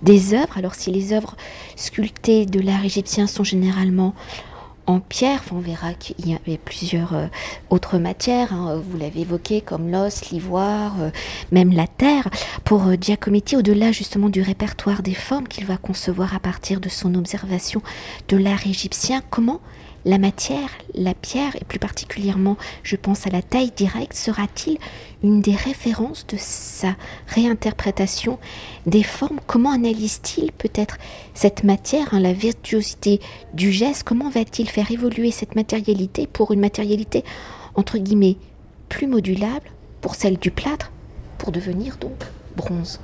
des 0.02 0.34
œuvres? 0.34 0.58
Alors 0.58 0.74
si 0.74 0.90
les 0.90 1.14
œuvres 1.14 1.34
sculptées 1.76 2.44
de 2.44 2.60
l'art 2.60 2.84
égyptien 2.84 3.26
sont 3.26 3.44
généralement 3.44 4.14
pierre. 4.98 5.42
on 5.52 5.60
verra 5.60 5.94
qu'il 5.94 6.26
y 6.28 6.34
avait 6.34 6.58
plusieurs 6.58 7.14
euh, 7.14 7.26
autres 7.68 7.98
matières, 7.98 8.52
hein. 8.52 8.82
vous 8.84 8.98
l'avez 8.98 9.20
évoqué, 9.20 9.60
comme 9.60 9.90
l'os, 9.92 10.30
l'ivoire, 10.30 10.94
euh, 11.00 11.10
même 11.52 11.72
la 11.72 11.86
terre. 11.86 12.28
Pour 12.64 12.88
euh, 12.88 12.96
au-delà 13.56 13.92
justement 13.92 14.28
du 14.28 14.42
répertoire 14.42 15.02
des 15.02 15.14
formes 15.14 15.46
qu'il 15.46 15.66
va 15.66 15.76
concevoir 15.76 16.34
à 16.34 16.40
partir 16.40 16.80
de 16.80 16.88
son 16.88 17.14
observation 17.14 17.82
de 18.28 18.36
l'art 18.36 18.66
égyptien, 18.66 19.22
comment 19.30 19.60
la 20.04 20.18
matière, 20.18 20.70
la 20.94 21.14
pierre, 21.14 21.56
et 21.56 21.64
plus 21.64 21.78
particulièrement, 21.78 22.56
je 22.82 22.96
pense 22.96 23.26
à 23.26 23.30
la 23.30 23.42
taille 23.42 23.72
directe, 23.76 24.14
sera-t-il 24.14 24.78
une 25.22 25.40
des 25.42 25.54
références 25.54 26.26
de 26.26 26.36
sa 26.38 26.96
réinterprétation 27.26 28.38
des 28.86 29.02
formes? 29.02 29.40
Comment 29.46 29.72
analyse-t-il 29.72 30.52
peut-être 30.52 30.96
cette 31.34 31.64
matière, 31.64 32.14
hein, 32.14 32.20
la 32.20 32.32
virtuosité 32.32 33.20
du 33.52 33.72
geste? 33.72 34.04
Comment 34.04 34.30
va-t-il 34.30 34.68
faire 34.68 34.90
évoluer 34.90 35.30
cette 35.30 35.54
matérialité 35.54 36.26
pour 36.26 36.52
une 36.52 36.60
matérialité, 36.60 37.24
entre 37.74 37.98
guillemets, 37.98 38.36
plus 38.88 39.06
modulable 39.06 39.70
pour 40.00 40.14
celle 40.14 40.38
du 40.38 40.50
plâtre, 40.50 40.90
pour 41.38 41.52
devenir 41.52 41.96
donc 41.98 42.24
bronze? 42.56 43.00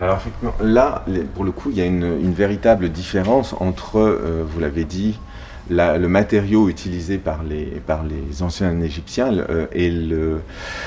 Alors 0.00 0.16
effectivement, 0.16 0.54
là, 0.60 1.04
pour 1.34 1.44
le 1.44 1.52
coup, 1.52 1.70
il 1.70 1.76
y 1.76 1.80
a 1.80 1.86
une, 1.86 2.32
véritable 2.32 2.88
différence 2.88 3.54
entre, 3.60 3.98
euh, 3.98 4.44
vous 4.46 4.58
l'avez 4.58 4.84
dit, 4.84 5.18
le 5.70 6.06
matériau 6.06 6.68
utilisé 6.68 7.18
par 7.18 7.42
les, 7.42 8.42
anciens 8.42 8.80
Égyptiens 8.80 9.32
euh, 9.32 9.66
et 9.72 9.90
le, 9.90 10.40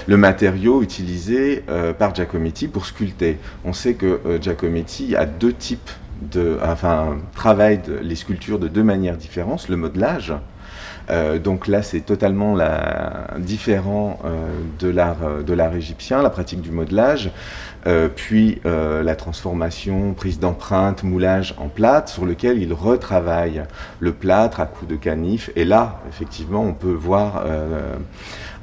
matériau 0.07 0.81
utilisé 0.81 1.63
euh, 1.69 1.93
par 1.93 2.13
Giacometti 2.13 2.67
pour 2.67 2.85
sculpter. 2.85 3.37
On 3.65 3.73
sait 3.73 3.93
que 3.93 4.19
euh, 4.25 4.41
Giacometti 4.41 5.15
a 5.15 5.25
deux 5.25 5.53
types 5.53 5.89
de, 6.21 6.57
enfin, 6.63 7.17
travaille 7.35 7.79
les 8.01 8.15
sculptures 8.15 8.59
de 8.59 8.67
deux 8.67 8.83
manières 8.83 9.17
différentes, 9.17 9.69
le 9.69 9.77
modelage, 9.77 10.33
donc 11.41 11.67
là, 11.69 11.83
c'est 11.83 12.01
totalement 12.01 12.57
différent 13.37 14.19
de 14.77 14.89
l'art 14.89 15.73
égyptien, 15.73 16.21
la 16.21 16.29
pratique 16.29 16.59
du 16.59 16.71
modelage. 16.71 17.31
Euh, 17.87 18.09
puis 18.13 18.59
euh, 18.65 19.01
la 19.01 19.15
transformation, 19.15 20.13
prise 20.13 20.39
d'empreinte, 20.39 21.03
moulage 21.03 21.55
en 21.57 21.69
plâtre, 21.69 22.09
sur 22.09 22.25
lequel 22.25 22.61
il 22.61 22.73
retravaille 22.73 23.63
le 23.99 24.11
plâtre 24.11 24.59
à 24.59 24.65
coups 24.65 24.91
de 24.91 24.97
canif. 24.97 25.49
Et 25.55 25.63
là, 25.63 26.01
effectivement, 26.09 26.63
on 26.63 26.73
peut 26.73 26.91
voir 26.91 27.43
euh, 27.45 27.95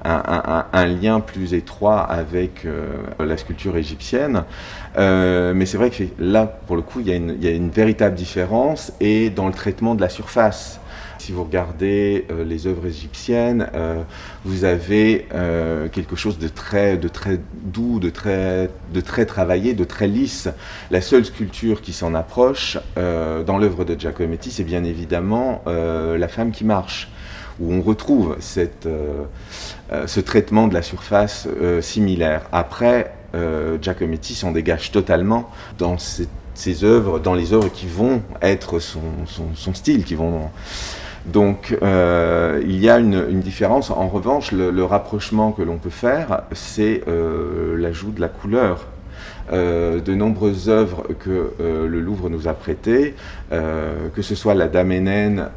un, 0.04 0.86
lien 0.86 1.20
plus 1.20 1.54
étroit 1.54 2.00
avec 2.00 2.66
la 3.18 3.36
sculpture 3.38 3.78
égyptienne. 3.78 4.44
mais 4.98 5.64
c'est 5.64 5.78
vrai 5.78 5.88
que 5.88 6.04
là, 6.18 6.44
pour 6.44 6.76
le 6.76 6.82
coup, 6.82 7.00
il 7.00 7.08
y, 7.08 7.12
a 7.48 7.50
une 7.50 7.70
véritable 7.70 8.14
différence 8.14 8.92
et 9.00 9.30
dans 9.30 9.46
le 9.46 9.54
traitement 9.54 9.94
de 9.94 10.02
la 10.02 10.10
surface. 10.10 10.78
Si 11.24 11.32
vous 11.32 11.44
regardez 11.44 12.26
euh, 12.30 12.44
les 12.44 12.66
œuvres 12.66 12.84
égyptiennes, 12.84 13.70
euh, 13.74 14.02
vous 14.44 14.64
avez 14.64 15.26
euh, 15.32 15.88
quelque 15.88 16.16
chose 16.16 16.38
de 16.38 16.48
très, 16.48 16.98
de 16.98 17.08
très 17.08 17.40
doux, 17.62 17.98
de 17.98 18.10
très, 18.10 18.68
de 18.92 19.00
très 19.00 19.24
travaillé, 19.24 19.72
de 19.72 19.84
très 19.84 20.06
lisse. 20.06 20.50
La 20.90 21.00
seule 21.00 21.24
sculpture 21.24 21.80
qui 21.80 21.94
s'en 21.94 22.14
approche 22.14 22.76
dans 22.96 23.56
l'œuvre 23.56 23.86
de 23.86 23.98
Giacometti, 23.98 24.50
c'est 24.50 24.64
bien 24.64 24.84
évidemment 24.84 25.62
La 25.66 26.28
femme 26.28 26.50
qui 26.50 26.64
marche 26.64 27.08
où 27.58 27.72
on 27.72 27.80
retrouve 27.80 28.36
cette, 28.40 28.86
ce 30.06 30.20
traitement 30.20 30.68
de 30.68 30.74
la 30.74 30.82
surface 30.82 31.48
similaire. 31.80 32.42
Après, 32.52 33.14
Giacometti 33.80 34.34
s'en 34.34 34.52
dégage 34.52 34.92
totalement 34.92 35.50
dans 35.78 35.96
ses 35.98 36.84
œuvres, 36.84 37.18
dans 37.18 37.34
les 37.34 37.54
œuvres 37.54 37.70
qui 37.72 37.86
vont 37.86 38.22
être 38.42 38.78
son, 38.78 39.00
son, 39.26 39.46
son 39.54 39.72
style, 39.74 40.04
qui 40.04 40.16
vont 40.16 40.50
donc 41.26 41.76
euh, 41.82 42.60
il 42.64 42.78
y 42.78 42.90
a 42.90 42.98
une, 42.98 43.40
différence. 43.40 43.90
En 43.90 44.08
revanche, 44.08 44.52
le, 44.52 44.84
rapprochement 44.84 45.52
que 45.52 45.62
l'on 45.62 45.78
peut 45.78 45.90
faire, 45.90 46.42
c'est 46.52 47.02
euh, 47.08 47.76
l'ajout 47.78 48.10
de 48.10 48.20
la 48.20 48.28
couleur. 48.28 48.86
Euh, 49.52 50.00
de 50.00 50.14
nombreuses 50.14 50.70
œuvres 50.70 51.04
que 51.20 51.52
le 51.58 52.00
Louvre 52.00 52.30
nous 52.30 52.48
a 52.48 52.54
prêtées, 52.54 53.14
que 53.50 54.22
ce 54.22 54.34
soit 54.34 54.54
la 54.54 54.68
Dame 54.68 54.90
Hénène 54.90 55.48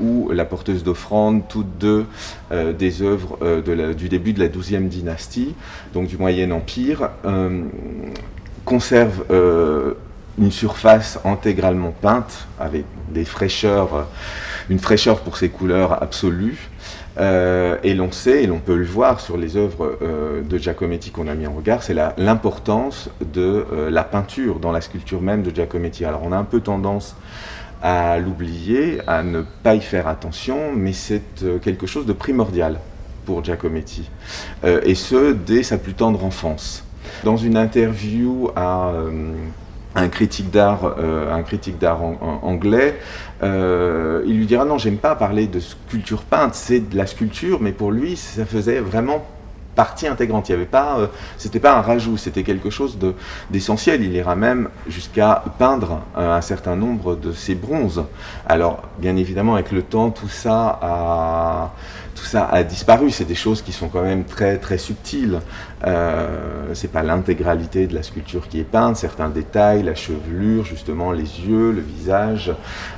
ou 0.00 0.30
la 0.30 0.46
Porteuse 0.46 0.82
d'offrande, 0.82 1.42
toutes 1.48 1.78
deux 1.78 2.06
des 2.50 3.02
œuvres 3.02 3.38
du 3.92 4.08
début 4.08 4.32
de 4.32 4.40
la 4.40 4.48
XIIe 4.48 4.86
dynastie, 4.86 5.54
donc 5.92 6.06
du 6.06 6.16
Moyen 6.16 6.50
Empire, 6.50 7.10
conservent 8.64 9.24
une 10.38 10.50
surface 10.50 11.20
intégralement 11.26 11.94
peinte 12.00 12.48
avec 12.58 12.84
des 13.10 13.26
fraîcheurs 13.26 14.06
une 14.70 14.78
fraîcheur 14.78 15.20
pour 15.20 15.36
ses 15.36 15.48
couleurs 15.48 16.02
absolues. 16.02 16.70
Euh, 17.16 17.76
et 17.84 17.94
l'on 17.94 18.10
sait, 18.10 18.42
et 18.42 18.46
l'on 18.46 18.58
peut 18.58 18.76
le 18.76 18.84
voir 18.84 19.20
sur 19.20 19.36
les 19.36 19.56
œuvres 19.56 19.98
euh, 20.02 20.42
de 20.42 20.58
Giacometti 20.58 21.10
qu'on 21.10 21.28
a 21.28 21.34
mis 21.34 21.46
en 21.46 21.52
regard, 21.52 21.82
c'est 21.82 21.94
l'importance 22.16 23.08
de 23.20 23.64
euh, 23.72 23.90
la 23.90 24.02
peinture 24.02 24.58
dans 24.58 24.72
la 24.72 24.80
sculpture 24.80 25.22
même 25.22 25.42
de 25.42 25.54
Giacometti. 25.54 26.04
Alors 26.04 26.22
on 26.24 26.32
a 26.32 26.36
un 26.36 26.44
peu 26.44 26.60
tendance 26.60 27.16
à 27.82 28.18
l'oublier, 28.18 29.00
à 29.06 29.22
ne 29.22 29.42
pas 29.62 29.76
y 29.76 29.80
faire 29.80 30.08
attention, 30.08 30.72
mais 30.74 30.92
c'est 30.94 31.22
quelque 31.62 31.86
chose 31.86 32.06
de 32.06 32.14
primordial 32.14 32.80
pour 33.26 33.44
Giacometti, 33.44 34.08
et 34.64 34.94
ce, 34.94 35.32
dès 35.32 35.62
sa 35.62 35.76
plus 35.76 35.92
tendre 35.92 36.24
enfance. 36.24 36.82
Dans 37.24 37.36
une 37.36 37.58
interview 37.58 38.48
à 38.56 38.90
un 39.94 40.08
critique 40.08 40.50
d'art, 40.50 40.96
un 40.98 41.42
critique 41.42 41.78
d'art 41.78 42.00
anglais, 42.42 42.98
euh, 43.44 44.22
il 44.26 44.38
lui 44.38 44.46
dira 44.46 44.64
non, 44.64 44.78
j'aime 44.78 44.96
pas 44.96 45.14
parler 45.14 45.46
de 45.46 45.60
sculpture 45.60 46.22
peinte, 46.22 46.54
c'est 46.54 46.80
de 46.80 46.96
la 46.96 47.06
sculpture, 47.06 47.60
mais 47.60 47.72
pour 47.72 47.90
lui, 47.90 48.16
ça 48.16 48.46
faisait 48.46 48.80
vraiment 48.80 49.24
partie 49.74 50.06
intégrante. 50.06 50.48
Il 50.48 50.52
y 50.52 50.54
avait 50.54 50.64
pas, 50.64 50.98
euh, 50.98 51.08
c'était 51.36 51.58
pas 51.58 51.76
un 51.76 51.82
rajout, 51.82 52.16
c'était 52.16 52.44
quelque 52.44 52.70
chose 52.70 52.96
d'essentiel. 53.50 54.02
Il 54.02 54.12
ira 54.12 54.36
même 54.36 54.68
jusqu'à 54.86 55.42
peindre 55.58 56.00
un, 56.16 56.40
certain 56.40 56.76
nombre 56.76 57.16
de 57.16 57.32
ces 57.32 57.54
bronzes. 57.54 58.04
Alors, 58.46 58.82
bien 58.98 59.16
évidemment, 59.16 59.54
avec 59.54 59.72
le 59.72 59.82
temps, 59.82 60.10
tout 60.10 60.28
ça 60.28 60.78
a 60.80 61.72
tout 62.14 62.24
ça 62.24 62.46
a 62.46 62.62
disparu. 62.62 63.10
C'est 63.10 63.24
des 63.24 63.34
choses 63.34 63.62
qui 63.62 63.72
sont 63.72 63.88
quand 63.88 64.02
même 64.02 64.24
très 64.24 64.58
très 64.58 64.78
subtiles. 64.78 65.40
Euh, 65.86 66.70
c'est 66.74 66.90
pas 66.90 67.02
l'intégralité 67.02 67.86
de 67.86 67.94
la 67.94 68.02
sculpture 68.02 68.48
qui 68.48 68.60
est 68.60 68.64
peinte, 68.64 68.96
certains 68.96 69.28
détails, 69.28 69.82
la 69.82 69.94
chevelure, 69.94 70.64
justement 70.64 71.12
les 71.12 71.40
yeux, 71.40 71.72
le 71.72 71.80
visage. 71.80 72.52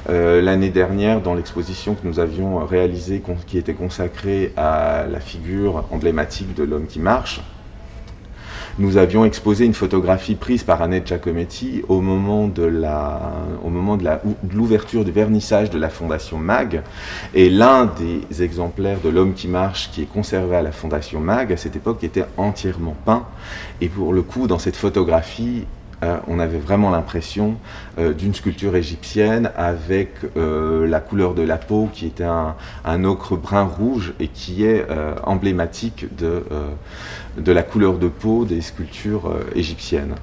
Euh, 0.08 0.40
l'année 0.40 0.70
dernière, 0.70 1.20
dans 1.20 1.34
l'exposition 1.34 1.94
que 1.94 2.06
nous 2.06 2.20
avions 2.20 2.64
réalisée, 2.64 3.22
qui 3.46 3.58
était 3.58 3.74
consacrée 3.74 4.52
à 4.56 5.06
la 5.10 5.20
figure 5.20 5.84
emblématique 5.90 6.54
de 6.54 6.64
l'homme 6.64 6.86
qui 6.86 7.00
marche, 7.00 7.40
nous 8.78 8.98
avions 8.98 9.24
exposé 9.24 9.64
une 9.64 9.72
photographie 9.72 10.34
prise 10.34 10.62
par 10.62 10.82
Annette 10.82 11.06
Giacometti 11.06 11.82
au 11.88 12.02
moment 12.02 12.46
de 12.46 12.62
la, 12.62 13.32
au 13.64 13.70
moment 13.70 13.96
de 13.96 14.06
l'ouverture 14.52 15.04
du 15.04 15.12
vernissage 15.12 15.70
de 15.70 15.78
la 15.78 15.88
Fondation 15.88 16.36
MAG. 16.36 16.82
Et 17.34 17.48
l'un 17.48 17.86
des 17.86 18.42
exemplaires 18.42 19.00
de 19.00 19.08
l'homme 19.08 19.32
qui 19.32 19.48
marche 19.48 19.90
qui 19.92 20.02
est 20.02 20.12
conservé 20.12 20.56
à 20.56 20.62
la 20.62 20.72
Fondation 20.72 21.20
MAG 21.20 21.52
à 21.52 21.56
cette 21.56 21.76
époque 21.76 22.04
était 22.04 22.26
entièrement 22.36 22.96
peint. 23.06 23.24
Et 23.80 23.88
pour 23.88 24.12
le 24.12 24.20
coup, 24.20 24.46
dans 24.46 24.58
cette 24.58 24.76
photographie, 24.76 25.64
Euh, 26.02 26.18
on 26.28 26.38
avait 26.38 26.58
vraiment 26.58 26.90
l'impression 26.90 27.56
euh, 27.98 28.12
d'une 28.12 28.34
sculpture 28.34 28.76
égyptienne 28.76 29.50
avec 29.56 30.10
euh, 30.36 30.86
la 30.86 31.00
couleur 31.00 31.34
de 31.34 31.40
la 31.40 31.56
peau 31.56 31.88
qui 31.90 32.06
était 32.06 32.24
un, 32.24 33.04
ocre 33.04 33.36
brun 33.36 33.64
rouge 33.64 34.12
et 34.20 34.28
qui 34.28 34.64
est 34.64 34.86
emblématique 35.22 36.06
de, 36.16 36.42
de 37.38 37.52
la 37.52 37.62
couleur 37.62 37.98
de 37.98 38.08
peau 38.08 38.44
des 38.44 38.60
sculptures 38.60 39.32
égyptiennes. 39.54 40.14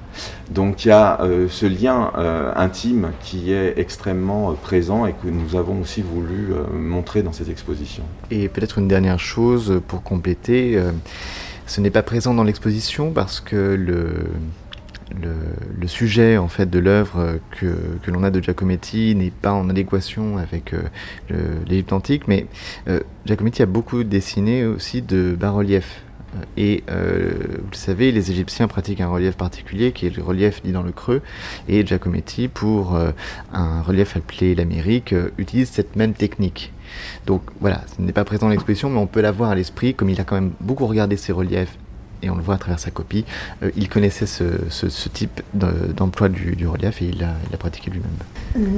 Donc 0.50 0.84
il 0.84 0.88
y 0.88 0.90
a 0.90 1.18
ce 1.48 1.66
lien 1.66 2.10
intime 2.56 3.12
qui 3.22 3.52
est 3.52 3.78
extrêmement 3.78 4.52
présent 4.54 5.06
et 5.06 5.12
que 5.12 5.28
nous 5.28 5.56
avons 5.56 5.80
aussi 5.80 6.02
voulu 6.02 6.52
montrer 6.72 7.22
dans 7.22 7.32
cette 7.32 7.48
exposition. 7.48 8.02
Et 8.30 8.48
peut-être 8.48 8.78
une 8.78 8.88
dernière 8.88 9.20
chose 9.20 9.80
pour 9.86 10.02
compléter, 10.02 10.80
ce 11.66 11.80
n'est 11.80 11.90
pas 11.90 12.02
présent 12.02 12.34
dans 12.34 12.44
l'exposition 12.44 13.12
parce 13.12 13.40
que 13.40 13.56
le 13.56 14.26
le, 15.22 15.86
sujet 15.86 16.38
en 16.38 16.48
fait 16.48 16.68
de 16.68 16.78
l'œuvre 16.78 17.38
que, 17.50 17.76
que 18.02 18.10
l'on 18.10 18.22
a 18.24 18.30
de 18.30 18.40
Giacometti 18.40 19.14
n'est 19.14 19.30
pas 19.30 19.52
en 19.52 19.68
adéquation 19.68 20.38
avec 20.38 20.74
euh, 20.74 20.82
l'Égypte 21.68 21.92
antique, 21.92 22.28
mais 22.28 22.46
euh, 22.88 23.00
Giacometti 23.26 23.62
a 23.62 23.66
beaucoup 23.66 24.04
dessiné 24.04 24.64
aussi 24.64 25.02
de 25.02 25.36
bas-reliefs. 25.38 26.02
Et 26.56 26.82
euh, 26.90 27.30
vous 27.58 27.70
le 27.70 27.76
savez, 27.76 28.10
les 28.10 28.32
Égyptiens 28.32 28.66
pratiquent 28.66 29.00
un 29.00 29.08
relief 29.08 29.36
particulier 29.36 29.92
qui 29.92 30.06
est 30.06 30.16
le 30.16 30.22
relief 30.22 30.62
dit 30.64 30.72
dans 30.72 30.82
le 30.82 30.90
creux. 30.90 31.22
Et 31.68 31.86
Giacometti, 31.86 32.48
pour 32.48 32.98
un 33.52 33.82
relief 33.82 34.16
appelé 34.16 34.56
l'Amérique, 34.56 35.14
utilise 35.38 35.70
cette 35.70 35.94
même 35.94 36.12
technique. 36.12 36.72
Donc 37.26 37.42
voilà, 37.60 37.84
ce 37.96 38.02
n'est 38.02 38.12
pas 38.12 38.24
présent 38.24 38.46
dans 38.46 38.50
l'exposition, 38.50 38.90
mais 38.90 38.98
on 38.98 39.06
peut 39.06 39.20
l'avoir 39.20 39.50
à 39.50 39.54
l'esprit, 39.54 39.94
comme 39.94 40.10
il 40.10 40.20
a 40.20 40.24
quand 40.24 40.34
même 40.34 40.50
beaucoup 40.60 40.88
regardé 40.88 41.16
ces 41.16 41.30
reliefs 41.30 41.78
et 42.22 42.30
on 42.30 42.34
le 42.34 42.42
voit 42.42 42.54
à 42.54 42.58
travers 42.58 42.78
sa 42.78 42.90
copie, 42.90 43.24
euh, 43.62 43.70
il 43.76 43.88
connaissait 43.88 44.26
ce, 44.26 44.44
type 45.08 45.42
d'emploi 45.52 46.28
du, 46.28 46.66
relief 46.66 47.02
et 47.02 47.06
il 47.06 47.18
l'a 47.18 47.56
pratiqué 47.58 47.90
lui-même. 47.90 48.10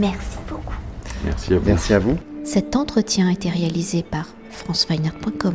Merci 0.01 0.39
beaucoup. 0.49 0.75
Merci 1.25 1.55
à 1.55 1.59
vous. 1.59 1.67
Merci 1.67 1.95
à 1.95 1.99
vous. 1.99 2.19
Cet 2.45 2.77
entretien 2.77 3.29
a 3.29 3.33
été 3.33 3.49
réalisé 3.49 4.03
par 4.03 4.27
franceweiner.com. 4.51 5.55